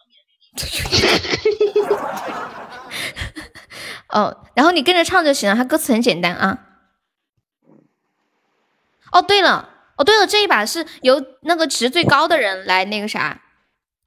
[4.08, 6.58] 哦，然后你跟着唱就行了，他歌词很简单啊。
[9.12, 13.40] 哦，对了，哦对了，这一把是由那个值最高的人来那个啥。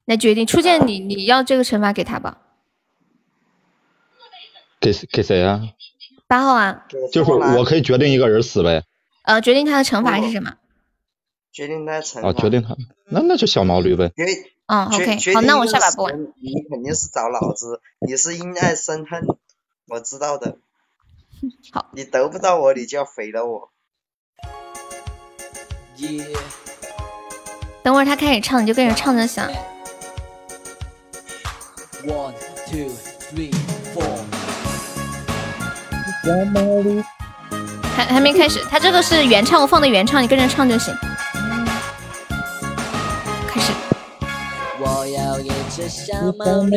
[0.06, 2.38] 来决定初见你你要这个惩罚给他吧，
[4.80, 5.60] 给给谁啊？
[6.26, 8.84] 八号啊，就是我可以决定一个人死呗。
[9.22, 10.54] 呃，决定他的惩罚是什么？
[11.52, 12.28] 决定他惩罚。
[12.28, 12.76] 哦，决定他，
[13.10, 14.12] 那那就小毛驴呗。
[14.66, 16.20] 嗯，OK，好，那我下把不玩。
[16.40, 19.24] 你肯定是找老子，你是因爱生恨，
[19.88, 20.58] 我知道的。
[21.72, 21.90] 好。
[21.92, 23.70] 你得不到我，你就要毁了我。
[27.82, 29.44] 等会儿他开始唱，你就跟着唱就行。
[32.06, 32.34] One,
[32.70, 33.50] two, three,
[33.92, 34.04] four。
[37.96, 40.94] 还还没开始，他这个是原唱，我放的原唱，你跟着唱就行。
[43.48, 43.72] 开始。
[44.78, 46.76] 我要一只小毛驴。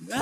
[0.11, 0.19] Yo.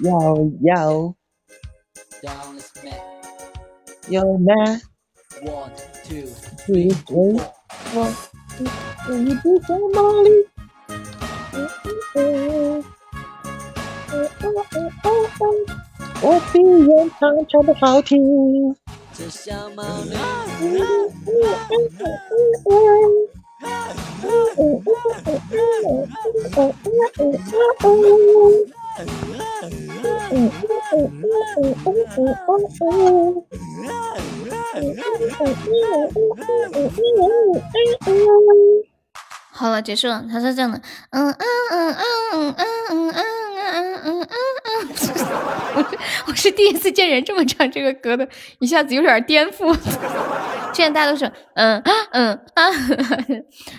[0.00, 1.16] Yo, yo.
[2.22, 3.02] Down is met.
[4.08, 4.80] Yo, man.
[5.42, 5.70] One,
[6.04, 6.26] two,
[6.66, 7.54] three, Three, three, four.
[7.92, 8.12] four.
[9.06, 10.44] Can you do some Molly?
[16.22, 18.74] 我比原唱唱的好听。
[19.12, 20.16] 这小毛驴。
[39.56, 40.22] 好了，结束了。
[40.30, 40.78] 他是这样的，
[41.10, 41.36] 嗯嗯
[41.70, 42.54] 嗯嗯嗯
[42.90, 43.14] 嗯嗯
[43.72, 44.28] 嗯嗯嗯
[44.66, 48.28] 嗯，我是我是第一次见人这么唱这个歌的，
[48.60, 49.74] 一下子有点颠覆。
[50.74, 51.24] 现在大家都是
[51.54, 52.64] 嗯嗯啊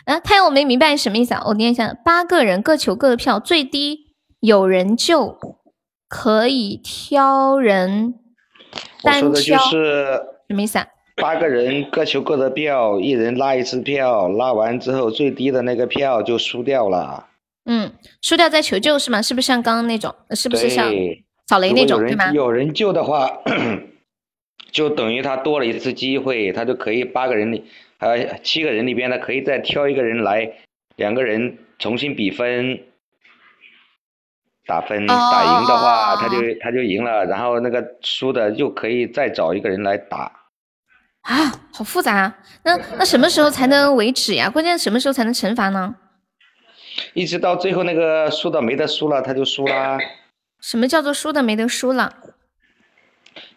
[0.05, 5.37] 啊，太阳我没明白什么意思啊，我念一下：八个人各求各的票，最低有人就
[6.09, 8.15] 可以挑人
[9.03, 10.87] 单挑，是什么意思啊？
[11.19, 17.27] 八个人各求各的票，一人拉一次票，拉完之后最低的那个票就输掉了。
[17.65, 17.91] 嗯，
[18.21, 19.21] 输掉再求救是吗？
[19.21, 20.13] 是不是像刚刚那种？
[20.29, 20.89] 呃是不是像
[21.47, 22.31] 扫雷那种对吗？
[22.31, 23.29] 有人救的话，
[24.71, 27.65] 就等于他多了一次机会，他就可以八个人里，
[27.97, 30.49] 呃，七个人里边呢可以再挑一个人来，
[30.95, 32.79] 两个人重新比分。
[34.67, 40.29] 打分哦打赢的话，他就他就赢了，然后那个输的又可以再找一个人来打。
[41.27, 42.37] 啊，好复杂啊！
[42.63, 44.49] 那那什么时候才能为止呀？
[44.49, 45.93] 关键什么时候才能惩罚呢？
[47.13, 49.97] 一直到最后那个输的没得输了，他就输啦。
[50.61, 52.13] 什么叫做输的没得输了？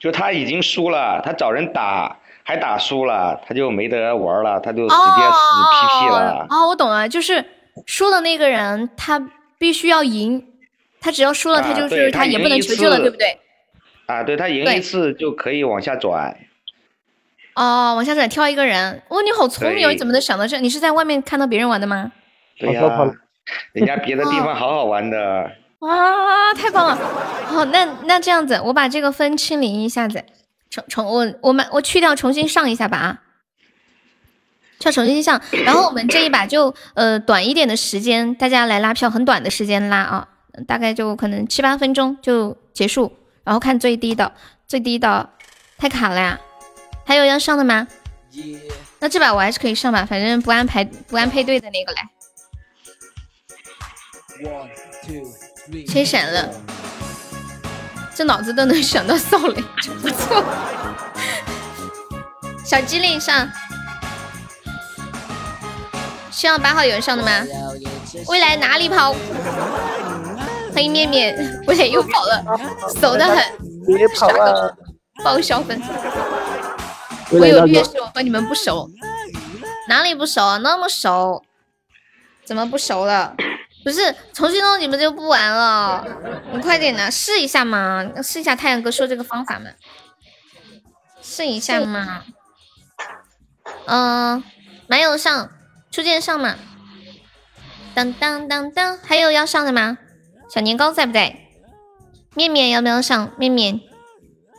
[0.00, 6.46] 就他已经输了，他找人打还打输了，他就没得玩了，他就直接死 PP 了。
[6.50, 7.44] 哦，我懂了，就是
[7.86, 10.44] 输的那个人他必须要赢，
[11.00, 13.38] 他只要输了，啊他就是对他也不赢一能求救了，对不对？
[14.06, 16.36] 啊，对他赢一次就可以往下转。
[17.60, 19.90] 哦，往下转挑一个人，哇，你好聪明哦！
[19.92, 20.58] 你怎么能想到这？
[20.60, 22.10] 你是在外面看到别人玩的吗？
[22.58, 22.82] 对呀、
[23.74, 25.50] 人家别的地方好好玩的。
[25.80, 26.96] 哇，太棒了！
[27.44, 30.24] 好，那那这样子，我把这个分清零一下子，
[30.70, 33.20] 重重我我们我去掉，重新上一下吧啊，
[34.82, 35.38] 要重新上。
[35.66, 40.28] 然后我们这一把就呃短一点的时间，大家来拉票，很短的时间拉啊，
[40.66, 43.12] 大概就可能七八分钟就结束，
[43.44, 44.32] 然后看最低的，
[44.66, 45.28] 最低的
[45.76, 46.40] 太卡了呀。
[47.10, 47.88] 还有要上的吗？
[49.00, 52.08] 那这把我还是可以上吧，反正不按排不按配对的那个来。
[55.88, 56.48] 谁闪了？
[58.14, 60.44] 这脑子都能想到扫雷，真不错。
[62.64, 63.50] 小机灵上，
[66.30, 67.44] 希望八号有人上的吗？
[68.28, 69.12] 未来哪里跑？
[70.72, 72.44] 欢迎面面，未来又跑了，
[73.00, 73.44] 怂的很，
[73.84, 74.70] 别跑啊！
[75.24, 75.82] 报销分。
[77.32, 78.90] 我有劣势，我和你们不熟，
[79.88, 80.56] 哪里不熟啊？
[80.58, 81.44] 那么熟，
[82.44, 83.34] 怎么不熟了？
[83.82, 86.06] 不是重新弄你们就不玩了，
[86.52, 89.70] 你快点的试一下嘛，试一下太阳哥说这个方法嘛，
[91.22, 92.24] 试一下嘛。
[93.86, 94.42] 嗯、
[94.86, 95.50] 没有上，
[95.90, 96.56] 初见上嘛。
[97.94, 99.98] 当当当当，还有要上的吗？
[100.52, 101.36] 小年糕在不在？
[102.34, 103.32] 面面要不要上？
[103.38, 103.80] 面面，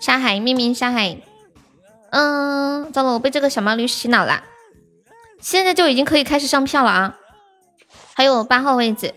[0.02, 1.18] 沙海，面面沙海。
[2.11, 4.43] 嗯，糟了，我被这个小毛驴洗脑了。
[5.39, 7.17] 现在就已经可以开始上票了啊！
[8.13, 9.15] 还有八号位置，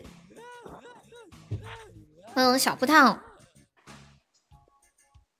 [2.34, 3.18] 嗯，小葡萄，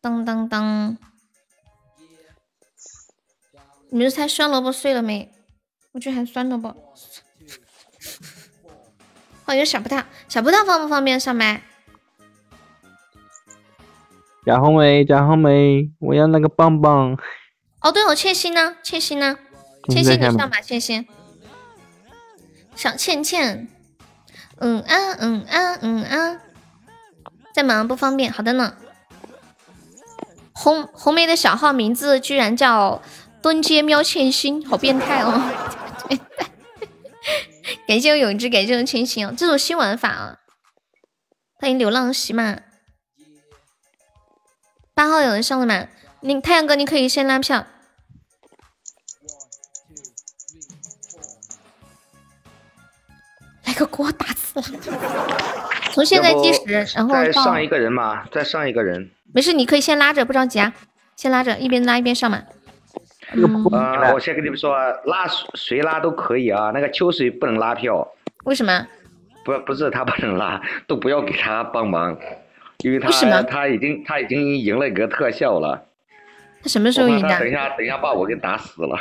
[0.01, 0.99] 当当当，
[3.91, 5.33] 你们猜酸萝卜碎了没？
[5.93, 6.75] 我觉得还酸萝卜。
[9.45, 11.63] 欢迎小葡萄，小葡萄方不方便上麦？
[14.45, 17.17] 贾红梅，贾红梅，我要那个棒棒。
[17.85, 18.77] 哦，对哦，倩欣呢？
[18.83, 19.37] 倩欣呢？
[19.91, 21.07] 倩倩欣在下面欣你上吧，倩欣。
[22.75, 23.69] 小倩倩，
[24.57, 26.41] 嗯啊嗯啊嗯啊，
[27.55, 28.33] 在忙不方便。
[28.33, 28.79] 好的呢。
[30.55, 33.03] 红红梅的小号名字居然叫
[33.43, 35.43] 蹲街喵倩欣，好变态哦！
[37.87, 40.39] 感谢我永志，感谢我千心哦，这种新玩法啊！
[41.61, 42.61] 欢迎流浪喜马。
[44.95, 45.87] 八号有人上了吗？
[46.21, 47.67] 你太阳哥，你可以先拉票。
[53.75, 54.79] 个给我打死了！
[55.93, 56.63] 从现在计时，
[56.97, 59.11] 然后再上一个人嘛，再上一个人。
[59.33, 60.73] 没事，你可以先拉着，不着急啊，
[61.17, 62.43] 先拉着，一边拉一边上嘛。
[63.73, 68.07] 呃，我先跟你们说，拉谁拉都可以啊，那个秋水不能拉票，
[68.45, 68.87] 为什么？
[69.45, 72.17] 不不是他不能拉，都不要给他帮忙，
[72.79, 75.87] 因为他为什么他已经他已经赢了一个特效了。
[76.63, 77.39] 他什么时候赢的？
[77.39, 78.97] 等一下等一下把我给打死了，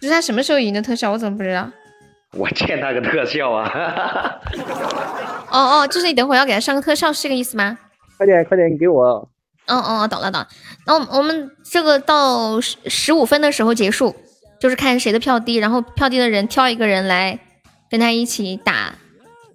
[0.00, 1.12] 不是他什么时候赢的特效？
[1.12, 1.70] 我怎么不知道？
[2.32, 4.40] 我欠他个特效啊！
[5.50, 7.78] 哦哦，就是你等会儿要给他上个特效，是这个意思吗？
[8.16, 9.04] 快点快点你给我！
[9.68, 10.48] 哦哦，懂了懂了。
[10.86, 14.14] 那我们我们这个到十十五分的时候结束，
[14.60, 17.38] 就是看谁的票低，然后票低的人挑一个人来
[17.90, 18.94] 跟他一起打，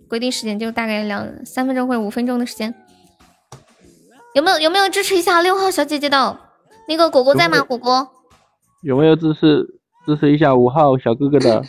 [0.08, 2.74] 规定时间就大概两三分钟或者五分钟的时间。
[4.34, 6.38] 有没有有没有支持一下六号小姐姐的？
[6.88, 7.62] 那个果果在吗？
[7.62, 8.08] 果果，
[8.82, 9.66] 有没有支持
[10.06, 11.64] 支持一下五号小哥哥的？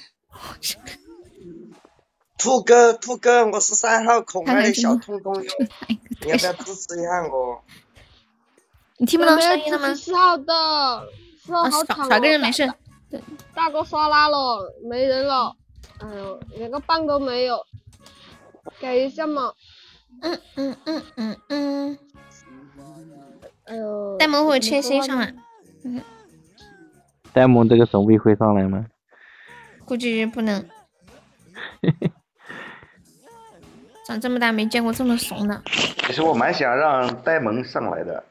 [2.38, 5.50] 兔哥，兔哥，我是三号可爱的小痛痛哟，
[6.22, 7.62] 你要不要支持一下我？
[8.98, 9.94] 你听不到声音了吗？
[9.94, 11.08] 四号的，
[11.44, 12.72] 四号啊好吵、哦少少个人没事。
[13.54, 15.54] 大哥刷拉了，没人了，
[15.98, 17.64] 哎呦，连个棒都没有，
[18.80, 19.52] 给一下嘛。
[20.20, 21.98] 嗯嗯嗯嗯嗯。
[23.64, 25.34] 哎呦，戴萌会切心上来，
[25.84, 26.02] 嗯，
[27.32, 28.86] 呆萌这个手臂会上来吗？
[29.92, 30.66] 估计不能。
[34.08, 35.62] 长这么大没见过这么怂的，
[36.06, 38.24] 其实我蛮想让呆萌上来的，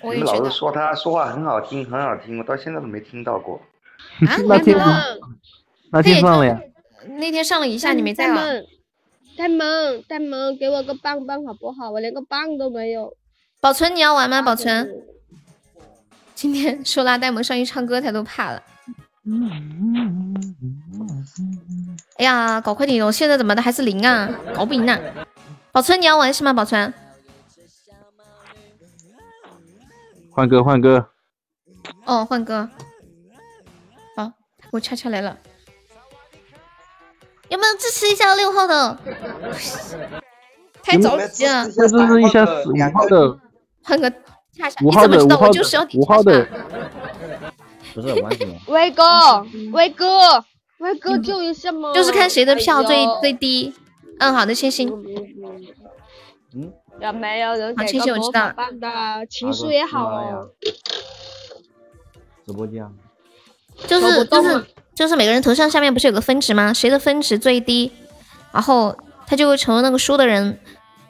[0.00, 0.50] 你们老是。
[0.50, 3.60] 说他说话很好听，很好听，我到现在都没听到过。
[4.26, 4.56] 啊， 那
[5.92, 6.58] 那天上了呀。
[7.18, 8.42] 那天上了一下，你没在啊？
[9.36, 11.90] 呆萌，呆萌，给我个棒棒好不好？
[11.90, 13.14] 我连个棒都没有。
[13.60, 14.40] 保存你要玩吗？
[14.40, 14.90] 保存。
[16.34, 18.62] 今天说拉呆萌上去唱歌，他都怕了。
[22.16, 23.10] 哎呀，搞快点我！
[23.10, 24.28] 现在怎么的还是零啊？
[24.54, 24.98] 搞不赢啊！
[25.72, 26.52] 保存你要玩是吗？
[26.52, 26.92] 保存。
[30.30, 31.06] 换歌换歌，
[32.06, 32.68] 哦，换歌。
[34.16, 34.32] 好，
[34.72, 35.36] 我恰恰来了。
[37.48, 38.98] 有没有支持一下六号的？
[40.82, 41.68] 太着急了。
[41.68, 43.38] 再支持一下十五号的，
[43.82, 44.10] 换个
[44.56, 46.46] 恰恰，五号的，你怎么知道五号我就是要的，五号的。
[47.94, 48.54] 不是玩什么？
[48.66, 50.44] 威哥，威哥，
[50.78, 51.92] 威哥救一下吗！
[51.94, 53.72] 就是看谁的票最哎最低。
[54.18, 54.84] 嗯，好的，谢谢。
[54.84, 54.96] 有
[57.12, 59.26] 没有人好给个魔谢谢我知道法棒的？
[59.28, 60.50] 情书也好哦。
[62.46, 62.90] 直播间啊，
[63.86, 66.72] 就是就是就是每个人头像下面不是有个分值吗？
[66.72, 67.90] 谁的分值最低，
[68.52, 68.96] 然后
[69.26, 70.60] 他就会成为那个输的人，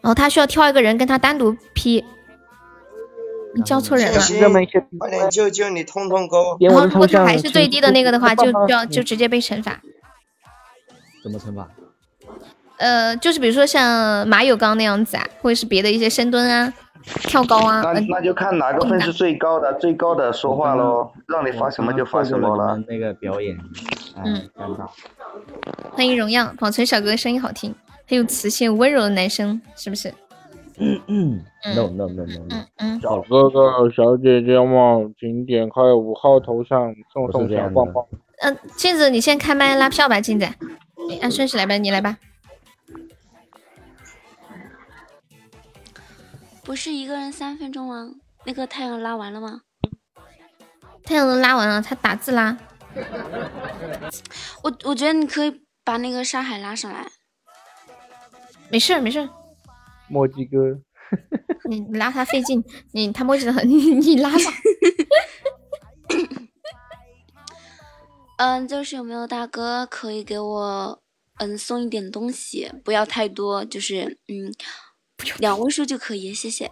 [0.00, 2.02] 然后他需要挑一个人跟他单独 P。
[3.54, 4.20] 你叫错人了。
[4.20, 4.38] 星
[4.98, 6.56] 快点救救你痛痛哥！
[6.60, 9.80] 然后如果他还是最低的那个的话，就就要就直接被惩罚。
[11.22, 11.68] 怎么惩罚？
[12.78, 16.72] 呃，就是比如说像马友刚那样子啊，或者是别的一些深蹲啊、
[17.22, 17.82] 跳高啊。
[17.82, 22.76] 那那就看哪个分是最高的，最高的说话喽，让你发什么就发什么了。
[22.88, 23.56] 那个表演，
[24.16, 24.88] 哎嗯，尴尬。
[25.92, 27.72] 欢迎荣耀，保存小哥声音好听，
[28.08, 30.12] 很有磁性、温柔的男生，是不是？
[30.78, 31.44] 嗯嗯
[31.74, 38.04] ，no no no no 小哥哥、小姐姐们，请点开五号头像送送小棒棒。
[38.40, 40.44] 嗯、镜子，你先开麦拉票吧，镜子。
[40.44, 42.18] 哎按顺序来吧，你来吧。
[46.64, 48.10] 不是一个人三分钟吗？
[48.44, 49.60] 那个太阳拉完了吗？
[51.04, 52.56] 太阳都拉完了，他打字拉。
[54.62, 57.06] 我我觉得你可以把那个沙海拉上来。
[58.70, 59.28] 没事儿没事儿，
[60.14, 60.58] 墨迹哥，
[61.68, 62.62] 你你拉他费劲，
[62.92, 64.38] 你他墨迹的很，你你拉吧。
[68.36, 71.02] 嗯，就是有没有大哥可以给我
[71.38, 74.54] 嗯送一点东西，不要太多，就是嗯
[75.38, 76.70] 两位数就可以，谢谢。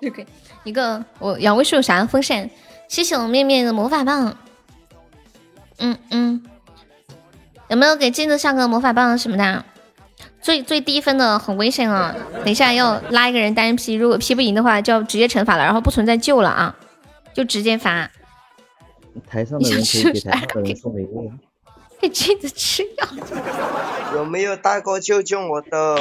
[0.00, 0.24] 这个
[0.64, 2.48] 一个我两位数有啥风扇？
[2.88, 4.38] 谢谢我面面的魔法棒。
[5.76, 6.42] 嗯嗯，
[7.68, 9.64] 有没有给镜子上个魔法棒什么的？
[10.44, 12.14] 最最低分的很危险啊！
[12.44, 16.76] 等一下要拉一个人单 P，如果 P 不赢的话，就要直接惩罚了，然后不存在救了啊，
[17.32, 18.10] 就直接罚。
[19.26, 21.32] 台上的人可以给台下的人送礼物。
[21.98, 23.08] 给镜子吃药。
[24.16, 25.96] 有没有大哥救救我的？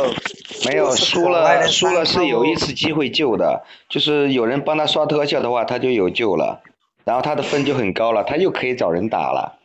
[0.65, 6.61] 没有输了，输了是有一次机会救的，就是有人帮他刷特效的话，他就有救了，
[7.05, 9.57] 然后他的分就很高了，他又可以找人打了。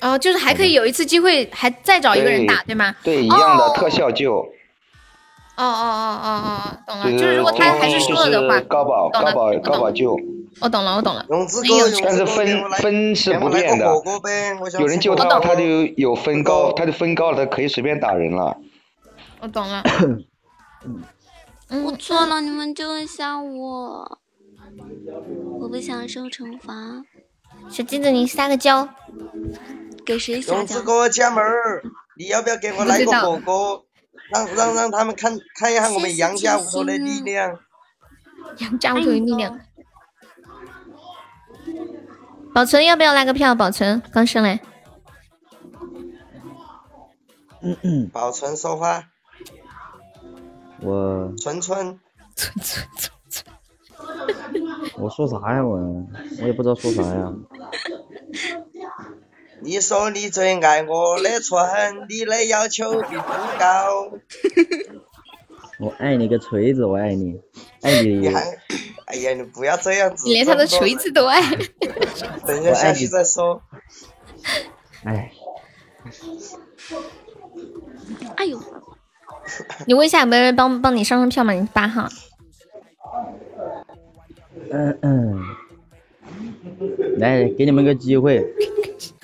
[0.00, 2.94] 哦，就是还可以有一次机会，还再找一个人打，对吗？
[3.02, 4.46] 对，一样的哦特效救，哦
[5.56, 7.10] 哦哦哦哦，懂了。
[7.10, 10.16] 就就是如果他还是输了的话，高保高保高保救，
[10.60, 11.26] 我懂了，我懂了。
[12.04, 13.86] 但是分分是不变的
[14.78, 15.64] 有人救他他就
[15.96, 18.56] 有分高，他就分高了，他可以随便打人了。
[19.40, 19.82] 我懂了。
[21.70, 24.18] 我错了，你们救一下我，
[25.60, 26.72] 我不想受惩罚。
[27.68, 28.88] 小金子，你撒个娇。
[30.08, 31.82] 给谁子哥家门儿，
[32.16, 33.84] 你要不要给我来个火锅？
[34.32, 37.58] 让让让他们看看一下我们杨家屋 头的力量。
[38.56, 39.60] 杨家屋头的力量。
[42.54, 43.54] 保存要不要来个票？
[43.54, 44.58] 保存刚上来。
[47.60, 49.04] 嗯嗯保存说话，
[50.80, 52.00] 我纯纯
[54.96, 55.76] 我说啥呀我？
[56.40, 57.30] 我也不知道说啥呀。
[59.60, 64.12] 你说你最爱我的唇，你的要求并不高。
[65.80, 67.40] 我爱你个锤子，我爱你，
[67.82, 68.18] 爱你。
[68.18, 68.40] 你还，
[69.06, 70.26] 哎呀，你不要这样子。
[70.26, 71.40] 你连他的锤子都爱。
[72.46, 73.62] 等一下下去再说。
[75.04, 75.30] 哎，
[78.36, 78.60] 哎呦，
[79.86, 81.52] 你问一下有没有人帮帮你上上票嘛？
[81.52, 82.08] 你八号。
[84.70, 85.42] 嗯嗯。
[87.18, 88.44] 来，给你们个机会，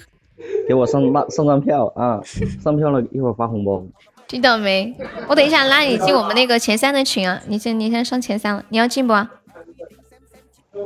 [0.68, 2.20] 给我上上上张票啊！
[2.62, 3.84] 上票了一会儿发红包。
[4.26, 4.94] 听到没？
[5.28, 7.40] 我等一下拉你进我们那个前三的群啊！
[7.46, 9.14] 你先你先上前三了，你要进不？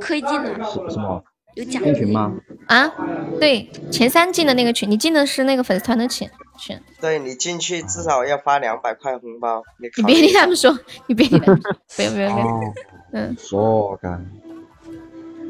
[0.01, 0.53] 可以进的。
[0.91, 1.23] 什么？
[1.55, 2.35] 有奖进群吗？
[2.67, 2.93] 啊，
[3.41, 6.29] 对，前三进的那个群，你进的是那个粉丝团的群
[6.59, 6.79] 群。
[7.01, 9.63] 对你进去至少要发两百块红包。
[9.81, 10.77] 你你别听他们说，
[11.07, 12.75] 你别听他们说， 不要不要不要。
[13.13, 13.37] 嗯。
[13.39, 14.25] 说干。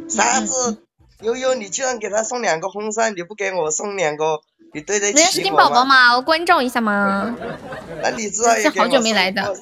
[0.09, 0.79] 啥子？
[1.23, 4.41] 悠悠，你居然给他送两个风扇，你不给我送两个，
[4.73, 5.21] 你对得起我吗？
[5.21, 7.37] 人家是金宝宝嘛，我关照一下嘛。
[8.03, 9.53] 那你知道也好久没来的。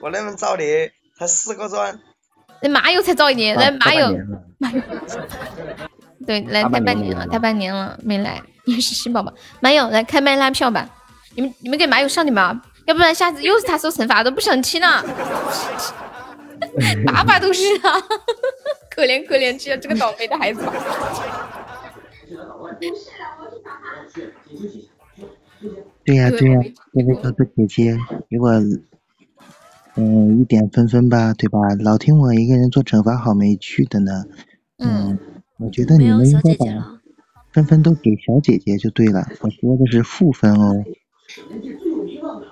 [0.00, 1.98] 我那么造孽才四个钻。
[2.62, 4.16] 那马友才造一点，那马友，
[4.56, 4.80] 马友，
[6.26, 9.32] 对，来大半年了，大半年了没来，也是新宝宝。
[9.60, 10.88] 马友来开麦拉票吧，
[11.34, 15.04] 你们你们给马友上点吧，要不然下次又是他受惩罚都不想听了。
[17.06, 17.92] 把把都是啊，
[18.90, 20.62] 可怜可怜，只有这个倒霉的孩子。
[26.04, 26.60] 对呀对呀，
[26.94, 27.96] 这位哥哥姐姐，
[28.28, 28.50] 给我
[29.96, 31.58] 嗯一点分分吧，对吧？
[31.80, 34.24] 老听我一个人做惩罚，好没趣的呢。
[34.78, 35.18] 嗯，
[35.58, 37.00] 我觉得你们应该把
[37.52, 39.26] 分分都给小姐姐就对了。
[39.40, 40.84] 我说的是负分哦。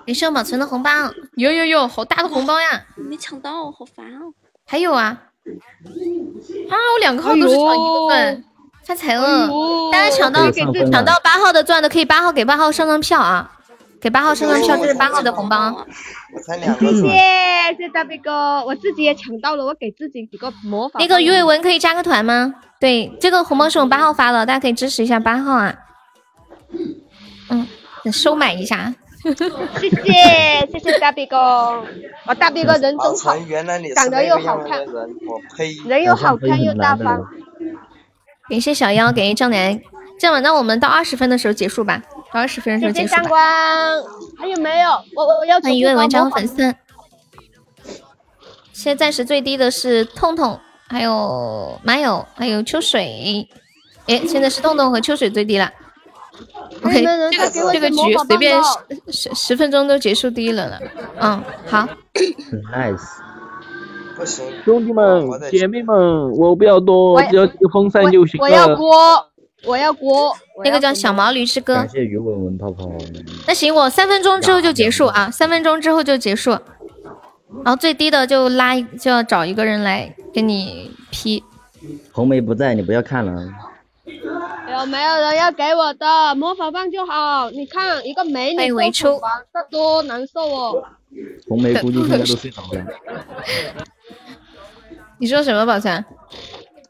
[0.05, 0.91] 感谢我宝存的红包，
[1.35, 2.85] 有有有，好大的红包呀！
[2.95, 4.33] 没抢到，好烦哦。
[4.67, 8.43] 还有啊，啊，我两个号都是抢一个钻，
[8.85, 9.49] 发财了！
[9.91, 13.51] 大家抢到抢到八号的钻的，可以八号给八号上张票啊，
[13.99, 15.85] 给八号上张票，这是八号的红包。
[16.45, 20.99] 谢谢谢谢大飞哥，我自己也抢到了，我给自己几个魔法。
[20.99, 22.53] 那个鱼尾纹可以加个团吗？
[22.79, 25.75] 对，这个红包是我八号发的，大家可以支持一下八号啊。
[27.49, 27.67] 嗯，
[28.11, 28.93] 收买一下。
[29.79, 31.83] 谢谢谢谢大逼哥，
[32.27, 33.13] 我大逼哥人真好，
[33.95, 34.85] 长得又好看，
[35.87, 37.25] 人又好看又大方。
[38.47, 39.81] 感谢小妖给正南，
[40.19, 43.17] 这样吧，那我们到二十分的时候结束吧，到二十分的时候结束吧。
[43.17, 44.03] 谢谢上官，
[44.37, 44.91] 还有没有？
[45.15, 45.59] 我我要。
[45.59, 46.75] 欢迎文章粉丝。
[48.71, 53.47] 现在暂时最低的是痛痛，还有马友，还有秋水。
[54.05, 55.71] 哎，现在是痛痛和秋水最低了。
[56.83, 58.61] OK，这个这个局随便
[59.07, 60.79] 十十十分钟都结束第一轮了。
[61.19, 61.87] 嗯，好。
[62.73, 63.01] Nice。
[64.17, 68.45] 不行，兄弟们、姐妹们，我不要多，只要几个风扇就行了。
[68.45, 68.95] 我要锅，
[69.65, 70.33] 我要锅。
[70.63, 71.75] 那个叫小毛驴之歌。
[71.75, 72.89] 感谢鱼文文泡泡。
[73.45, 76.51] 那行，我三分钟之后就结束啊，三分钟之后就结束。
[76.51, 81.43] 然后最低的就拉，就要找一个人来给你 P。
[82.13, 83.49] 红梅不在，你不要看了。
[84.79, 87.49] 有没有人要给我的魔法棒就好？
[87.51, 90.83] 你看一个美女魔法棒，这多难受哦！
[91.47, 92.85] 红梅估计现在都睡着了。
[95.17, 96.03] 你说什么，宝川？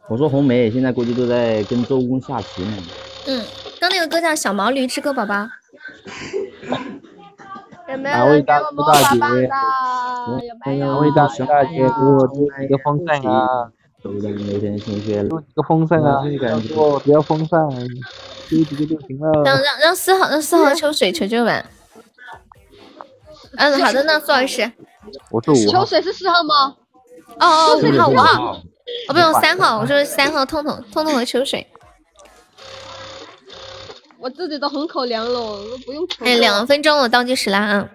[0.10, 2.78] 我说红梅现在估计都在跟周公下棋呢。
[3.28, 3.45] 嗯，
[3.80, 5.48] 刚那个歌叫《小毛驴之歌》，宝宝。
[7.88, 9.41] 有没有人给我魔法棒的？
[9.44, 10.88] 有没有？
[10.88, 12.28] 哪位大大姐给我
[12.64, 13.70] 一个风扇啊？
[14.06, 15.30] 都在每天心血了。
[15.56, 16.22] 个风扇啊！
[16.76, 17.68] 我不要风扇，
[18.48, 19.32] 丢几个就行了。
[19.44, 21.65] 让让让四号让四号秋水求救吧。
[23.57, 24.72] 嗯，好的呢，苏老师。
[25.32, 25.80] 我是五号。
[25.80, 26.76] 秋水是四号吗？
[27.40, 28.53] 哦哦，五号五号。
[29.07, 31.65] 哦，不用三号，我说三号，痛痛痛痛和秋水。
[34.19, 36.23] 我自己都很可怜了，都不用求。
[36.23, 37.90] 哎，两分钟了，倒计时了啊！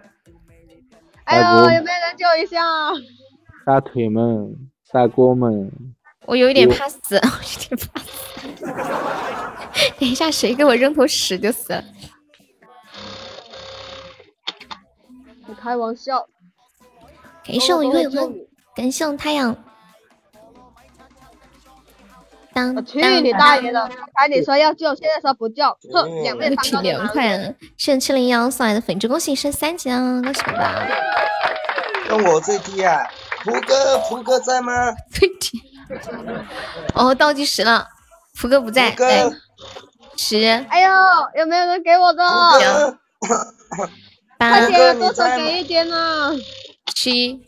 [1.25, 2.61] 哎呦，有没有人救一下？
[3.65, 4.57] 大腿们，
[4.91, 5.71] 大哥们。
[6.31, 8.65] 我有一点怕死， 我有点怕死。
[9.99, 11.83] 等一下，谁给我扔坨屎就死了。
[15.49, 16.25] 你开玩笑。
[17.45, 18.33] 感谢我月温，
[18.77, 19.57] 感谢我太阳。
[22.77, 23.91] 我去你大爷的！
[24.15, 27.53] 才你说要救，现在说不救，哼，两面挺凉快的。
[27.77, 29.99] 谢谢七零幺送来的粉猪，恭喜升三级啊！
[30.23, 30.87] 恭喜吧。
[32.09, 33.03] 那我最低啊，
[33.45, 34.73] 胡哥，胡哥在吗？
[35.11, 35.61] 最低。
[36.95, 37.89] 哦，倒计时了，
[38.35, 38.95] 福哥不在，
[40.17, 40.37] 十。
[40.69, 40.91] 哎呦，
[41.39, 42.25] 有没有人给我的？
[44.39, 46.33] 快点，多少给一点呢？
[46.95, 47.41] 七、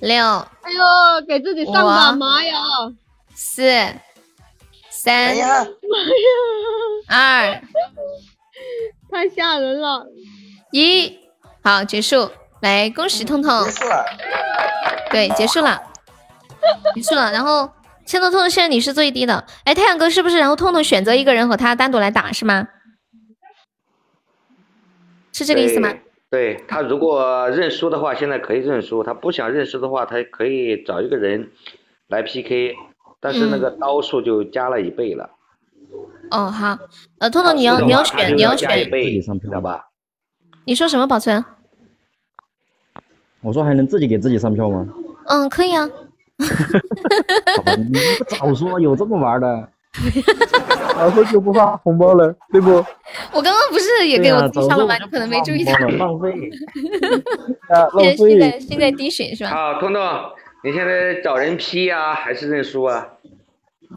[0.00, 2.54] 六哎呦，给自己上把麻呀！
[3.34, 3.62] 四
[4.90, 5.66] 三哎呀，
[7.08, 7.62] 二
[9.10, 10.06] 太吓人了。
[10.72, 11.18] 一，
[11.64, 12.30] 好，结束。
[12.60, 13.64] 来，恭喜痛痛。
[13.64, 14.04] 结束了。
[15.10, 15.82] 对，结束了，
[16.94, 17.30] 结束了。
[17.32, 17.70] 然后，
[18.04, 19.44] 现在痛痛现在你是最低的。
[19.64, 20.38] 哎，太阳哥是不是？
[20.38, 22.68] 然后痛痛选择一个人和他单独来打是吗？
[25.32, 25.92] 是这个意思吗？
[26.30, 26.64] 对？
[26.66, 31.50] 他如果认输的话，现在可以认输；他不想认输的话，他可以找一个人
[32.08, 32.74] 来 PK，
[33.20, 35.30] 但是那个刀数就加了一倍了。
[36.30, 36.76] 哦，好。
[37.20, 39.86] 呃，痛痛你要你要选你要选，加一倍，知道吧？
[40.64, 41.06] 你说什么？
[41.06, 41.44] 保存？
[43.40, 44.86] 我说还能自己给自己上票吗？
[45.28, 45.88] 嗯，可以啊。
[47.56, 49.68] 好吧，你不早说有这么玩的？
[50.96, 52.70] 然后就不发红包了，对不？
[53.32, 54.96] 我刚刚不是也给我自己上了吗？
[54.98, 55.72] 你可能没注意到。
[55.72, 56.30] 浪费。
[57.70, 58.38] 啊，浪现在现。
[58.40, 59.50] 在现在滴血是吧？
[59.50, 60.02] 好，痛痛，
[60.62, 63.08] 你现在找人 P 呀、还是认输啊？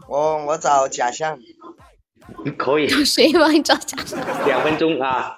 [0.08, 1.38] 我我找假象。
[2.56, 4.18] 可以，谁帮你找假象？
[4.46, 5.36] 两分钟啊，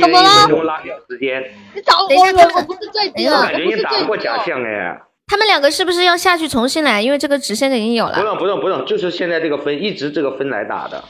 [0.00, 1.42] 怎么了分钟拉票时间。
[1.74, 4.16] 你找我，我我不是最低的，我感觉你打不过。
[4.16, 5.00] 假象哎。
[5.26, 7.00] 他们两个是不是要下去重新来？
[7.00, 8.24] 因为这个值现在已经有了不。
[8.24, 11.02] 用不用不用，就是现在这个分，一直这个分来打的。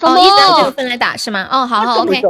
[0.00, 1.48] 哦，一直按这个分来打是吗？
[1.50, 2.22] 哦，好好，OK。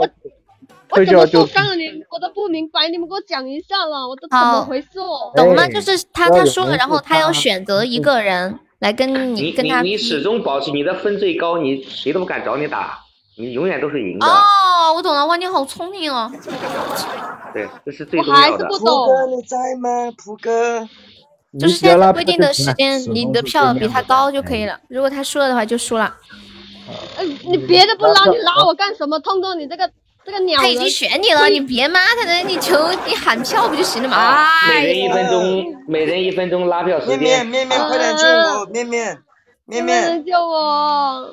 [0.90, 1.74] 我怎么受伤了？
[1.74, 5.30] 你我都不明白，你们给我讲一下了，我都怎么回事哦？
[5.36, 13.00] 懂吗，就是他他说了，然后他要选择一个人来跟你你跟他你你始终保持你的分最高，你谁都不敢找你打，
[13.38, 14.26] 你永远都是赢的。
[14.26, 16.30] 哦，我懂了，哇，你好聪明哦。
[17.54, 18.66] 对，这是最重要的。
[18.66, 20.12] 普哥你在吗？
[20.16, 20.88] 普哥。
[21.58, 24.78] 就是现在规定的时间，你的票比他高就可以了。
[24.88, 26.14] 如果他输了的话，就输了。
[27.16, 29.18] 哎，你别的不拉，你拉我干什么？
[29.20, 29.90] 痛痛，你这个
[30.26, 30.60] 这个鸟。
[30.60, 34.16] 他已经选你了，你别骂他了，你求你喊票不就行了吗？
[34.16, 37.46] 哎每人一分钟，每人一分钟拉票时面间。
[37.46, 38.66] 面面面面，快点救我！
[38.66, 39.18] 面面
[39.64, 41.30] 面面，能救我？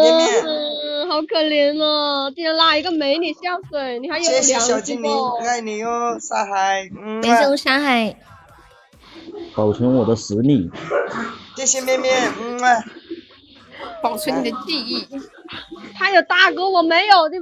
[0.00, 5.36] 面面嗯，好可怜哦，竟然拉一个美女下水，你还有谢谢小良心精灵，不？
[5.44, 6.88] 爱你哟，沙海。
[7.02, 8.16] 嗯感谢我沙海，
[9.54, 10.70] 保存我的实力。
[11.56, 12.84] 谢谢面面，嗯啊。
[14.02, 15.06] 保存你的记忆。
[15.94, 17.36] 他有大哥，我没有，你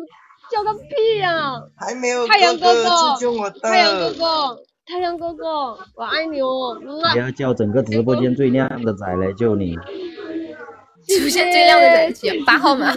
[0.51, 6.79] 叫个屁呀、还没有太阳哥哥哥，救救我的太阳哥哥，太阳哥哥，我爱你哦。
[6.85, 9.77] 嗯啊不要叫整个直播间最靓的仔来救你。
[11.19, 12.95] 出现最亮的在一起，八号码。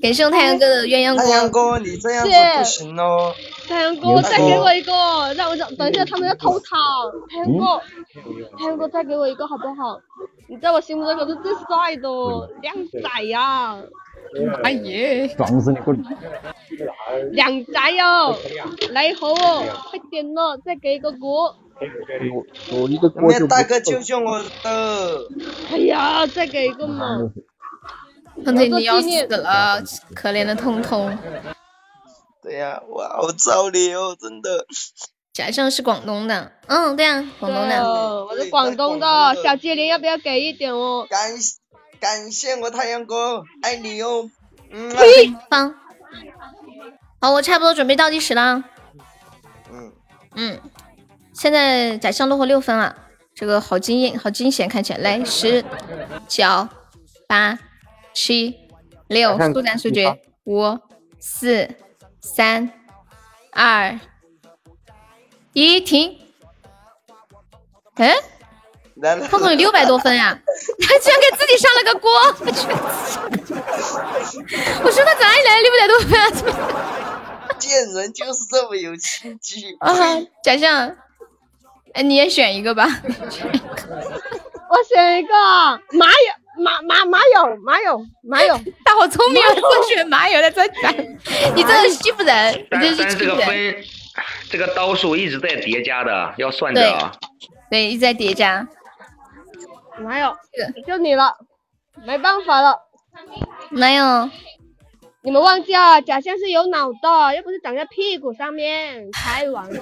[0.00, 1.72] 感谢我太阳哥的鸳鸯锅太阳锅。
[1.72, 3.32] 哥，你这样子不行哦。
[3.68, 4.92] 太阳哥，再给我一个，
[5.34, 6.76] 让我等一下他们要偷塔。
[7.30, 7.80] 太阳哥，
[8.58, 10.00] 太阳哥，再给我一个好不好？
[10.48, 12.08] 你在我心目中可是最帅的
[12.60, 13.78] 靓仔呀！
[14.64, 15.28] 哎耶！
[15.28, 15.92] 撞死你个！
[17.32, 18.36] 靓仔哟，
[18.90, 21.56] 来好哦，快点了，再给一个锅。
[21.80, 25.28] 我我一个锅就大哥救救我的？
[25.70, 27.18] 哎呀，再给一个嘛！
[28.44, 29.82] 痛痛你要死了，
[30.14, 31.16] 可怜的彤彤。
[32.42, 34.66] 对呀、我好造孽哦，真的。
[35.32, 37.82] 假象是广东的，嗯，对啊，广东的。
[37.82, 41.06] 哦，我是广东的，小精灵要不要给一点哦？
[41.08, 41.30] 感
[42.00, 44.30] 感谢我太阳哥，爱你哟。
[44.70, 44.94] 嗯。
[47.20, 48.64] 好，我差不多准备倒计时了。
[49.70, 49.92] 嗯
[50.34, 50.60] 嗯，
[51.34, 52.96] 现在宰相落后六分了，
[53.34, 54.98] 这个好惊艳，好惊险，看起来。
[54.98, 55.64] 来，十、
[56.28, 56.68] 九、
[57.26, 57.58] 八、
[58.14, 58.54] 七、
[59.08, 60.78] 六，速战速决，五、
[61.18, 61.68] 四、
[62.20, 62.70] 三、
[63.50, 63.98] 二、
[65.52, 66.18] 一，停。
[67.94, 68.14] 哎，
[68.96, 69.26] 来了。
[69.28, 70.38] 痛痛有六百多分呀、
[70.80, 72.10] 他居然给自己上了个锅！
[72.40, 72.66] 我去，
[74.82, 76.30] 我说他哪里来六百多分啊？
[76.30, 79.76] 怎么见人就是这么有心机。
[79.80, 79.94] 啊，
[80.42, 80.96] 假象，
[81.94, 82.86] 哎，你也选一个吧。
[84.68, 85.34] 我选一个
[85.92, 88.58] 马友，马马马友，马友，马友。
[88.84, 91.18] 他好聪明啊，都选马友在这选。
[91.54, 93.46] 你真的是欺负人，你这个欺负人。
[93.46, 93.84] 分，
[94.50, 97.12] 这个刀数一直在叠加的，要算着啊。
[97.70, 98.66] 对，一直在叠加。
[99.98, 100.34] 马友，
[100.86, 101.36] 就你了，
[102.06, 102.78] 没办法了。
[103.68, 104.30] 没有，
[105.24, 109.80] 你们忘记了，假象是有脑的，又不是长在屁股上面，开玩笑。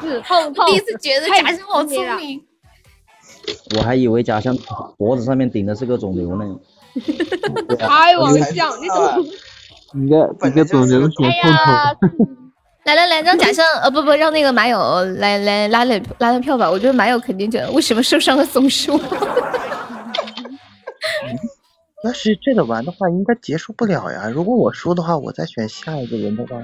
[0.00, 0.66] 死痛痛！
[0.66, 2.44] 第一次觉得假象好聪明。
[3.76, 4.56] 我还以为假象
[4.98, 6.44] 脖子上面顶的是个肿瘤呢。
[7.78, 9.24] 开玩笑，你怎么？
[9.94, 11.52] 你个你个肿瘤选哎痛
[12.10, 12.18] 痛。，
[12.86, 16.68] 来来来，让假象呃不不，让那个马友来来拉了拉了票吧。
[16.68, 18.98] 我觉得马友肯定觉得为什么受伤的总是我。
[22.06, 24.28] 要是这个玩的话，应该结束不了呀。
[24.32, 26.56] 如果我输的话，我再选下一个人的话，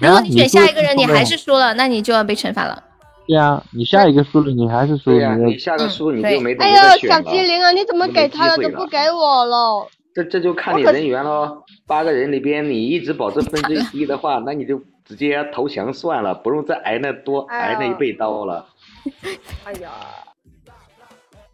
[0.00, 2.82] 如果你选下一个人，你还是输了，那你就要被惩罚了。
[3.26, 7.22] 对呀，你下一个输了，你还是输，对呀、你你下个输你就没得哎呦，小再选了。
[7.30, 9.86] 机灵啊，你怎么给他了都不给我了？
[10.14, 11.62] 这这就看你人缘喽。
[11.86, 18.66] 八个人里边你一直保持分最低的话，那你就直接投降算了，不用再挨那多挨那一倍刀了。
[19.64, 19.90] 哎呀，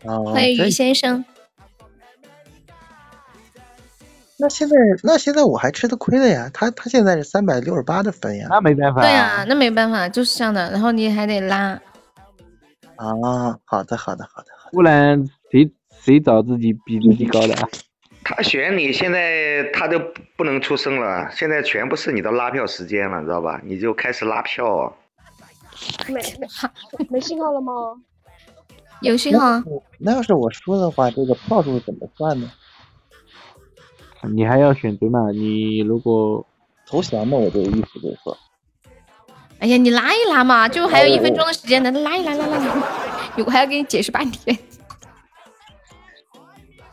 [0.04, 1.24] 哦，欢迎于先生。
[4.36, 8.48] 那现在那现在我还吃的亏了呀，他他现在是三百六十八的分呀。
[8.50, 9.00] 那没办法。
[9.00, 10.70] 对啊，那没办法，就是这样的。
[10.70, 11.80] 然后你还得拉，
[12.96, 14.48] 啊，好的好的好的。
[14.72, 15.70] 不然谁
[16.00, 17.68] 谁找自己比自己高的啊？
[18.26, 20.00] 他选你，现在他都
[20.36, 23.60] 不能出声了，现在全部是你的拉票时间了，知道吧？
[23.62, 24.96] 你就开始拉票。
[26.08, 27.72] 没没没信号了吗？
[29.00, 29.62] 有信号。
[29.98, 32.50] 那要是我输的话，这个票数怎么算呢？
[34.32, 35.30] 你还要选择嘛？
[35.30, 36.44] 你如果
[36.86, 38.36] 投降嘛，我这个意思就是说，
[39.58, 42.74] 哎呀，你拉一拉嘛，就还有一分钟的时间呢，拉一拉，拉拉拉。
[43.38, 44.56] 我 还要给你解释半天。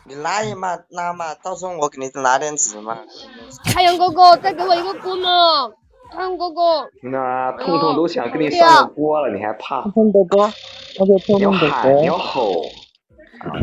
[0.05, 2.97] 你拉一嘛拉嘛，到时候我给你拿点纸嘛。
[3.65, 5.69] 太阳哥哥，再给我一个锅嘛！
[6.11, 9.81] 太阳哥哥，那痛痛都想给你上个锅了，你还怕？
[9.91, 10.51] 痛哥哥，
[10.99, 12.19] 那就痛你要喊，你要哥。
[12.19, 12.63] 吼，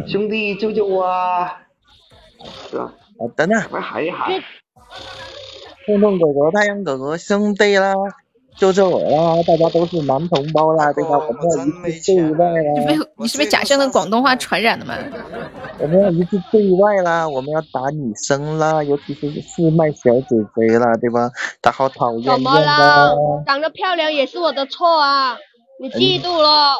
[0.07, 1.63] 兄弟救救我啊！
[2.71, 2.95] 是吧？
[3.19, 4.31] 好的呢，我喊一喊。
[5.87, 7.95] 痛痛狗狗、太阳狗狗兄弟啦，
[8.57, 9.43] 救救我啦！
[9.47, 11.19] 大家都是男同胞啦，对吧？
[11.19, 11.43] 我们
[11.83, 14.95] 要一致对外你啦，被你是被假象的广东话传染的吗？
[15.79, 21.31] 我们要一致对外啦，我们要打女生啦，尤其是四麦小姐姐啦，对吧？
[21.63, 23.07] 她好讨厌怎么厌啊！
[23.07, 23.43] 了？
[23.47, 25.39] 长得漂亮也是我的错啊！
[25.81, 26.75] 你嫉妒了？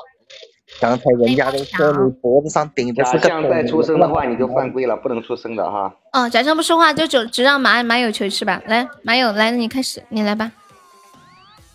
[0.81, 5.95] 刚才人家都说你脖子上顶的假是个象再出声的话，你就犯规了，不能出声的哈。
[6.13, 8.63] 哦，假装不说话就只只让马马友求是吧？
[8.67, 10.53] 来，马友来，你开始，你来吧。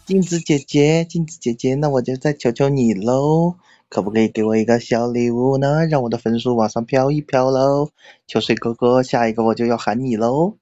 [0.05, 3.55] 镜子姐姐，镜子姐姐，那我就再求求你喽，
[3.89, 5.85] 可不可以给我一个小礼物呢？
[5.85, 7.89] 让我的分数往上飘一飘喽！
[8.27, 10.55] 秋水哥哥，下一个我就要喊你喽。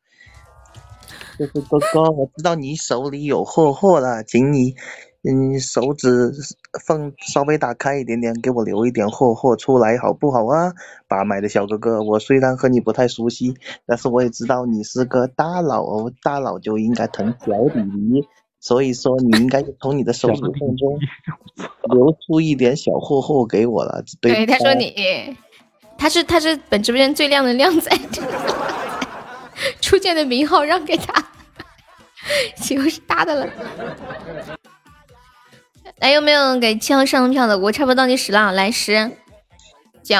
[1.38, 4.76] 秋水哥哥，我知道你手里有货货了，请你，
[5.24, 6.32] 嗯，手指
[6.86, 10.74] 缝稍微打开一点点，给我留一点货货出来，好不好啊？
[11.08, 13.54] 把麦的小哥哥，我虽然和你不太熟悉，
[13.86, 18.28] 但是我也知道你是个大佬哦，大佬就应该疼小弟弟。
[18.60, 21.00] 所以说，你应该从你的手指缝中
[21.92, 24.94] 留出一点小货货给我了，对对，他说你，
[25.98, 27.92] 他是他是本直播间最靓的靓仔，
[29.82, 31.12] 初见的名号让给他，
[32.56, 33.52] 岂不是大的了。
[36.02, 37.60] 来，有没有给七号上票的？
[37.60, 39.12] 我差不多倒计时了，来十、
[40.02, 40.16] 九，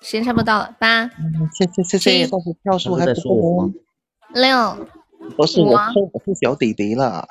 [0.00, 2.26] 时间差不多到了，八、嗯谢谢谢谢，
[2.62, 3.70] 票数还不够哦。
[4.32, 4.88] 六、
[5.36, 7.28] 不是我五错，我是小弟弟了。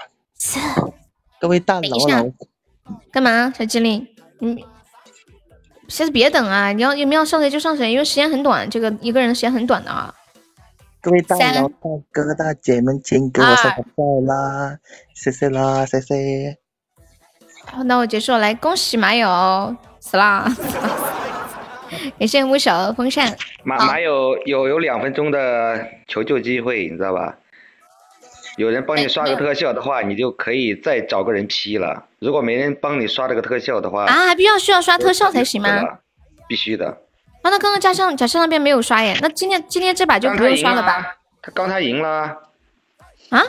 [1.40, 1.98] 各位大佬，
[3.11, 3.52] 干嘛？
[3.57, 4.07] 小机灵，
[4.38, 4.64] 你
[5.88, 6.72] 下次别等啊！
[6.72, 10.14] 你要你们要上谁就上谁，因为时间很短，这个一个人的时间很短的啊。
[11.02, 11.76] 各位大佬大
[12.11, 14.78] 哥大姐们，请给我上个票啦！
[15.16, 16.59] 谢谢啦，谢谢。
[17.72, 20.46] 好，那我结束了，来恭喜马友死啦！
[22.18, 27.36] 感谢木手风扇，马马友有有两分钟的求救机会，你知道吧？
[28.58, 32.06] 有人帮你刷个特效的话，你就可以再找个人 P 了。
[32.20, 35.70] 如果没人帮你刷这个特效的话，啊，还必须要需要刷特效才行吗？
[35.70, 36.00] 啊，
[36.48, 36.88] 必须的。
[36.88, 36.96] 啊
[37.44, 41.16] 那刚刚假象假象那边没有刷耶，那今天今天这把就不用刷了吧？
[41.41, 42.38] 他刚才赢了，
[43.30, 43.41] 啊？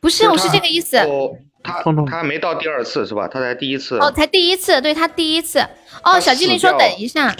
[0.00, 0.98] 不是，我是这个意思。
[0.98, 3.28] 哦，他他没到第二次是吧？
[3.28, 3.98] 他才第一次。
[3.98, 5.60] 哦，才第一次，对他第一次。
[6.02, 7.30] 哦，小精灵说等一下。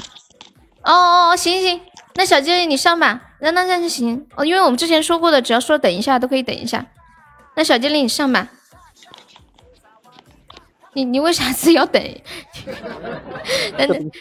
[0.83, 1.81] 哦哦哦，行行行，
[2.15, 3.33] 那小精灵你上吧。
[3.41, 4.27] 那那那就行。
[4.37, 6.87] 哦，因为我们之前说过的，只要说等一下都可以等一下。
[7.57, 8.49] 那小精灵你上吧。
[10.95, 12.03] 你你为啥子要等？
[13.77, 14.21] 这个东西，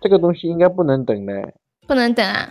[0.00, 1.52] 这个东西应该不能等的。
[1.86, 2.48] 不能等啊！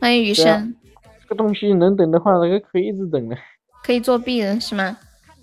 [0.00, 0.74] 欢迎余生，
[1.22, 3.36] 这个东西能等的话，那个可以一直等的。
[3.82, 4.98] 可以作弊的是吗？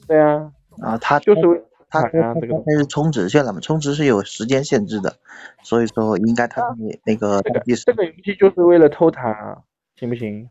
[0.07, 0.51] 对啊，
[0.81, 3.59] 啊，他就是为他这个他他是充值去了嘛？
[3.59, 5.15] 充值是有时间限制的，
[5.63, 9.63] 所以说应该他那那个倒计时这个游戏就是为了偷塔，
[9.99, 10.49] 行不行？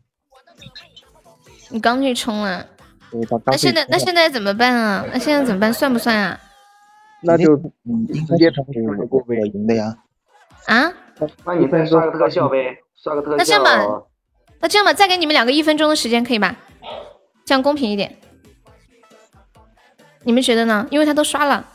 [1.69, 2.65] 你刚去充了，
[3.45, 5.05] 那现在那现在怎么办啊？
[5.11, 5.73] 那现在怎么办？
[5.73, 6.39] 算不算啊？
[7.21, 7.55] 那就
[7.85, 8.65] 嗯，应直接从
[9.09, 9.95] 我赢的呀。
[10.67, 10.91] 啊？
[11.45, 13.37] 那你再刷个特效呗，刷个特效。
[13.37, 14.03] 那这样吧，
[14.59, 16.55] 那这样吧，再给你们两个一分钟的时间，可以吧？
[17.45, 18.17] 这样公平一点。
[20.23, 20.87] 你们觉得呢？
[20.89, 21.65] 因为他都刷了。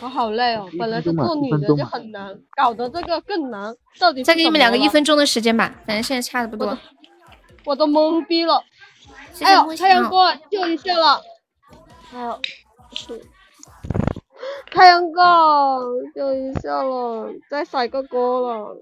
[0.00, 3.74] 我好累哦，本来是做女的就很难，搞得这个更难。
[3.98, 6.78] 到底再给你们两个一分钟的时间吧，反正现在差的不多。
[7.64, 8.62] 我都懵逼了。
[9.40, 11.20] 哎呦，太阳哥救一下了！
[12.14, 12.38] 哎呦
[12.92, 13.20] 是
[14.70, 15.80] 太阳哥，
[16.14, 18.76] 救一下了，再甩个锅了。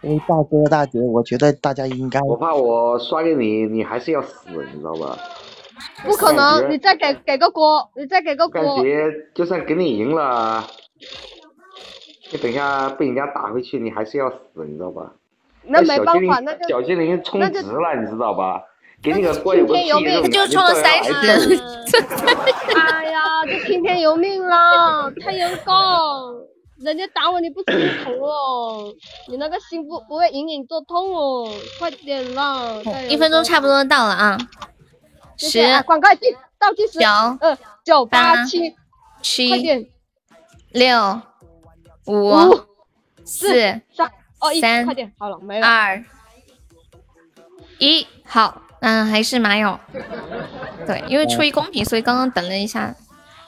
[0.00, 5.18] 各位大哥大姐，我觉得大家应该我怕我刷给你，你还是要死，你知道吧？
[6.04, 8.82] 不可能，你再给给个锅，你再给个感锅。
[8.82, 10.64] 觉就算给你赢了，
[12.30, 15.12] 你等一下被人家打回去，你还是要死，你知道吧？
[15.66, 18.62] 那没办法那就小精灵充值了，你知道吧？
[19.02, 21.12] 给你个锅有个屁用，他就充了三十
[22.74, 25.10] 哎呀，这听天由命了！
[25.20, 26.46] 太阳哥，
[26.78, 28.94] 人家打我你不心疼哦，
[29.28, 31.46] 你那个心不不会隐隐作痛哦，
[31.78, 32.80] 快点啦！
[33.08, 34.38] 一分钟差不多到了啊，
[35.44, 37.06] 十谢谢啊广告进倒计时，九
[37.40, 38.78] 呃九八八七，快
[39.22, 39.86] 七点
[40.72, 41.20] 六
[42.06, 42.60] 五五
[43.24, 43.52] 四
[43.96, 44.10] 三
[44.40, 45.66] 哦一，快点好了没了。
[45.66, 46.04] 二
[47.78, 49.78] 一，好，嗯，还是马友。
[50.86, 52.94] 对，因为出于公平，所以刚刚等了一下。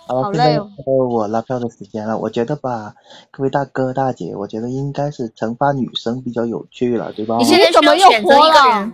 [0.08, 2.16] 好了，好现在到我拉票的时间了。
[2.16, 2.94] 我觉得吧，
[3.30, 7.36] 各位大哥大姐，我觉得应该是惩罚女生比较有趣了，对吧？
[7.38, 8.92] 你现在需要选择一个人，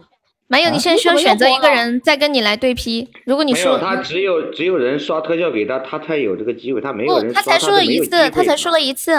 [0.52, 3.08] 马友，啊你现在需要选择一个人，再跟你来对批。
[3.24, 8.78] 如果你没有，输，他只有只有人刷特效给他，他才有这个机会，他没有，人刷他才输了一次，他才输了。
[8.78, 9.12] 一次。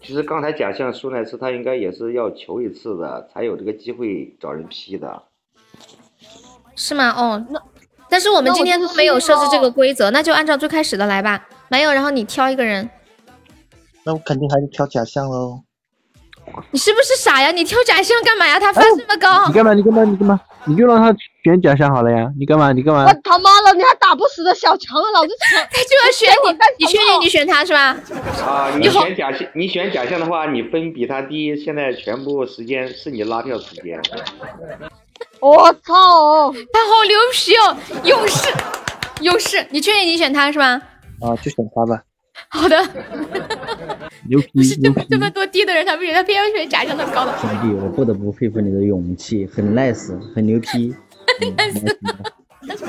[0.00, 5.22] 其实刚才假象输那次，他应该也是要求一次的，才有这个机会找人批的。
[6.74, 7.10] 是吗？
[7.10, 7.62] 哦，那
[8.08, 11.46] 但是我们今天就都没有设置这个规则，那就按照最开始的来吧。
[11.68, 12.88] 没有，然后你挑一个人，
[14.06, 15.63] 那我肯定还是挑假象喽。
[16.70, 17.50] 你是不是傻呀？
[17.50, 18.58] 你跳假象干嘛呀？
[18.60, 19.74] 他分这么高你，干嘛？
[19.74, 20.04] 你干嘛？
[20.04, 20.40] 你干嘛？
[20.66, 22.26] 你就让他选假象好了呀！
[22.38, 22.72] 你干嘛？
[22.72, 23.14] 你干嘛我？
[23.22, 27.96] 他妈的，你还打不死的小强，老子抢， 他就要选你， 你确定你选他是吧？
[28.46, 34.00] 啊，你选假象，你选假象的话，你分比他低，现在全部时间是你拉票时间。
[35.40, 36.52] 我操！
[36.72, 38.48] 他好牛皮哦，勇士，
[39.20, 40.80] 勇士，你确定你选他是吧？
[41.20, 42.02] 啊，就选他吧。
[42.50, 42.76] 好的，
[44.28, 45.06] 牛皮牛皮！
[45.08, 47.32] 这么多低的人，他不选，他偏要选假象那么高的。
[47.38, 50.94] 兄弟，我不得不佩服你的勇气，很 nice，很牛批。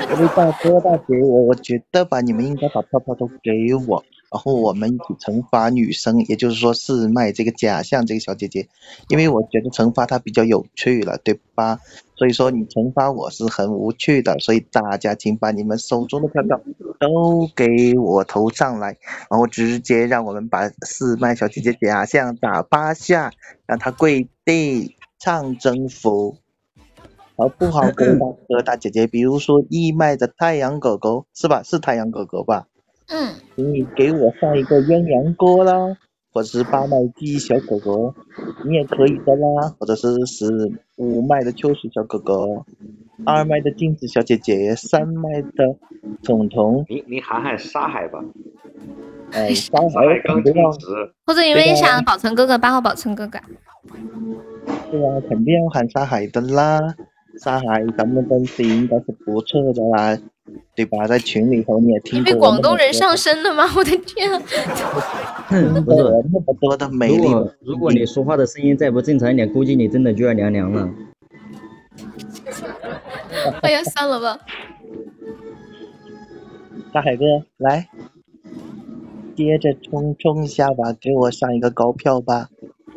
[0.08, 4.02] 各位大哥大姐，我我觉得吧，你们应该把票票都给我，
[4.32, 8.68] 然后我们一起惩罚女生，也就是说是卖这个假象这个小姐姐，
[9.08, 11.78] 因为我觉得惩罚她比较有趣了，对吧？
[12.16, 16.60] 所以说你惩罚我是很无趣的，所以大家请把你们手中的票票
[16.98, 18.96] 都给我投上来，
[19.30, 23.32] 然后直接让我们把四麦小姐姐假象打八下，
[23.66, 26.36] 让她跪地唱征服。
[27.36, 29.06] 好不好，各位大哥大姐姐？
[29.06, 31.62] 比如说义卖的太阳狗狗是吧？
[31.62, 32.66] 是太阳狗狗吧？
[33.08, 35.98] 嗯，请你给我上一个鸳鸯锅啦，
[36.32, 38.14] 或者是八麦鸡小狗狗，
[38.64, 40.46] 你也可以的啦，或者是十
[40.96, 42.64] 五麦的秋实小哥哥，
[43.24, 45.76] 二麦的镜子小姐姐，三麦的
[46.22, 48.18] 彤彤，你你喊喊沙海吧，
[49.32, 50.86] 哎，沙沙海海刚充肯定要，值。
[51.26, 53.38] 或者你们也想宝存哥哥，八号宝存哥哥。
[54.90, 56.80] 对啊，肯定要喊沙海的啦。
[57.38, 60.18] 沙海，咱们东西应该是不错的啦，
[60.74, 61.06] 对吧？
[61.06, 63.64] 在群里头你也听你被广东人上身了吗？
[63.76, 64.30] 我的天
[65.50, 67.26] 那么多的美丽
[67.60, 70.88] 如果你说话的声音再不正常一点，估计你真的就要凉凉了。
[73.62, 74.38] 哎呀，算了吧。
[76.92, 77.24] 大海哥，
[77.58, 77.88] 来，
[79.34, 82.48] 接着冲冲一下吧，给我上一个高票吧。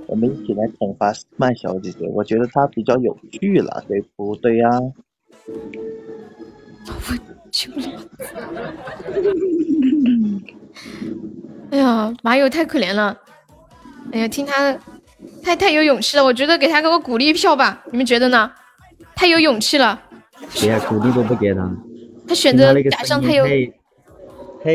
[0.07, 4.69] 我们一起来惩罚曼小姐姐，我觉得她比较有趣了，对不对呀、
[7.59, 7.81] 求了。
[11.71, 13.17] 哎呀，马友太可怜了。
[14.13, 14.77] 哎呀，听他
[15.43, 18.49] 太太有勇气了，我觉得给他个鼓励票吧，你们觉得呢？
[19.15, 20.01] 太有勇气了，
[20.53, 21.69] 给啊，鼓励都不给他。
[22.25, 23.73] 他选择听他那个假象太有声音
[24.63, 24.71] 太太，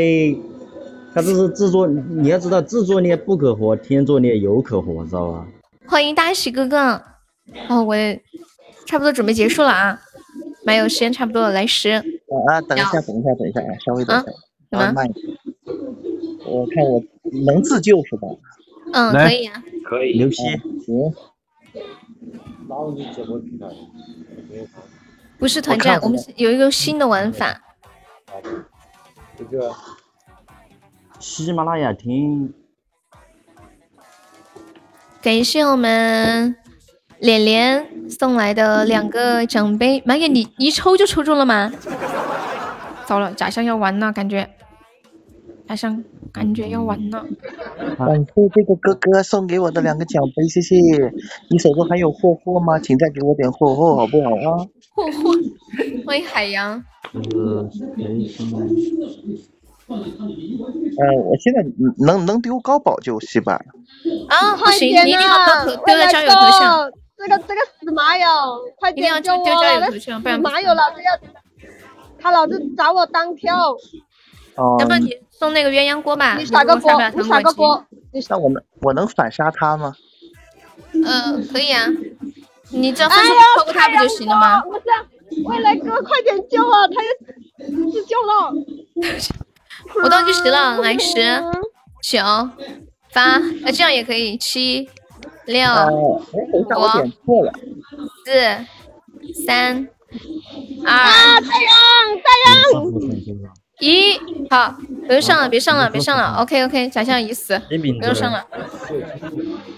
[1.15, 5.47] 他这是自作，你要知道自作孽不可活，天作孽犹可活，知道吧？
[5.87, 7.01] 欢迎大喜哥哥。
[7.69, 8.21] 哦，我也
[8.87, 9.99] 差不多准备结束了啊，
[10.65, 11.91] 马友时间差不多了，来十。
[11.91, 12.03] 啊
[12.49, 14.33] 啊，等一下，等一下，等一下，啊，稍微等一下，
[14.71, 15.37] 什么稍微慢一点。
[16.47, 17.03] 我看我
[17.47, 18.29] 能自救是吧？
[18.93, 19.63] 嗯，可以啊。
[19.85, 20.17] 可以。
[20.19, 20.37] 牛批。
[20.37, 21.15] 行。
[25.39, 27.61] 不是团战，我们有一个新的玩法。
[29.37, 29.73] 这个
[31.19, 32.55] 喜马拉雅听，
[35.21, 36.57] 感谢我们
[37.19, 41.73] 脸脸送来的两个奖杯，马爷你一抽就抽中了吗？
[43.07, 44.49] 糟了，假象要完了，感觉
[45.69, 47.27] 假象感觉要完了。
[47.99, 50.77] 感谢这个哥哥送给我的两个奖杯，谢谢。
[51.51, 52.79] 你手中还有货货吗？
[52.79, 54.67] 请再给我点货货好不好啊？
[54.97, 56.83] 嚯嚯，欢迎海洋。
[57.13, 57.29] 就是
[59.87, 61.63] 呃，我现在
[61.99, 63.61] 能能丢高保就是吧。
[64.29, 65.65] 啊，不行，你一定要呐！
[65.67, 66.91] 丢丢了交友头像。
[67.17, 68.27] 这个这个死马友，
[68.77, 70.21] 快一定要点救我！
[70.25, 71.19] 那马友老子要，
[72.19, 73.73] 他老子找我单挑。
[74.57, 76.37] 哦要不然你送那个鸳鸯锅吧？
[76.37, 77.87] 你耍个锅你耍糖果机个锅。
[78.29, 79.95] 那我们我能反杀他吗？
[81.05, 81.87] 呃，可以啊，
[82.71, 84.61] 你只要分哎呀数超过他不就行了吗？
[84.61, 84.83] 不是，
[85.47, 86.87] 未来哥，快点救啊！
[86.87, 87.11] 他要
[87.91, 88.53] 自救了。
[90.05, 91.43] 我倒计时了，来 十、
[92.03, 92.23] 九、
[93.13, 94.89] 八，呃，这样也可以，七、
[95.47, 95.87] 六、呃，
[96.33, 97.53] 哎，等一下，我点错了。
[98.25, 99.89] 四、三、
[100.85, 101.75] 啊，二、太阳，
[102.23, 103.55] 太阳！
[103.81, 104.19] 一，
[104.49, 104.77] 好，
[105.07, 108.39] 不用上了，别上了，别上了，OK OK，假象已死，不用上了。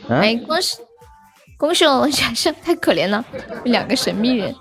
[0.08, 0.20] 啊？
[0.20, 0.78] 哎，恭喜
[1.56, 3.24] 恭喜我们假象太可怜了，
[3.64, 4.54] 两个神秘人。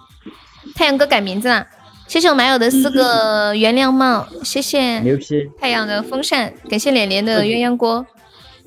[0.73, 1.67] 太阳哥改名字了，
[2.07, 5.49] 谢谢我马友的四个原谅帽，谢谢牛批！
[5.59, 8.05] 太阳的风扇，感谢脸脸的鸳鸯锅。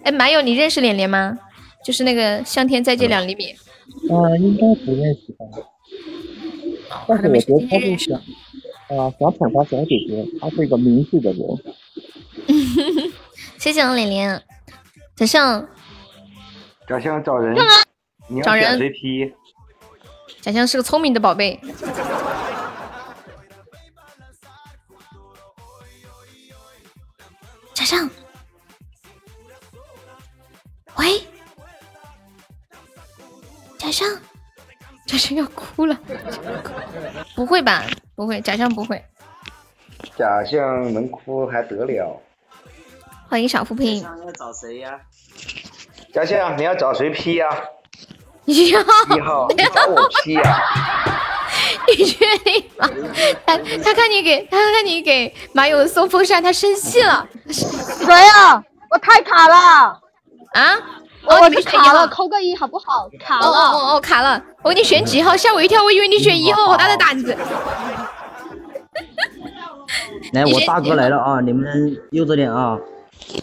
[0.04, 1.38] 哎，马友，你认识脸脸吗？
[1.84, 3.54] 就是那个向天再借两厘米。
[4.10, 5.46] 呃，应该不认识吧？
[7.06, 11.40] 但是我觉得他是想，啊，小惩罚小姐姐，她是一个明智的人。
[13.58, 14.42] 谢谢我脸脸，
[15.16, 15.68] 假象
[16.86, 17.56] 假象找人，
[18.28, 19.32] 你要找人选谁批？
[20.40, 21.58] 假象是个聪明的宝贝。
[27.74, 28.08] 假象，
[30.96, 31.20] 喂，
[33.78, 34.08] 假象，
[35.06, 35.96] 假象要哭了，
[37.34, 37.84] 不会吧？
[38.16, 39.02] 不会，假象不会。
[40.16, 42.20] 假象能哭还得了？
[43.28, 44.02] 欢迎小扶贫。
[44.02, 44.98] 要找谁呀？
[46.12, 47.48] 假象你要找谁 P 呀、
[48.46, 48.82] 一号，
[49.14, 50.62] 一号，你找我批呀、
[51.86, 52.88] 你确定吗？
[53.46, 57.28] 他他看你给他看你给马友送风扇，他生气了。
[57.50, 58.62] 谁啊？
[58.90, 60.00] 我太卡了
[60.54, 60.78] 啊！
[61.28, 63.06] 我哦，你们选一号是卡了，扣个一好不好？
[63.20, 63.48] 卡哦了。
[63.50, 64.42] 哦哦哦，卡了！
[64.62, 65.36] 我给你选几号？
[65.36, 67.36] 吓我一跳，我以为你选一号，好大的胆子！
[70.32, 71.38] 来，我大哥来了啊！
[71.40, 72.78] 你们悠着点啊！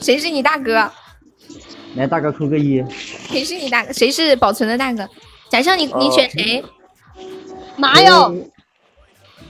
[0.01, 0.89] 谁是你大哥？
[1.95, 2.83] 来，大哥扣个一。
[2.89, 3.93] 谁是你大哥？
[3.93, 5.07] 谁是保存的大哥？
[5.49, 6.65] 假象你你选谁？
[7.75, 8.33] 马友。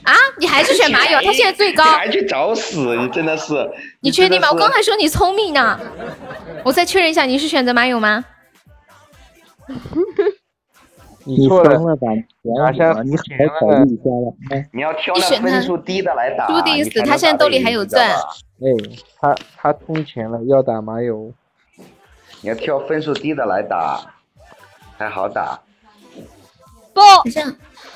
[0.06, 0.14] 啊！
[0.38, 1.20] 你还是选马友？
[1.22, 1.90] 他现在最高你。
[1.90, 2.96] 还去找死！
[2.96, 3.52] 你真的是，
[4.00, 4.48] 你确定吗？
[4.50, 5.78] 我刚还说你聪明呢。
[6.64, 8.24] 我再确认一下，你是选择马友吗？
[11.28, 12.08] 你错了吧？
[12.64, 14.32] 好像你好好考虑一下了。
[14.50, 18.16] 哎你要挑分数低的来打，注定死他现在兜里还有钻哎，
[19.20, 21.32] 他他充钱了，要打麻友。
[22.42, 24.00] 你要挑分数低的来打，
[24.96, 25.58] 还好打。
[26.94, 27.00] 不，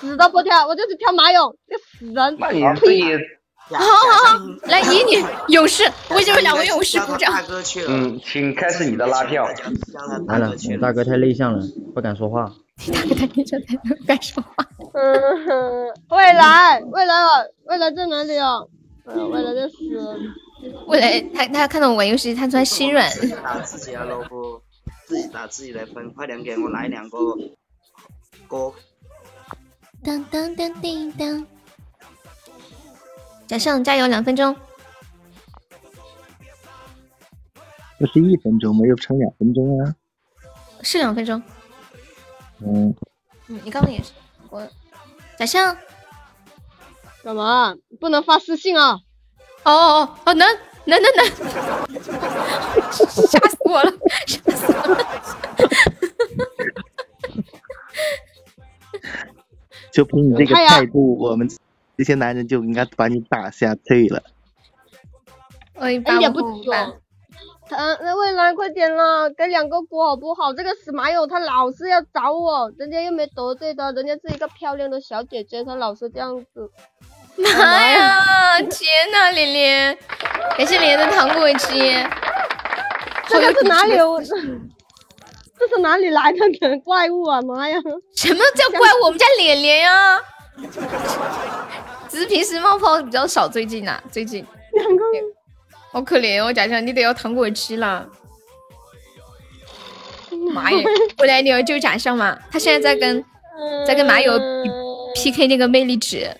[0.00, 2.36] 死都不跳，我就是跳马勇，这死人。
[2.38, 3.04] 那你自己，
[3.68, 7.32] 好好好，来以你勇士，为这位两位勇士鼓掌。
[7.86, 9.46] 嗯，请开始你的拉票。
[10.26, 11.64] 来了，你大哥太内向了，
[11.94, 12.50] 不敢说话。
[12.92, 14.66] 大哥太内向，太不敢说话。
[14.94, 17.28] 嗯，未来，未来啊，
[17.66, 18.60] 未来在哪里啊？
[19.06, 19.74] 嗯，未来在死。
[20.88, 23.08] 未来他他看到我玩游戏，他突然心软。
[23.42, 24.60] 打自己啊，老婆，
[25.06, 27.18] 自己打自己的分，快点给我来两个
[28.48, 28.72] 歌。
[30.02, 31.46] 当当当叮当，
[33.46, 34.56] 假象加油两分钟。
[37.98, 39.94] 不是一分钟，没有成两分钟啊。
[40.82, 41.42] 是两分钟。
[42.60, 42.94] 嗯，
[43.48, 44.12] 嗯，你刚刚也是
[44.48, 44.66] 我。
[45.38, 45.76] 假象，
[47.22, 47.74] 干嘛？
[48.00, 49.00] 不能发私信啊！
[49.64, 50.48] 哦哦哦哦，能
[50.86, 51.26] 能能能！
[52.90, 53.92] 吓死我了，
[54.26, 55.06] 吓死我了！
[59.92, 61.48] 就凭你这个态度，我们
[61.96, 64.22] 这些男人就应该把你打下退了。
[65.78, 66.72] 哎一一点不久。
[67.68, 70.52] 他那未来快点了，给两个锅好不好？
[70.52, 76.70] 这个死马友他老是要找我，人家又没得罪他，人家是一个漂亮的小姐姐，他老是这样子。
[77.36, 78.60] 妈呀！
[78.62, 79.98] 天呐，连连，
[80.58, 81.94] 感谢连连的糖果机。
[83.28, 84.20] 这个是哪里有？
[85.60, 86.38] 这是哪里来的
[86.82, 87.42] 怪物啊！
[87.42, 87.76] 妈呀！
[88.16, 89.04] 什么叫怪物？
[89.04, 90.18] 我们家脸脸呀，
[92.08, 94.42] 只是平时冒泡比较少，最近啊，最近。
[94.72, 95.04] 两个。
[95.92, 98.08] 好可怜哦，假象你得要糖果吃了。
[100.54, 100.78] 妈呀！
[101.18, 102.38] 我来你要救假象吗？
[102.50, 103.22] 他现在在跟
[103.86, 104.32] 在跟马友
[105.14, 106.34] PK 那个魅力值。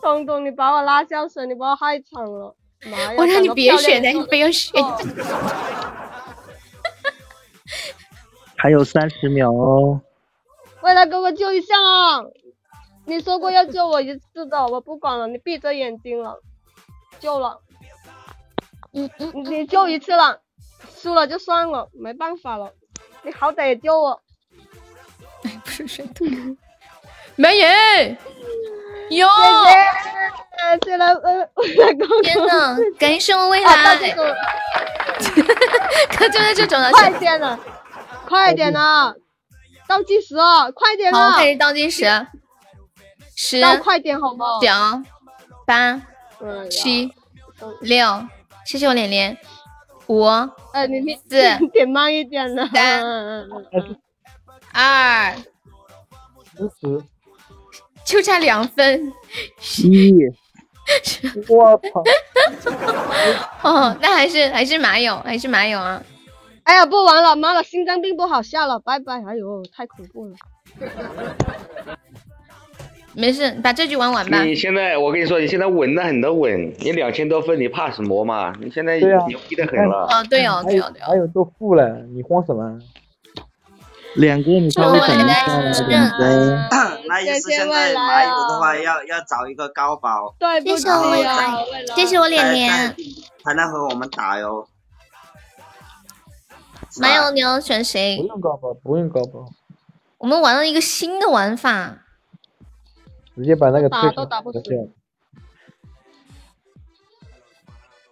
[0.00, 2.56] 东东，你把我拉下水，你把我害惨了。
[2.90, 3.12] 妈呀！
[3.18, 4.72] 我让你别选的，的，你不要选。
[8.60, 10.00] 还有三十秒哦。
[10.82, 11.74] 未来哥哥救一下。
[11.76, 12.22] 啊！
[13.06, 16.38] 你说过要救我一次的，我不管了，你闭着眼睛了，
[17.18, 17.60] 救了，
[18.92, 20.40] 嗯嗯，你你救一次了，
[20.94, 22.72] 输了就算了，没办法了，
[23.22, 24.20] 你好歹也救我。
[25.64, 26.56] 不是谁的，
[27.34, 27.62] 美女，
[29.16, 29.26] 哟，
[30.84, 31.48] 谢谢了，呃，
[32.22, 33.96] 天呐，感谢我未来。
[36.16, 37.58] 可就是这种的，快点了，
[38.30, 39.16] 快点了，
[39.88, 42.04] 倒计时哦，快点好，了，开始倒计时，
[43.36, 44.46] 十，倒快点好吗？
[44.62, 44.68] 九，
[45.66, 46.00] 八，
[46.70, 47.12] 七，
[47.80, 48.28] 六，
[48.64, 49.36] 谢谢我脸脸，
[50.06, 50.22] 五，
[50.72, 51.28] 呃，你你四
[51.74, 52.70] 点慢一点呢。
[52.72, 53.02] 三
[54.72, 55.34] 二，
[56.56, 57.04] 十十
[58.04, 59.12] 就差两分，
[59.82, 60.14] 一，
[61.52, 62.04] 我操！
[63.68, 66.00] 哦，那还是还是马友，还是马友啊，
[66.64, 69.14] 哎呀，不玩了，妈的，心脏病不好，下了，拜拜。
[69.26, 70.34] 哎呦，太恐怖了。
[73.12, 74.42] 没事，把这局玩完吧。
[74.42, 78.52] 你现在我跟你说，你现在稳的很的稳，你两千多分，你怕什么嘛？
[78.60, 80.06] 你现在牛逼的很了。
[80.10, 81.06] 哦，对哦，对哦，对哦。
[81.08, 82.78] 还有都负了，你慌什么？
[84.16, 85.46] 两个你稍微等一下？
[87.08, 91.58] 那意思谢谢现在未来马友啊的话要要找一个高保，对谢谢我呀，
[91.96, 92.70] 谢谢我脸脸，
[93.44, 94.66] 才能和我们打哟。
[96.98, 98.26] 马友你要选谁不？
[98.26, 99.44] 用高保，不用高保，
[100.18, 101.98] 我们玩了一个新的玩法，
[103.36, 104.78] 直接把那个打都打不死掉。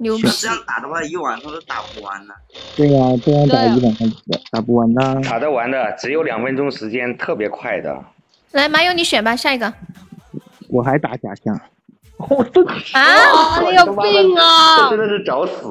[0.01, 0.23] 牛逼！
[0.39, 2.35] 这样打的话，一晚上都打不完了。
[2.77, 4.09] 对呀、这样打一晚上
[4.53, 5.21] 打不完呢。
[5.25, 8.05] 打得完的，只有两分钟时间，特别快的。
[8.53, 9.75] 来，马友你选吧，下一个
[10.69, 11.63] 我还打假象，啊！
[12.93, 14.89] 啊，你有病这啊！
[14.89, 15.67] 真的是找死！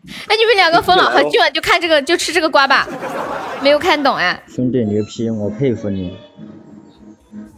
[0.28, 2.86] 哎，你们两个疯了，来哦今晚就看这个，就吃这个瓜吧，
[3.62, 4.40] 没有看懂啊。
[4.48, 6.16] 兄弟牛批，我佩服你。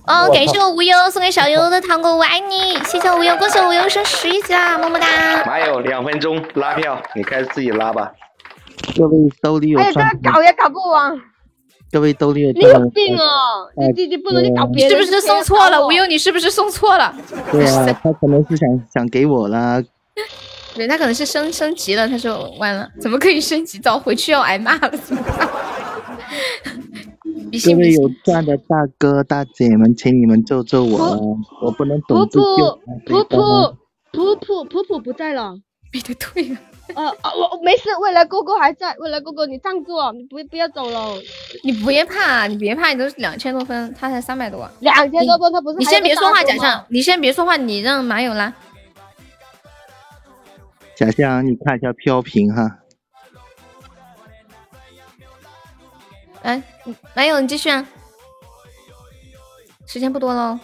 [0.07, 5.07] 哦，感谢我无忧送给小优的糖果，我爱你，谢谢我无忧，恭喜我无忧升十一级啦，么么哒。
[5.45, 8.11] 还有两分钟拉票，你开始自己拉吧。
[8.97, 11.17] 各位兜里有哎呀，这搞也搞不完，
[11.93, 13.71] 各位兜里有你有病哦！
[13.77, 15.87] 你弟弟不能去搞别人，是不是送错了？
[15.87, 17.15] 无忧，你是不是送错了？
[17.53, 19.81] 对啊，他可能是想想给我啦。
[20.75, 23.79] 对他可能是升升级了，他说完了，怎么可以升级？
[23.79, 25.49] 早回去要挨骂了，怎么办？
[27.51, 31.19] 比各位有钻的大哥大姐们，请你们救救我啊！
[31.63, 33.23] 我不能普懂自救普。
[33.23, 33.77] 普普
[34.13, 35.55] 普普普普不在了。
[35.93, 36.57] 比的退了，
[36.95, 41.13] 呃啊，我我没事，未来哥哥还在，未来哥哥你站住，你不不要走了。
[41.63, 44.67] 你别怕，你别怕，你都是两千多分，他才三百多。
[44.81, 48.51] 两千多分，他不是你还有个先别说话，假象，你先别说话，你让马友拉。
[50.97, 52.79] 假象，你看一下飘屏哈。
[56.43, 56.63] 来，
[57.15, 57.87] 马友你继续啊，
[59.87, 60.59] 时间不多喽，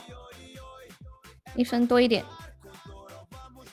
[1.54, 2.24] 一分多一点。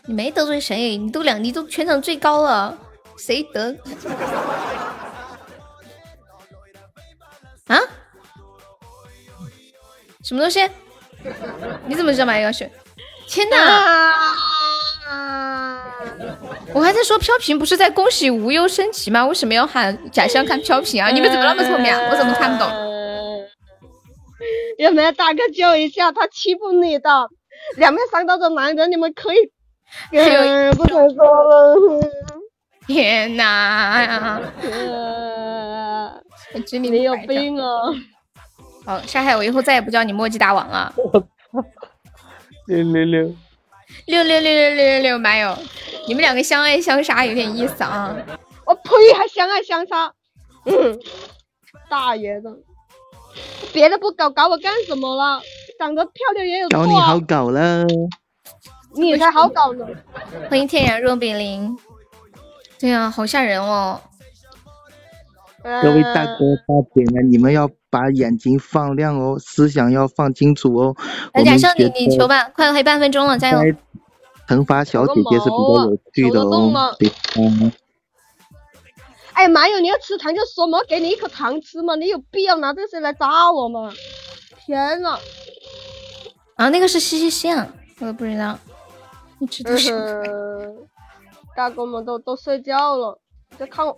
[0.08, 2.78] 你没得罪谁，你都两，你都全场最高了，
[3.18, 3.76] 谁得？
[7.66, 7.80] 啊？
[10.24, 10.70] 什么东西？
[11.88, 12.72] 你怎么知道马友要选？
[13.28, 14.55] 天哪！
[16.74, 19.26] 我还在说飘屏不是在恭喜无忧升级吗？
[19.26, 21.10] 为什么要喊假象看飘屏啊？
[21.10, 22.10] 你们怎么那么聪明啊？
[22.12, 22.70] 我怎么看不懂？
[24.78, 26.12] 有没有大哥救一下？
[26.12, 27.10] 他欺负你的，
[27.78, 29.38] 两面三刀的男人，你们可以。
[30.12, 31.76] 呃，不想说了。
[32.88, 33.46] 天哪！
[33.46, 34.42] 啊
[36.54, 37.66] 我知你你有病啊！
[38.86, 40.94] 好，沙海，我以后再也不叫你墨迹大王了。
[42.68, 43.36] 六六六，
[44.06, 45.58] 六六六六六六六，没有，
[46.08, 48.16] 你们两个相爱相杀有点意思啊。
[48.66, 49.14] 我呸！
[49.16, 50.12] 还相爱相杀，
[50.66, 51.00] 嗯，
[51.90, 52.52] 大爷的，
[53.74, 55.42] 别的不搞，搞我干什么了？
[55.78, 57.86] 长得漂亮也有错搞，你好搞了，
[58.96, 59.86] 你才好搞呢。
[60.50, 61.78] 欢迎天然若比邻。
[62.80, 64.00] 对啊，好吓人哦。
[65.82, 70.96] 各位大哥大姐们，你们要把眼睛放亮哦，思想要放清楚哦。
[71.34, 73.76] 来假象，你你求吧，快还有半分钟了，加油！
[74.48, 76.96] 惩罚小姐姐是比较有趣的哦。
[77.00, 77.72] 对吧？
[79.34, 83.92] 哎，马友，你要吃糖就说嘛，给你一颗糖吃嘛，你有必要拿这些来扎我吗？
[84.64, 85.18] 天呐！
[86.58, 87.68] 啊，那个是西西西啊，
[88.02, 88.56] 我都不知道。
[89.40, 90.74] 你知道嗯什么？
[91.56, 93.20] 大哥们都都睡觉了，
[93.58, 93.98] 在看我。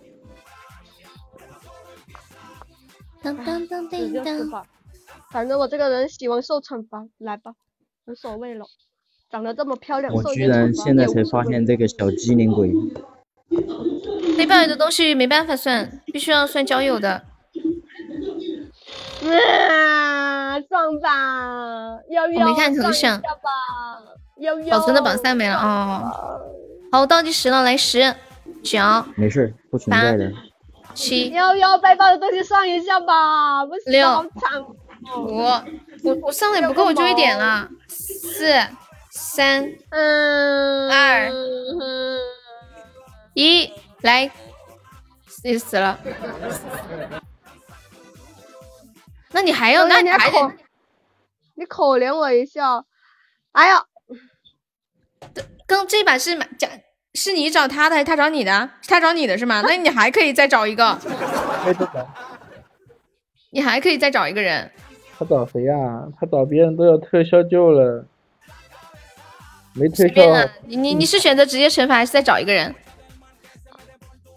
[3.22, 4.66] 当当当当当。
[5.30, 7.52] 反正我这个人喜欢受惩罚，来吧，
[8.06, 8.64] 无所谓了。
[9.30, 12.72] 长得这么漂亮，我居受点惩罚然现在才发现这个小机灵鬼。
[14.36, 17.24] 非伴侣的东西没办法算，必须要算交友的。
[19.24, 20.60] 啊！
[20.60, 23.50] 上吧，悠悠，我没看头像下吧，
[24.38, 24.70] 悠悠。
[24.70, 26.10] 保存的榜三没了哦。
[26.90, 28.14] 好，我倒计时了，来十、
[28.62, 28.78] 九、
[29.16, 30.32] 没事，不存在的。
[30.94, 34.74] 七、幺幺背包的东西上一下吧，不行六好惨哦。
[35.16, 35.38] 五，
[36.02, 37.68] 我我上的也不够，我就一点了。
[37.88, 38.52] 四、
[39.10, 41.30] 三、嗯，二、
[43.34, 44.30] 一，来，
[45.44, 45.98] 你死了。
[49.30, 50.52] 那你还要，那你还得，
[51.54, 52.84] 你可怜我一下。
[53.52, 53.84] 哎呀，
[55.66, 56.68] 刚这把是买假，
[57.18, 58.70] 是你找他的还是他找你的？
[58.80, 59.60] 是他找你的是吗？
[59.66, 60.96] 那你还可以再找一个，
[63.50, 64.70] 你还可以再找一个人。
[65.18, 65.74] 他找谁呀、
[66.18, 68.04] 他找别人都要特效救了，
[69.74, 72.72] 没特效你你你是选择直接惩罚还是再找一个人？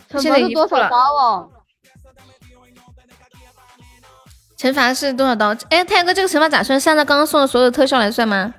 [0.09, 1.51] 惩罚是多少刀哦？
[4.57, 5.55] 惩罚是多少刀？
[5.69, 6.79] 哎，太阳哥，这个惩罚咋算？
[6.79, 8.53] 是按照刚刚送的所有特效来算吗？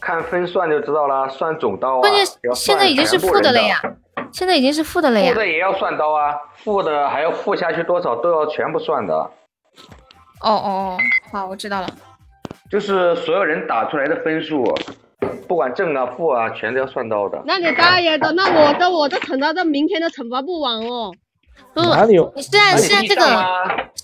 [0.00, 2.00] 看分算就知道了，算总刀啊。
[2.00, 3.80] 关键现在已经是负的了呀，
[4.32, 5.38] 现在已经是负的了呀负。
[5.38, 9.30] 的也要算刀啊，负的还要负下去多少都要全部算的，哦
[10.42, 10.98] 哦哦，
[11.32, 11.88] 好，我知道了。
[12.70, 14.64] 就是所有人打出来的分数，
[15.48, 17.42] 不管正啊负啊，全都要算到的。
[17.46, 21.12] 那你大爷的，那我的我的惩罚到明天都惩罚不完哦。
[21.74, 22.32] 不哪里有？
[22.36, 23.22] 你是按是按这个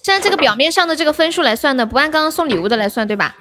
[0.02, 3.36] 是按这个表面上的这个分数来算的，不按刚刚送礼物的来算，对吧？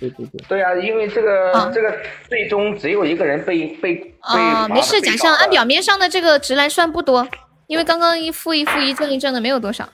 [0.00, 0.44] 对对对。
[0.48, 1.96] 对啊，因为这个、这个
[2.28, 7.26] 最终只有一个人被被被啊、罚没事，被假象按表面上的这个值来算不多，
[7.66, 9.88] 因为刚刚一负一负一正一正的没有多少。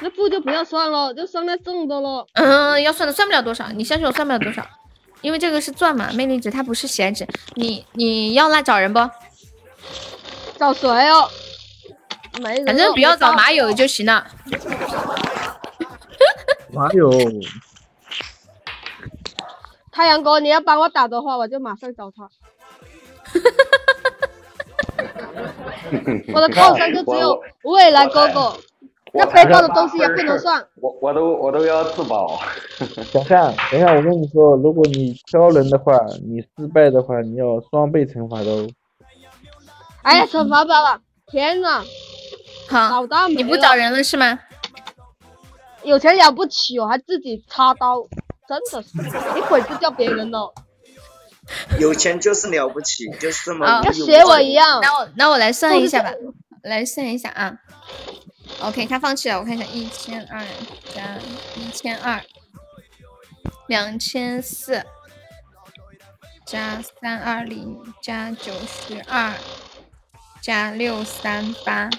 [0.00, 2.26] 那负就不要算了，就算那正的了。
[2.34, 4.66] 嗯，要算的算不了多少，你相信我算不了多少，
[5.20, 7.26] 因为这个是钻嘛，魅力值它不是喜爱值。
[7.54, 9.00] 你你要来找人不？
[10.58, 11.28] 找谁哦？
[12.40, 12.64] 没人哦。
[12.66, 13.72] 反正不要找马友。
[13.72, 14.26] 就行了。
[16.72, 17.10] 哪有？
[19.92, 22.28] 太阳哥，你要帮我打的话，我就马上找他。
[26.34, 28.56] 我的靠山就只有未来哥哥，
[29.12, 30.66] 那背包的东西也不能算。
[30.76, 32.40] 我我都我都要自保。
[33.12, 35.92] 小象，等一下，我跟你说，如果你挑人的话，
[36.26, 38.66] 你失败的话，你要双倍惩罚的哦。
[40.02, 41.00] 哎呀，惩罚吧了！
[41.26, 41.84] 天呐，
[42.68, 44.38] 好，找到没你不找人了是吗？
[45.84, 48.02] 有钱了不起哦，还自己插刀，
[48.52, 50.52] 真的是一会儿就叫别人了。
[51.78, 54.06] 有钱就是了不起，就是这么啊，有劲
[54.80, 56.12] 那我那我来算一下吧，
[56.62, 57.58] 来算一下啊。
[58.60, 60.44] OK，他放弃了，我看一下，一千二
[60.94, 61.18] 加
[61.56, 62.22] 一千二，
[63.66, 64.84] 两千四
[66.46, 69.34] 加三二零加九十二
[70.40, 71.90] 加六三八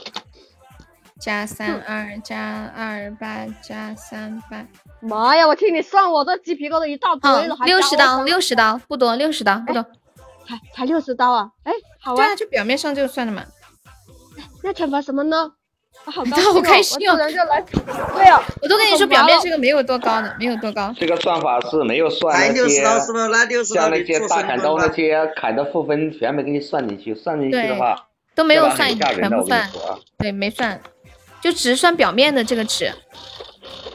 [1.23, 4.65] 加三二加二八加三八。
[4.99, 5.47] 妈呀！
[5.47, 9.85] 我听你算，我这鸡皮疙瘩一大堆了，六十刀，六十刀，不多，六十刀，不多。
[10.45, 11.49] 才才六十刀啊！
[11.63, 11.71] 哎，
[12.01, 13.45] 好啊，对啊，就表面上就算了嘛。
[14.63, 15.53] 那惩罚什么呢？
[16.03, 16.23] 我好！
[16.61, 20.93] 开心哦对啊， 我都跟你说，表面这个没有多高的，没有多高。
[20.97, 27.95] 这个算法是没有算才那些60刀是吧那60刀像那些大砍刀那些砍的负分全部给你算进去，算进去的话
[28.35, 29.69] 都没有算全部算。
[30.17, 30.81] 对，没算，
[31.43, 32.85] 就只算表面的这个值。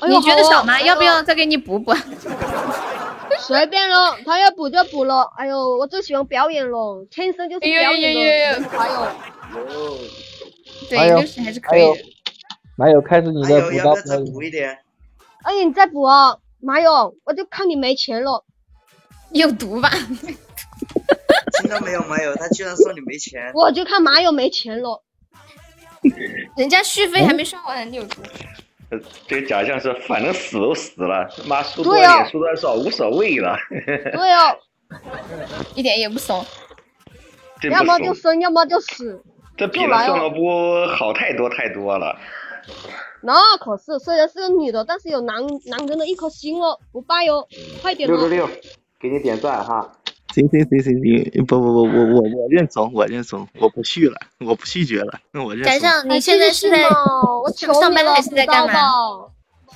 [0.01, 0.79] 哎你觉得少吗？
[0.83, 1.95] 要不要再给你补补？
[3.41, 5.23] 随便喽，他要补就补了。
[5.37, 9.09] 哎呦，我最喜欢表演了，天生就是表演的人才有。
[10.91, 10.99] 对，
[11.43, 11.95] 还是可以的。
[12.77, 13.95] 哪有开始你还的补刀
[14.33, 14.79] 补一点？
[15.43, 18.45] 哎呀，你再补啊，马勇，我就看你没钱了。
[19.33, 19.91] 有毒吧？
[21.61, 22.35] 听到没有，马友？
[22.37, 23.51] 他居然说你没钱。
[23.55, 25.03] 我就看马友没钱了。
[26.59, 28.21] 人家续费还没刷完，你有毒。
[28.91, 33.57] 呃这个假象是反正死都死了，妈输多点输多少无所谓了。
[33.71, 34.57] 对哦，
[35.75, 36.45] 一点也不怂。
[37.61, 39.23] 真要，么就生，要么就死。
[39.57, 40.09] 这比又来
[40.97, 42.19] 好太多太多了。
[43.21, 45.37] 那可是，虽然是个女的，但是有男
[45.67, 47.47] 男人的一颗心哦，不败哦，
[47.83, 48.13] 快点哦。
[48.13, 48.49] 六六六，
[48.99, 49.93] 给你点赞哈。
[50.35, 55.73] 行行行行行，不不不，我我我认怂，我认怂，我不续了，我不拒绝了，那我认怂。
[55.73, 58.73] 展上，你现在是在哎继续嘛我求你了上班还是在干嘛？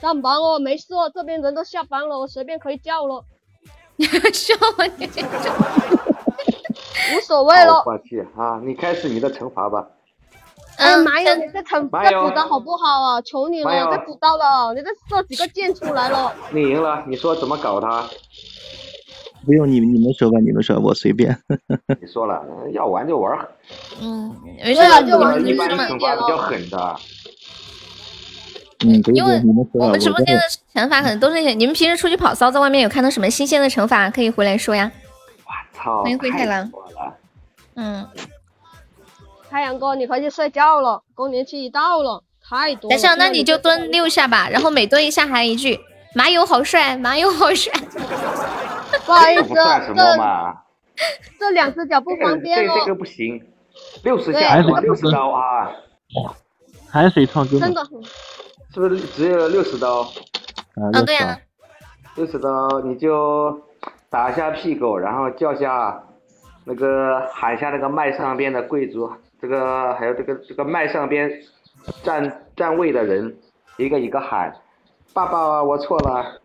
[0.00, 3.24] 上班哦，没事哦，这边人都下班了，我随便可以叫了，
[4.32, 4.54] 笑
[4.98, 5.08] 你！
[7.14, 7.82] 无所谓好了。
[7.84, 8.60] 放弃啊！
[8.64, 9.88] 你开始你的惩罚吧。
[10.76, 13.20] 哎呀，嗯马友，你再惩再马友补刀好不好啊？
[13.22, 16.32] 求你了，再补刀了，你再射几个箭出来了。
[16.50, 18.08] 你赢了，你说怎么搞他？
[19.44, 21.36] 不用你你们说吧，你们说，我随便。
[22.00, 22.42] 你说了，
[22.72, 23.36] 要玩就玩。
[24.00, 25.68] 嗯，没事就玩你一般。
[25.70, 26.96] 惩罚比较狠的。
[28.84, 29.40] 嗯，因为
[29.74, 30.42] 我们直播间的
[30.74, 34.90] 惩罚可能都是那些，你们平时出去跑骚，在外面有看到什么新鲜的惩罚，可以回来说呀。
[35.44, 36.70] 我操，欢迎灰太狼。
[37.74, 38.06] 嗯，
[39.48, 42.96] 太阳哥，你快去睡觉了，更年期一到了，太多了。
[42.96, 45.78] 等下，那你就蹲六下吧，然后每蹲一下喊一句
[46.14, 47.72] “麻友好帅，麻友好帅
[49.04, 50.62] 不好意思这不算什，么这嘛，
[51.38, 53.42] 这两只脚不方便这这个哦，不行，
[54.04, 55.70] 六十下这个六十刀啊，
[56.88, 57.66] 喊谁唱歌嘛？
[57.66, 58.02] 真的很。
[58.74, 60.02] 是不是只有六十刀？
[60.02, 61.38] 啊，嗯，对呀、
[62.16, 63.60] 六十刀你就
[64.08, 66.02] 打一下屁股，然后叫下
[66.64, 69.10] 那个喊下那个麦上边的贵族，
[69.40, 71.30] 这个还有这个这个麦上边
[72.02, 73.36] 站站位的人，
[73.76, 74.54] 一个一个喊，
[75.12, 76.40] 爸爸，我错了。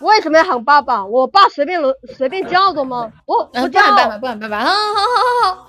[0.00, 1.04] 为什么要喊爸爸？
[1.04, 3.10] 我爸随便轮随便叫的吗？
[3.26, 3.96] 我嗯，不叫不喊。
[3.96, 5.66] 爸爸，不喊爸爸，好好好好好。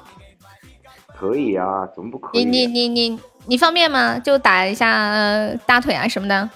[1.20, 2.46] 可以啊，怎么不可以？
[2.46, 4.20] 你你你你你方便吗？
[4.20, 6.50] 就打一下呃大腿啊什么的。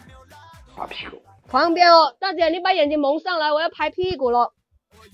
[0.78, 1.22] 打屁股。
[1.50, 4.52] 旁边哦，大姐，你把眼睛蒙上来，我要拍屁股了。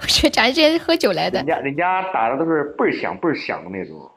[0.00, 1.46] 我觉得咱这些是喝酒来的人。
[1.46, 4.10] 家人家打的都是倍儿响倍儿响的那种。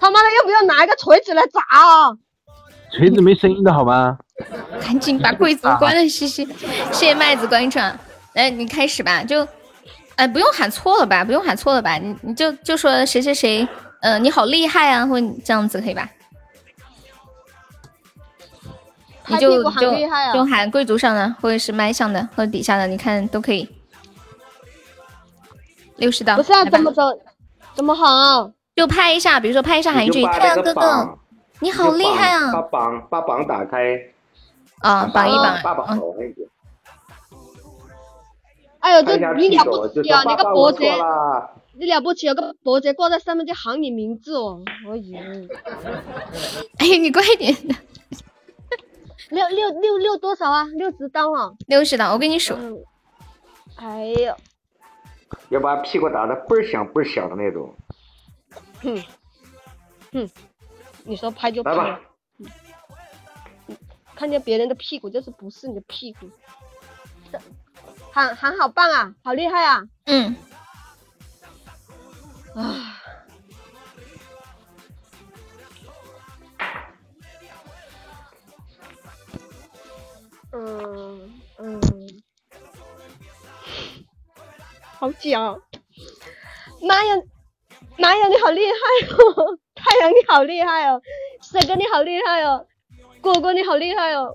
[0.00, 2.10] 他妈的，要不要拿一个锤子来砸啊？
[2.96, 4.16] 锤子没声音的好吗？
[4.80, 6.44] 赶紧把贵族关了，谢谢，
[6.92, 7.78] 谢谢麦子关注。
[7.78, 7.98] 啊。
[8.34, 9.46] 来，你开始吧，就，
[10.16, 13.66] 哎，不用喊错了吧，不用喊错了吧，你你就就说谁谁谁，
[14.02, 16.08] 呃，你好厉害啊，或者这样子可以吧？
[19.28, 19.90] 你就就
[20.34, 23.68] 就喊贵族上的，或者是麦上的，或者底下的，你看都可以。
[25.96, 27.02] 六十刀，不是啊，怎么走？
[27.74, 28.50] 怎么喊啊？
[28.74, 31.18] 就拍一下，比如说拍一下喊一句“你就把太阳哥哥
[31.60, 33.98] 你好厉害啊把啊榜把榜打开，”，
[34.80, 36.48] 啊，榜一榜，爸爸好嗯，那个。
[38.80, 40.22] 哎呦，这你了不起啊！
[40.24, 41.50] 那个说爸爸脖子我错，了。
[41.74, 44.62] 你了不起，有个伯爵挂在上面就喊你名字哦。
[44.86, 45.18] 哎呦，
[46.78, 47.74] 哎，你快点的，
[49.30, 50.64] 六六六六多少啊？
[50.66, 51.52] 六十刀啊！
[51.66, 52.54] 六十刀，我给你数。
[52.54, 52.78] 嗯。
[53.76, 54.36] 哎呦，
[55.48, 57.74] 要把屁股打得倍儿响倍儿响的那种。
[58.82, 59.02] 哼，
[60.12, 60.30] 哼，
[61.06, 61.72] 你说拍就拍。
[62.38, 62.46] 嗯
[64.14, 66.30] 看见别人的屁股就是不是你的屁股。
[67.30, 67.38] 这
[68.12, 69.82] 喊喊好棒啊，好厉害啊！
[70.06, 70.34] 嗯，
[72.54, 72.96] 啊，
[80.52, 82.22] 嗯嗯，
[84.98, 85.60] 好假！
[86.80, 87.16] 妈呀，
[87.98, 88.76] 妈呀，你好厉害
[89.14, 89.58] 哦！
[89.74, 91.00] 太阳你好厉害哦！
[91.42, 92.66] 帅哥你好厉害哦！
[93.20, 94.34] 果果你好厉害哦！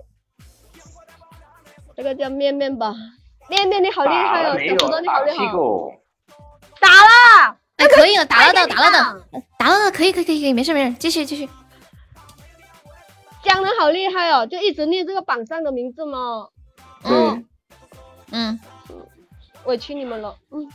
[1.96, 2.94] 这个叫面面吧，
[3.50, 4.58] 面面你好厉害哦！
[4.58, 5.00] 小土豆？
[5.00, 5.92] 你好厉害哦！
[6.80, 11.48] 打了，哎，可以了，打了的，打了的，打了的，可以，可以，可以，可以，没事没事，继续继续。
[13.44, 16.48] 江人好厉害哦，就一直念这个榜上的名字嘛。
[17.04, 17.46] 嗯
[18.32, 18.60] 嗯，
[19.66, 20.68] 委屈你们了，嗯。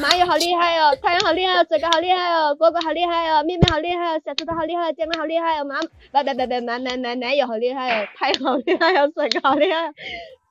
[0.00, 5.80] 马友好厉害哦， 太阳好厉害哦，帅哥好厉害哦，果果好厉害哦，面面好厉害哦，小石头好厉害哦，江人好厉害哦，马
[6.12, 9.94] 拜拜拜拜马马马马友好厉害哦，太阳好厉害哦，帅哥好厉害哦，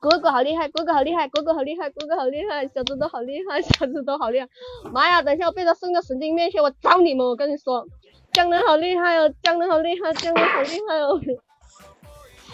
[0.00, 4.48] 果果好厉害，果果好厉害，果果好厉害，果果好厉害，小石头好厉害，小石头好厉害。
[4.92, 7.86] 妈呀，等一下我被他送到神经病去，我找你们，我跟你说，
[8.32, 11.20] 江南好厉害哦，江南好厉害，江南好厉害哦。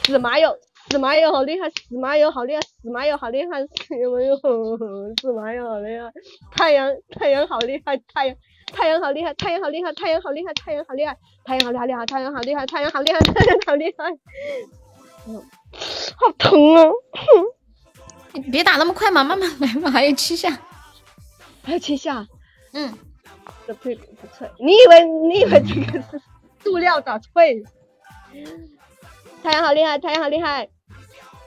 [0.05, 0.57] 死麻友，
[0.93, 4.37] 死马友好厉害，死马友好厉害，死马友好厉害，死马友，
[5.19, 6.13] 死麻友好厉害，
[6.55, 8.37] 太阳太阳好厉害，太阳
[8.67, 11.17] 太阳好厉害，太阳好厉害，太阳好厉害，太阳好厉害，
[11.47, 14.05] 太阳好厉害，太阳好厉害，太阳好厉害，太阳好厉害，
[15.29, 15.43] 嗯，
[16.17, 16.93] 好疼啊！
[18.35, 20.59] 你别打那么快嘛，慢慢来嘛，还有七下。
[21.63, 22.27] 还有七下，
[22.75, 22.93] 嗯，
[23.67, 26.21] 这屁股不脆，你以为你以为这个是
[26.63, 27.63] 塑料的脆？
[29.43, 30.69] 太阳好厉害，太阳好厉害，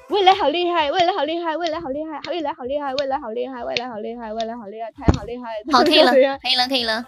[0.09, 6.19] 未来好厉害，未来好厉害，未来好厉害，未来好厉害，未来好厉害，未来好厉害，未来好厉害，太好厉害，好，可以了， 可
[6.49, 7.03] 以了，可以了。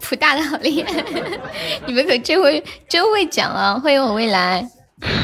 [0.00, 1.04] 普大的好厉害，
[1.86, 3.78] 你们可真会真会讲啊！
[3.78, 4.66] 欢迎我未来，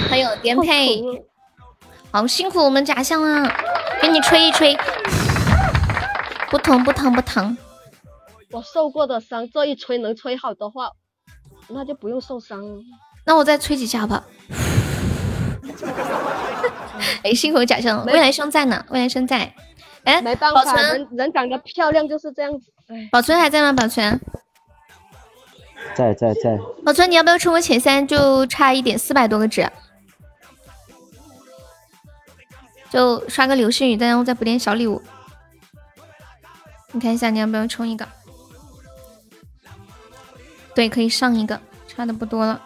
[0.09, 1.03] 欢迎我颠沛，
[2.11, 3.51] 好辛苦我们假象啊！
[4.03, 4.77] 给你吹一吹，
[6.51, 7.57] 不疼不疼不疼。
[8.53, 10.91] 我受过的伤，这一吹能吹好的话，
[11.69, 12.81] 那就不用受伤了。
[13.25, 14.25] 那我再吹几下吧。
[17.23, 19.53] 哎，辛苦假象，未来生在呢，未来生在。
[20.05, 22.73] 哎，没办法，保存人人长得漂亮就是这样子。
[22.89, 23.73] 哎，保存还在吗？
[23.73, 24.19] 保存，
[25.95, 28.07] 在在在，保存，你要不要冲我前三？
[28.07, 29.69] 就差一点四百多个纸，
[32.91, 35.03] 就刷个流星雨，然后再补点小礼物。
[36.93, 38.09] 你看一下，你要不要冲一个？
[40.75, 42.63] 对，可以上一个，差的不多了。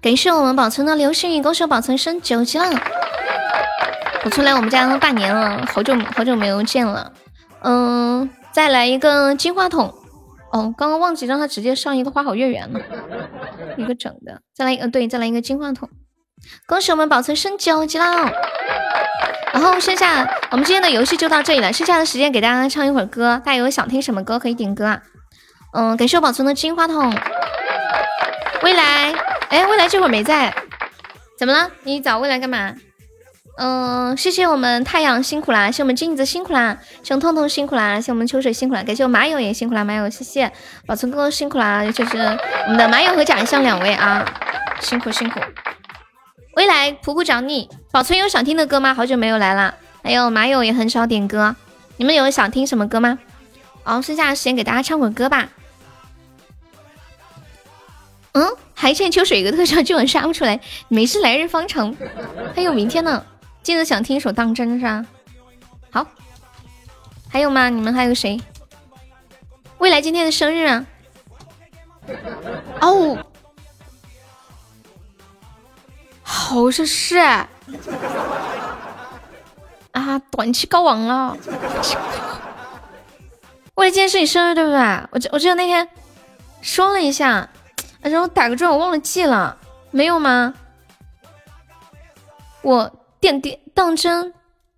[0.00, 2.70] 感谢我们宝存的流星雨，恭喜我宝存升九级了。
[4.26, 7.12] 宝存来我们家都半年了，好久好久没有见了。
[7.62, 9.94] 嗯，再来一个金话筒。
[10.50, 12.80] 哦，刚刚忘记让他直接上一个花好月圆了，
[13.76, 14.40] 一个整的。
[14.52, 15.88] 再来一个，对，再来一个金话筒。
[16.66, 18.04] 恭喜我们保存升九级了。
[19.52, 25.02] 然后剩下我们今天的游戏就到这里了，剩下的时间给大家唱一会儿歌，大家有想听什么歌可以点歌啊。
[25.72, 27.16] 嗯，感谢我保存的金话筒。
[28.64, 29.14] 未来，
[29.50, 30.52] 哎，未来这会儿没在，
[31.38, 31.70] 怎么了？
[31.84, 32.74] 你找未来干嘛？
[33.56, 40.52] 嗯，谢谢我们太阳辛苦啦，谢我们镜子辛苦啦，谢我们痛痛辛苦啦，谢我们秋水辛苦啦，感谢我马友也辛苦啦，马友谢谢
[40.86, 44.24] 宝存哥哥辛苦啦，就是我们的马友和假象两位啊，
[44.80, 45.40] 辛苦辛苦。
[46.54, 48.92] 未来普普找你，宝存有想听的歌吗？
[48.92, 49.74] 好久没有来了。
[50.02, 51.56] 还有马友也很少点歌，
[51.96, 53.18] 你们有想听什么歌吗？
[53.84, 55.48] 好，剩下的时间给大家唱会歌吧。
[58.32, 61.96] 嗯，还欠秋水一个特效，今晚杀不出来，没事，来日方长，
[62.54, 63.24] 还有明天呢。
[63.66, 65.04] 记得想听一首当真，是吧？
[65.90, 66.06] 好，
[67.28, 67.68] 还有吗？
[67.68, 68.40] 你们还有谁？
[69.78, 70.86] 未来今天的生日啊？
[72.80, 73.18] 哦。
[76.22, 77.48] 好像是啊，
[80.30, 81.36] 短期高王了。
[83.74, 84.78] 未来今天是你生日对不对？
[85.10, 85.88] 我记我记得那天
[86.62, 87.48] 说了一下，
[88.00, 89.58] 然后打个转我忘了记了，
[89.90, 90.54] 没有吗？
[92.62, 92.88] 我
[93.20, 94.32] 点点当真，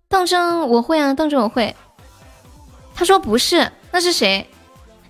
[0.07, 1.75] 当真我会啊，当真我会。
[2.95, 4.47] 他说不是，那是谁？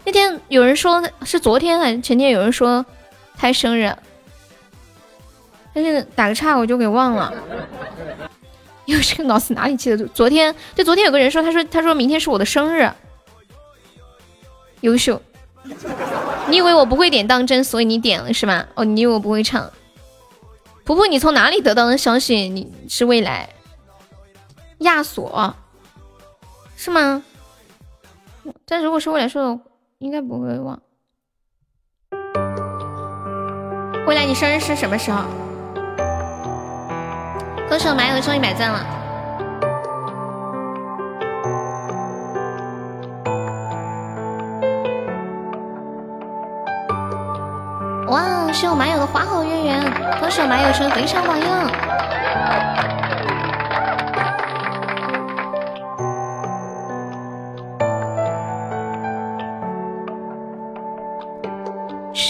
[0.05, 2.85] 那天有人说是昨天还是前天有人说
[3.37, 3.95] 他生日。
[5.73, 7.33] 但是打个岔，我就给忘了。
[8.85, 10.07] 又是个脑子哪里记得住？
[10.13, 12.91] 昨天就昨天有个人说，他说他说明天是我的生日。
[14.81, 15.21] 优秀，
[16.47, 18.65] 你以为我不会点当真，所以你点了是吗？
[18.73, 19.71] 哦，你以为我不会唱？
[20.89, 22.49] 婆婆，你从哪里得到的消息？
[22.49, 23.47] 你是未来
[24.79, 25.53] 亚索
[26.75, 27.21] 是吗？
[28.65, 29.59] 但如果是未来说的，
[29.99, 30.81] 应该不会忘。
[34.07, 35.25] 未来，你生日是什么时候？
[37.69, 38.83] 歌手马友送一百赞了，
[48.09, 48.51] 哇！
[48.51, 49.83] 是我马友的花好月圆，
[50.19, 51.71] 歌手马友冲非常榜样。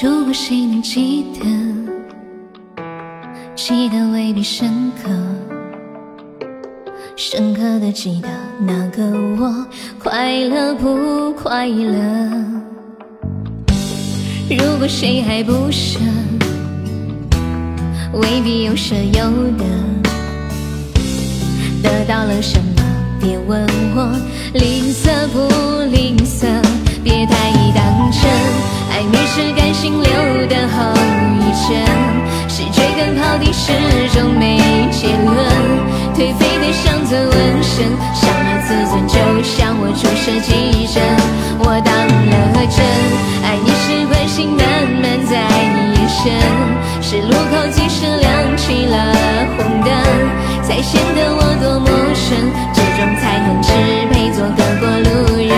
[0.02, 1.46] 如果谁能记得？
[3.56, 5.10] 记得未必深刻，
[7.16, 8.28] 深刻的记得
[8.60, 9.04] 那个
[9.42, 9.66] 我
[10.04, 12.69] 快乐不快乐。
[14.50, 16.00] 如果谁还不舍，
[18.14, 19.22] 未必有舍有
[19.58, 19.64] 得。
[21.84, 22.82] 得到了什么，
[23.20, 23.64] 别问。
[23.94, 24.10] 我
[24.54, 25.38] 吝啬不
[25.92, 26.48] 吝啬，
[27.04, 28.24] 别太当真。
[28.90, 30.10] 暧昧是感性留
[30.48, 30.94] 的后
[31.38, 31.78] 遗症。
[32.50, 33.72] 是追根刨底，始
[34.12, 34.58] 终没
[34.92, 35.38] 结论。
[36.16, 39.14] 颓废的像尊纹身，伤了自尊，就
[39.44, 40.98] 像我注射几针。
[41.60, 42.84] 我当了真，
[43.44, 43.70] 爱你
[44.40, 44.64] 是关心慢
[45.02, 46.32] 慢在眼神。
[47.02, 48.96] 是路口及时亮起了
[49.58, 49.92] 红灯，
[50.64, 52.40] 才显得我多么纯。
[52.74, 53.68] 这种才能支
[54.12, 55.52] 配做个过路人，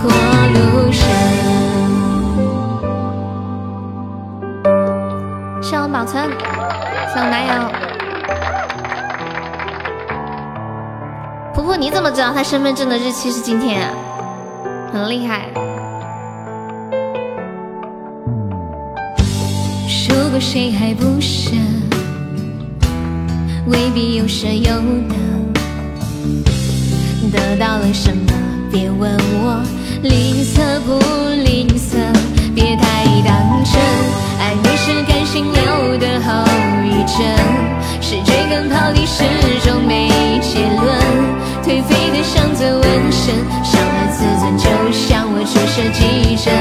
[0.00, 0.10] 过
[0.54, 0.58] 路
[0.90, 0.96] 人。
[5.62, 6.24] 谢我宝存，
[7.12, 7.52] 谢我男友。
[11.52, 13.82] 婆婆，你怎么知道他身份证的日期是今天？
[13.82, 13.90] 啊？
[14.92, 15.50] 很厉害。
[20.40, 21.50] 谁还不舍，
[23.66, 24.72] 未必有舍有
[25.08, 25.16] 得。
[27.32, 28.32] 得到了什么？
[28.70, 29.60] 别问我
[30.02, 30.98] 吝啬不
[31.42, 31.96] 吝啬，
[32.54, 33.74] 别太当真。
[34.38, 36.44] 爱你是感性流的后
[36.86, 37.18] 遗症，
[38.00, 39.24] 是追根刨底，始
[39.66, 40.08] 终没
[40.40, 40.86] 结论。
[41.64, 43.34] 颓废的像尊纹身，
[43.64, 46.54] 伤了自尊，就像我注射几针。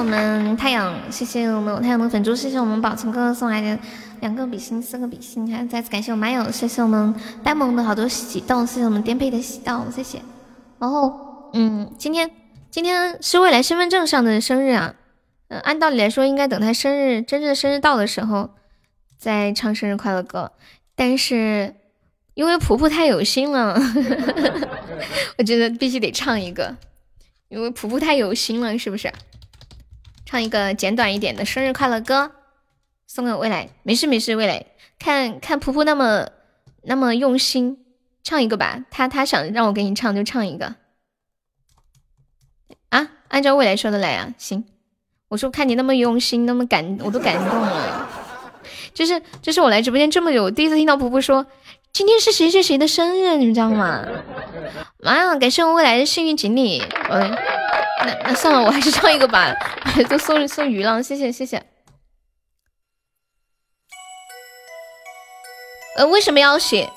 [0.00, 3.78] 我们太阳，谢谢我们太阳的粉猪，谢谢我们宝存哥哥送来的
[4.20, 7.14] 两个比心，四个比心，还再次感谢我马友，谢谢我们
[7.44, 10.18] 呆萌的好多喜豆，谢谢我们颠沛的喜豆，谢谢。
[10.78, 12.30] 然后，嗯，今天
[12.70, 14.94] 今天是未来身份证上的生日啊，
[15.48, 18.48] 嗯，按道理来说应该等他生日真正的生日到的时候
[19.18, 20.50] 再唱生日快乐歌，
[20.96, 21.74] 但是
[22.32, 23.78] 因为婆婆太有心了，
[25.36, 26.74] 我觉得必须得唱一个，
[27.50, 29.12] 因为婆婆太有心了，是不是？
[30.30, 32.30] 唱一个简短一点的生日快乐歌，
[33.04, 33.68] 送给未来。
[33.82, 34.64] 没事没事，未来
[34.96, 36.28] 看看噗噗那么
[36.84, 37.84] 那么用心，
[38.22, 38.84] 唱一个吧。
[38.92, 40.76] 他他想让我给你唱就唱一个。
[42.90, 44.64] 啊，按照未来说的来啊，行。
[45.26, 48.08] 我说看你那么用心，那么感，我都感动了。
[48.94, 51.44] 就是就是我来直播间这么久，我第一次听到噗噗说
[51.92, 54.06] 今天是谁谁谁的生日，你们知道吗？
[55.02, 56.80] 妈呀，感谢我未来的幸运锦鲤。
[57.10, 57.36] 嗯。
[58.04, 59.54] 那那算了，我还是唱一个吧，
[60.08, 61.62] 都送送鱼了，谢谢谢谢。
[65.96, 66.88] 呃，为什么要写？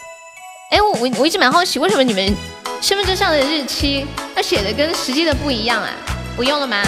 [0.71, 2.35] 哎，我我我一直蛮好奇，为什么你们
[2.81, 5.89] 身份证上的日期要写的跟实际的不一样啊？
[6.35, 6.81] 不用了吗？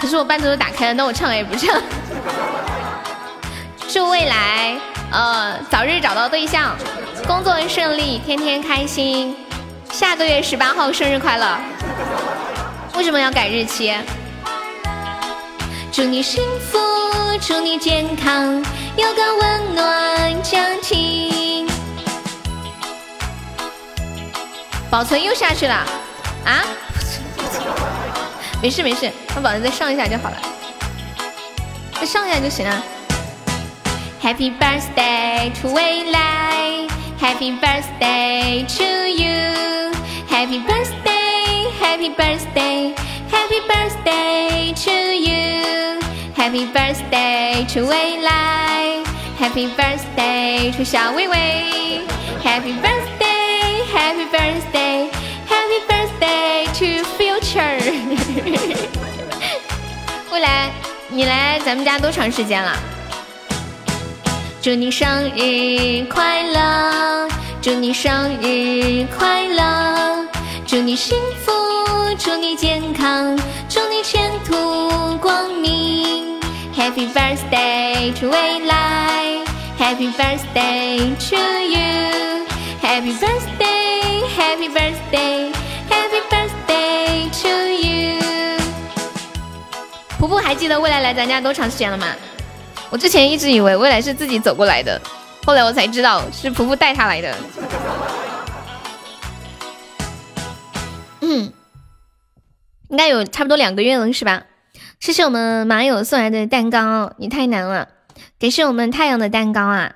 [0.00, 1.82] 可是我伴奏都打开了，那我唱也不唱。
[3.88, 4.78] 祝未来
[5.10, 6.76] 呃早日找到对象，
[7.26, 9.34] 工作顺利，天天开心。
[9.92, 11.58] 下个月十八号生日快乐！
[12.96, 13.94] 为什么要改日期？
[15.92, 16.78] 祝你幸福，
[17.40, 18.64] 祝你健康，
[18.96, 21.66] 有个温暖家庭。
[24.90, 25.74] 保存又下去了
[26.44, 26.64] 啊？
[28.62, 30.36] 没事没事，让保存再上一下就好了，
[32.00, 32.82] 再上一下就行了。
[34.22, 36.86] Happy birthday to 未来。
[37.20, 39.77] Happy birthday to you.
[40.37, 42.93] Happy birthday, happy birthday,
[43.29, 45.99] happy birthday to you.
[46.35, 49.01] Happy birthday to 未来
[49.39, 52.01] Happy birthday to 小薇薇
[52.43, 55.09] Happy birthday, happy birthday,
[55.47, 57.79] happy birthday to future.
[60.31, 60.71] 未来，
[61.09, 62.77] 你来咱们家多长时间了？
[64.61, 67.29] 祝你生日快乐，
[67.60, 70.24] 祝你生日快乐，
[70.64, 71.52] 祝你幸福，
[72.16, 73.36] 祝你健康，
[73.68, 76.40] 祝你前途光明。
[76.72, 79.38] Happy birthday to 未来
[79.76, 88.20] ，Happy birthday to you，Happy birthday，Happy birthday，Happy birthday to you。
[90.16, 92.06] 婆婆还记得未来来咱家多长时间了吗？
[92.88, 95.00] 我之前一直以为未来是自己走过来的，
[95.48, 97.34] 后来我才知道是婆婆带他来的。
[101.22, 101.50] 嗯，
[102.90, 104.44] 应该有差不多两个月了，是吧？
[105.00, 107.88] 谢谢我们马友送来的蛋糕，你太难了。
[108.38, 109.94] 感谢我们太阳的蛋糕啊，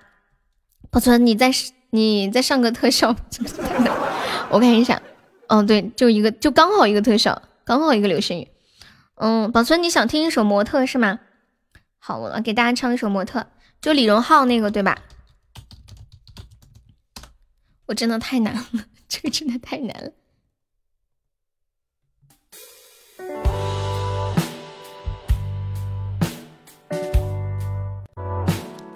[0.91, 1.51] 宝存，你再
[1.91, 3.15] 你再上个特效，
[4.49, 5.03] 我看一下。
[5.49, 8.49] 哦，对，就一个，就刚好一个特效，刚好一个流星雨。
[9.17, 11.19] 嗯，宝存，你想听一首模特是吗？
[11.99, 13.41] 好，我给大家唱一首《模特》，
[13.83, 14.97] 就李荣浩那个，对吧？
[17.93, 18.65] 我真的太难了，
[19.07, 20.11] 这个真的太难了。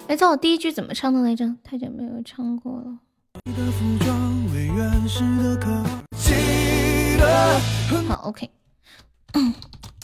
[0.07, 1.45] 哎，知道我第一句怎么唱的来着？
[1.63, 2.97] 太久没有唱过了。
[8.09, 8.49] 好，OK。
[9.33, 9.53] 嗯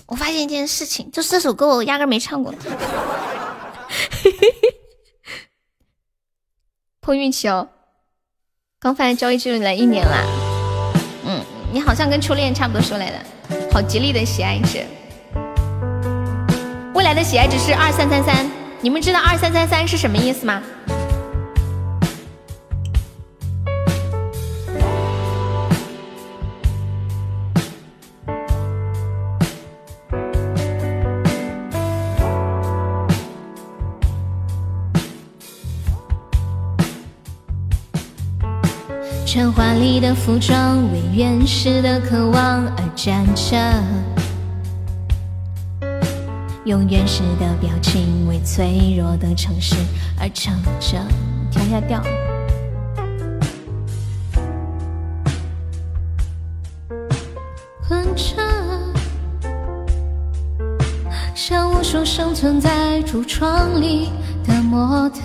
[0.06, 2.54] 我发现一件事情，就是这首歌我压根没唱过。
[7.02, 7.68] 碰运气哦，
[8.84, 10.26] 刚发现交易记录来一年啦。
[11.26, 11.40] 嗯，
[11.72, 13.16] 你好像跟初恋差不多说来的，
[13.72, 14.84] 好吉利的喜爱值。
[16.94, 18.46] 未来的喜爱值是二三三三，
[18.82, 20.62] 你们知道二三三三是什么意思吗？
[39.94, 43.56] 穿华丽的服装，为原始的渴望而站着，
[46.66, 49.76] 用原始的表情为脆弱的城市
[50.20, 50.98] 而撑着。
[51.52, 52.02] 调下调。
[57.88, 58.42] 混着，
[61.36, 64.10] 像无数生存在橱窗里
[64.44, 65.22] 的模特。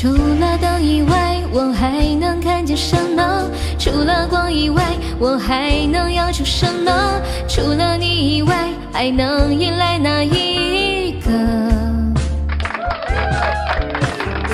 [0.00, 3.50] 除了灯以外，我还能看见什么？
[3.80, 4.80] 除了光以外，
[5.18, 7.20] 我还能要求什么？
[7.48, 11.32] 除了你以外，还能依赖哪一个？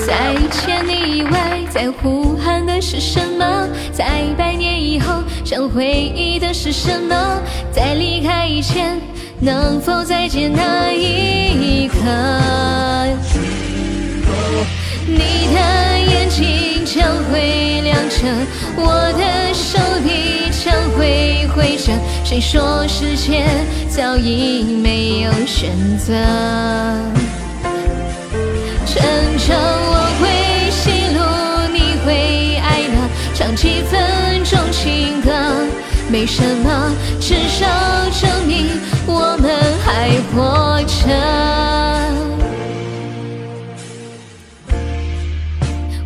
[0.06, 3.68] 在千里以外，在呼喊的是什么？
[3.92, 5.84] 在百年以后，想回
[6.16, 7.14] 忆的是什么？
[7.70, 8.98] 在离开以前，
[9.40, 12.00] 能否再见那一刻？
[15.06, 15.60] 你的
[15.98, 18.16] 眼睛将会亮着，
[18.76, 21.92] 我的手臂将会挥着。
[22.24, 23.44] 谁说世界
[23.88, 26.14] 早已没有选择？
[28.86, 29.02] 成
[29.38, 30.22] 长我会
[30.70, 31.18] 喜怒，
[31.72, 32.94] 你会哀乐，
[33.34, 35.30] 唱几分钟情歌，
[36.08, 37.66] 没什么，至少
[38.20, 38.68] 证明
[39.06, 39.52] 我们
[39.84, 42.43] 还活着。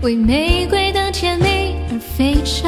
[0.08, 2.66] 为玫瑰的甜蜜而飞着，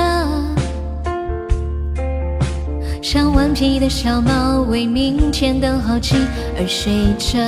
[3.03, 6.17] 像顽皮的小猫为明天的好奇
[6.59, 7.39] 而睡着。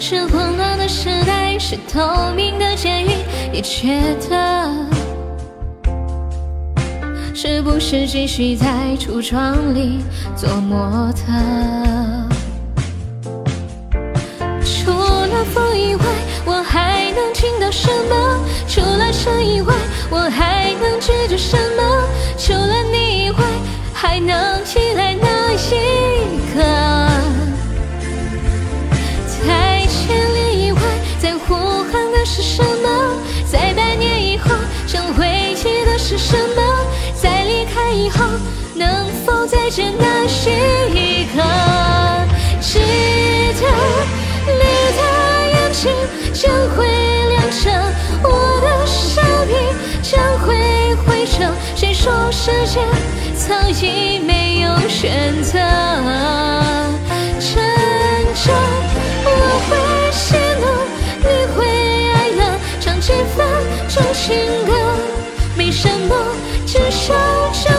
[0.00, 3.10] 是混乱的时代，是透明的监狱，
[3.52, 4.68] 也觉得
[7.32, 8.66] 是不是继续在
[8.98, 10.00] 橱窗里
[10.34, 11.32] 做模特？
[14.64, 16.04] 除了风以外，
[16.50, 18.40] 我还能听到什么？
[18.66, 19.74] 除了声以外，
[20.08, 21.82] 我还能记住什么？
[22.38, 23.38] 除了你以外，
[23.92, 26.64] 还能依赖哪一个？
[29.46, 30.80] 在千里以外，
[31.20, 31.54] 在呼
[31.92, 32.88] 喊的是什么？
[33.52, 34.48] 在百年以后，
[34.86, 36.62] 想回忆的是什么？
[37.20, 38.24] 在离开以后，
[38.74, 41.42] 能否再见那一刻？
[42.60, 42.80] 记
[46.40, 47.68] 将会亮着，
[48.22, 49.52] 我的手臂
[50.08, 51.52] 将会挥着。
[51.74, 52.78] 谁说世界
[53.34, 55.58] 早已没有选择？
[57.40, 57.50] 真
[58.44, 58.54] 正
[59.24, 59.28] 我
[59.66, 60.64] 会喜怒，
[61.18, 61.26] 你
[61.56, 61.66] 会
[62.12, 62.40] 哀乐，
[62.80, 63.44] 唱几分
[63.88, 64.72] 钟情歌，
[65.56, 66.14] 没什么，
[66.64, 67.14] 至少
[67.52, 67.74] 证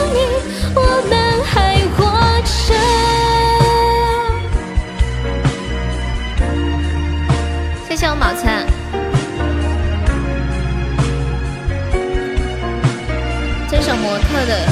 [14.44, 14.68] 的，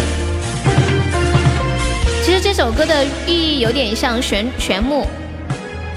[2.25, 5.07] 其实这首歌的寓意有点像旋旋木，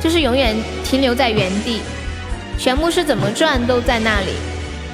[0.02, 1.82] 就是永远停留在原地。
[2.58, 4.34] 旋木是怎么转都在那里，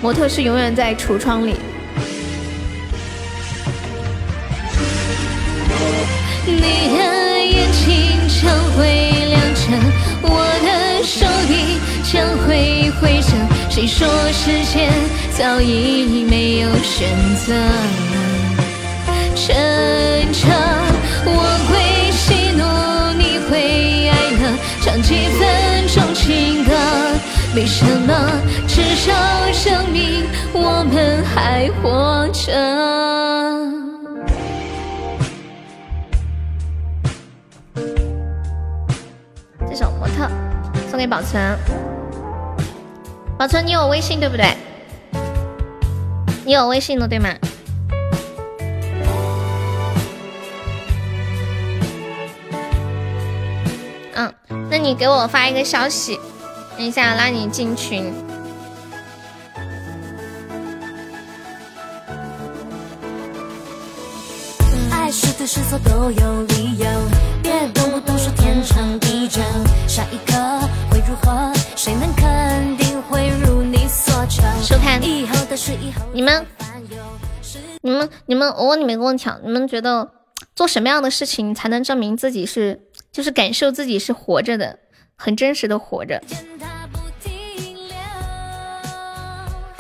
[0.01, 1.55] 模特是永远在橱窗里。
[6.45, 8.85] 你的眼睛将会
[9.29, 9.61] 亮着，
[10.21, 10.29] 我
[10.63, 11.77] 的手臂
[12.09, 13.31] 将会挥着。
[13.69, 14.89] 谁说世界
[15.37, 17.09] 早已没有选
[17.45, 17.53] 择？
[19.39, 20.47] 趁着
[21.25, 21.29] 我
[21.69, 22.63] 会喜怒，
[23.17, 24.41] 你会哀乐，
[24.81, 26.71] 唱几分钟情歌，
[27.53, 28.13] 没什么，
[28.67, 29.13] 至少
[29.63, 32.51] 证明我们还活着。
[39.69, 40.27] 这首模特
[40.89, 41.55] 送给宝存，
[43.37, 44.57] 宝存你有微信对不对？
[46.43, 47.29] 你有微信了对吗？
[54.87, 56.17] 你给我发一个消息，
[56.77, 58.05] 等一下拉你进群。
[64.89, 66.87] 爱是对是错都有理由，
[67.43, 69.41] 别动不动说天长地久。
[69.89, 70.37] 下一刻
[70.89, 71.51] 会如何？
[71.75, 74.41] 谁能肯定会如你所求？
[74.61, 76.47] 收看以后的事以后你们，
[77.81, 80.11] 你们，你们，我问你们一个问题啊，你们觉得
[80.55, 82.79] 做什么样的事情才能证明自己是，
[83.17, 84.77] 就是感受自己是活着的，
[85.15, 86.21] 很真实的活着？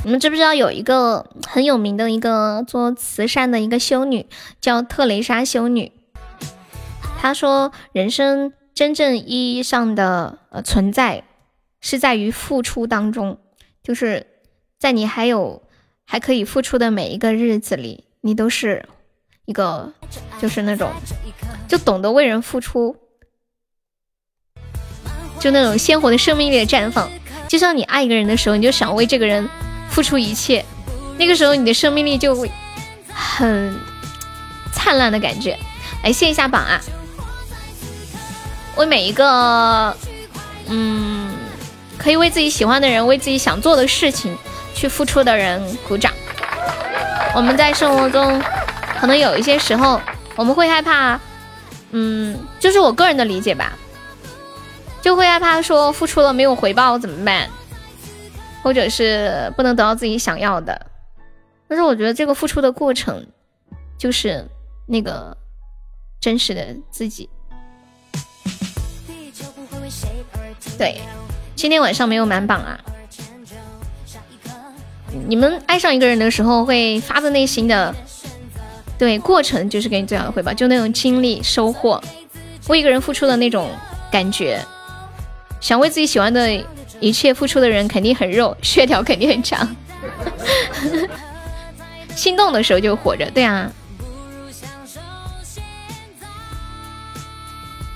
[0.03, 4.25] 你们知不知道有一个很有名的一个做慈善的一个修女，
[4.59, 5.91] 叫特蕾莎修女？
[7.21, 11.23] 她说，人生真正意义上的呃存在，
[11.79, 13.37] 是在于付出当中，
[13.83, 14.25] 就是
[14.79, 15.61] 在你还有
[16.05, 18.89] 还可以付出的每一个日子里，你都是
[19.45, 19.93] 一个
[20.39, 20.91] 就是那种
[21.67, 22.95] 就懂得为人付出，
[25.39, 27.09] 就那种鲜活的生命力的绽放。
[27.47, 29.47] 就像你爱一个人的时候，你就想为这个人
[29.89, 30.65] 付出一切，
[31.17, 32.51] 那个时候你的生命力就会
[33.13, 33.79] 很
[34.73, 35.57] 灿烂的感觉。
[36.03, 36.79] 来谢一下榜啊！
[38.75, 39.95] 为每一个
[40.67, 41.29] 嗯
[41.97, 44.37] 可以为自己喜欢的人，为自己想做的事情
[44.75, 46.13] 去付出的人鼓掌。
[47.33, 48.41] 我们在生活中，
[48.99, 49.99] 可能有一些时候
[50.35, 51.19] 我们会害怕，
[51.91, 53.73] 嗯，就是我个人的理解吧，
[55.07, 57.49] 就会害怕说付出了没有回报怎么办，
[58.61, 60.85] 或者是不能得到自己想要的。
[61.65, 63.25] 但是我觉得这个付出的过程，
[63.97, 64.45] 就是
[64.85, 65.37] 那个
[66.19, 67.29] 真实的自己。
[70.77, 70.99] 对，
[71.55, 72.77] 今天晚上没有满榜啊。
[75.25, 77.95] 你们爱上一个人的时候，会发自内心的，
[78.97, 82.03] 对过程就是给你最好的回报，就那种经历收获，
[82.67, 83.69] 为一个人付出的那种
[84.11, 84.61] 感觉。
[85.59, 86.65] 想为自己喜欢的
[86.99, 89.75] 一切付出的人，肯定很肉， 血条肯定很长。
[92.15, 93.71] 心动的时候就活着，对啊，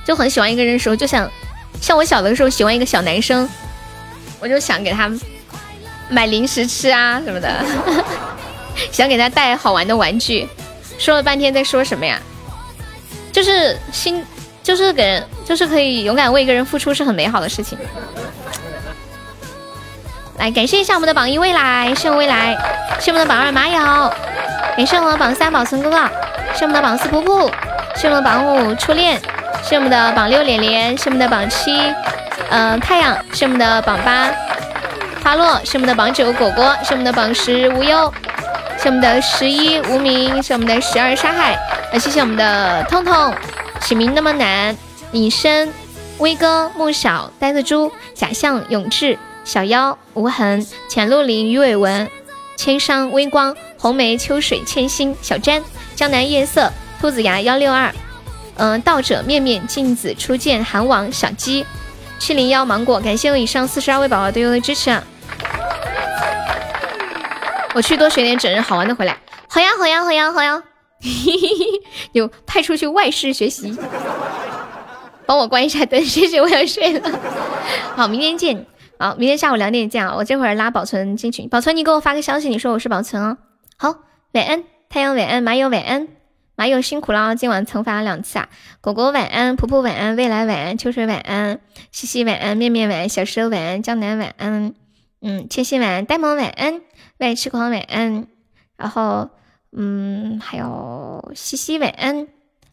[0.06, 1.30] 就很喜欢一个人的时候，就想
[1.82, 3.50] 像我小的时候喜欢一个小男生，
[4.40, 5.12] 我就想给他
[6.10, 7.66] 买零食吃啊什么的，
[8.92, 10.48] 想给他带好玩的玩具。
[11.00, 12.22] 说了半天在说什么呀？
[13.32, 14.24] 就是心，
[14.62, 17.78] 就是给人，就是可以勇敢为一个人付出，是很美好的事情。
[20.38, 22.58] 来感谢一下我们的榜一未来，谢我未来，
[23.00, 24.12] 谢我们的榜二马友，
[24.76, 26.10] 感谢我们的榜三宝存哥哥，
[26.56, 27.52] 谢我们的榜四噗噗，
[27.96, 29.22] 谢我们的榜五初恋，
[29.62, 31.94] 谢我们的榜六连连，谢我们的榜七，
[32.50, 34.32] 嗯太阳，谢我们的榜八
[35.24, 38.12] 花落，谢我们的榜九果果，谢我们的榜十无忧，
[38.80, 41.56] 谢我们的十一无名，谢我们的十二沙海，
[41.94, 43.32] 来谢谢我们的痛痛，
[43.82, 44.76] 起名那么难，
[45.12, 45.74] 隐身，
[46.20, 49.18] 威哥，木小，呆子猪，假象，永志。
[49.44, 52.08] 小妖无痕，浅露林鱼尾纹，
[52.56, 55.64] 千山微光，红梅秋水千心，小詹
[55.96, 57.92] 江南夜色，兔子牙幺六二，
[58.58, 61.66] 嗯，道者面面镜子初见，韩王小鸡
[62.20, 65.04] 七零幺芒果，感谢我以上四十二位宝宝对我的支持啊！
[67.74, 69.18] 我去多学点整人好玩的回来，
[69.50, 70.62] 好呀好呀好呀好呀，
[72.14, 73.76] 有派出去外事学习，
[75.32, 77.10] 帮我关一下灯，谢谢，我要睡了，
[77.96, 78.66] 好，明天见。
[79.00, 80.14] 好，明天下午两点见啊！
[80.18, 83.38] 我这会儿拉保存进群，保存你给我发个消息，你说我是保存哦。
[83.78, 83.96] 好，
[84.34, 86.10] 晚安，太阳晚安，马友晚安，
[86.58, 88.50] 马友辛苦了，今晚惩罚了两次啊。
[88.82, 91.62] 果果晚安，婆婆晚安，未来晚安，秋水晚安，
[91.94, 94.74] 西西晚安，面面晚安，小蛇晚安，江南晚安，
[95.22, 96.82] 嗯，千玺晚安，呆萌晚安，
[97.20, 98.28] 外痴狂晚安，
[98.76, 99.30] 然后
[99.72, 102.28] 嗯，还有西西晚安，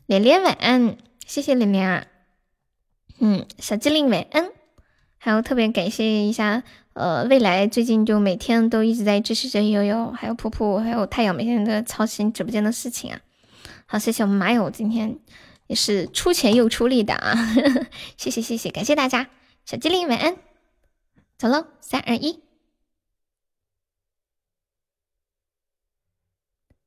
[0.06, 2.04] 连连晚安，谢谢连连啊，
[3.20, 4.50] 嗯，小机灵晚安。
[5.20, 13.20] 还有特别感谢一下，呃，未来最近就每天都一直在支持着悠悠，还有噗噗，还有太阳，每天都在操心直播间的事情啊。
[13.86, 15.18] 好，谢谢我们马友今天
[15.66, 17.34] 也是出钱又出力的啊，
[18.16, 19.28] 谢谢谢谢，感谢大家，
[19.64, 20.36] 小机灵晚安，
[21.36, 22.40] 走喽，三二一，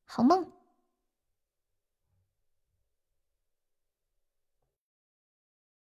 [0.06, 0.60] 好梦。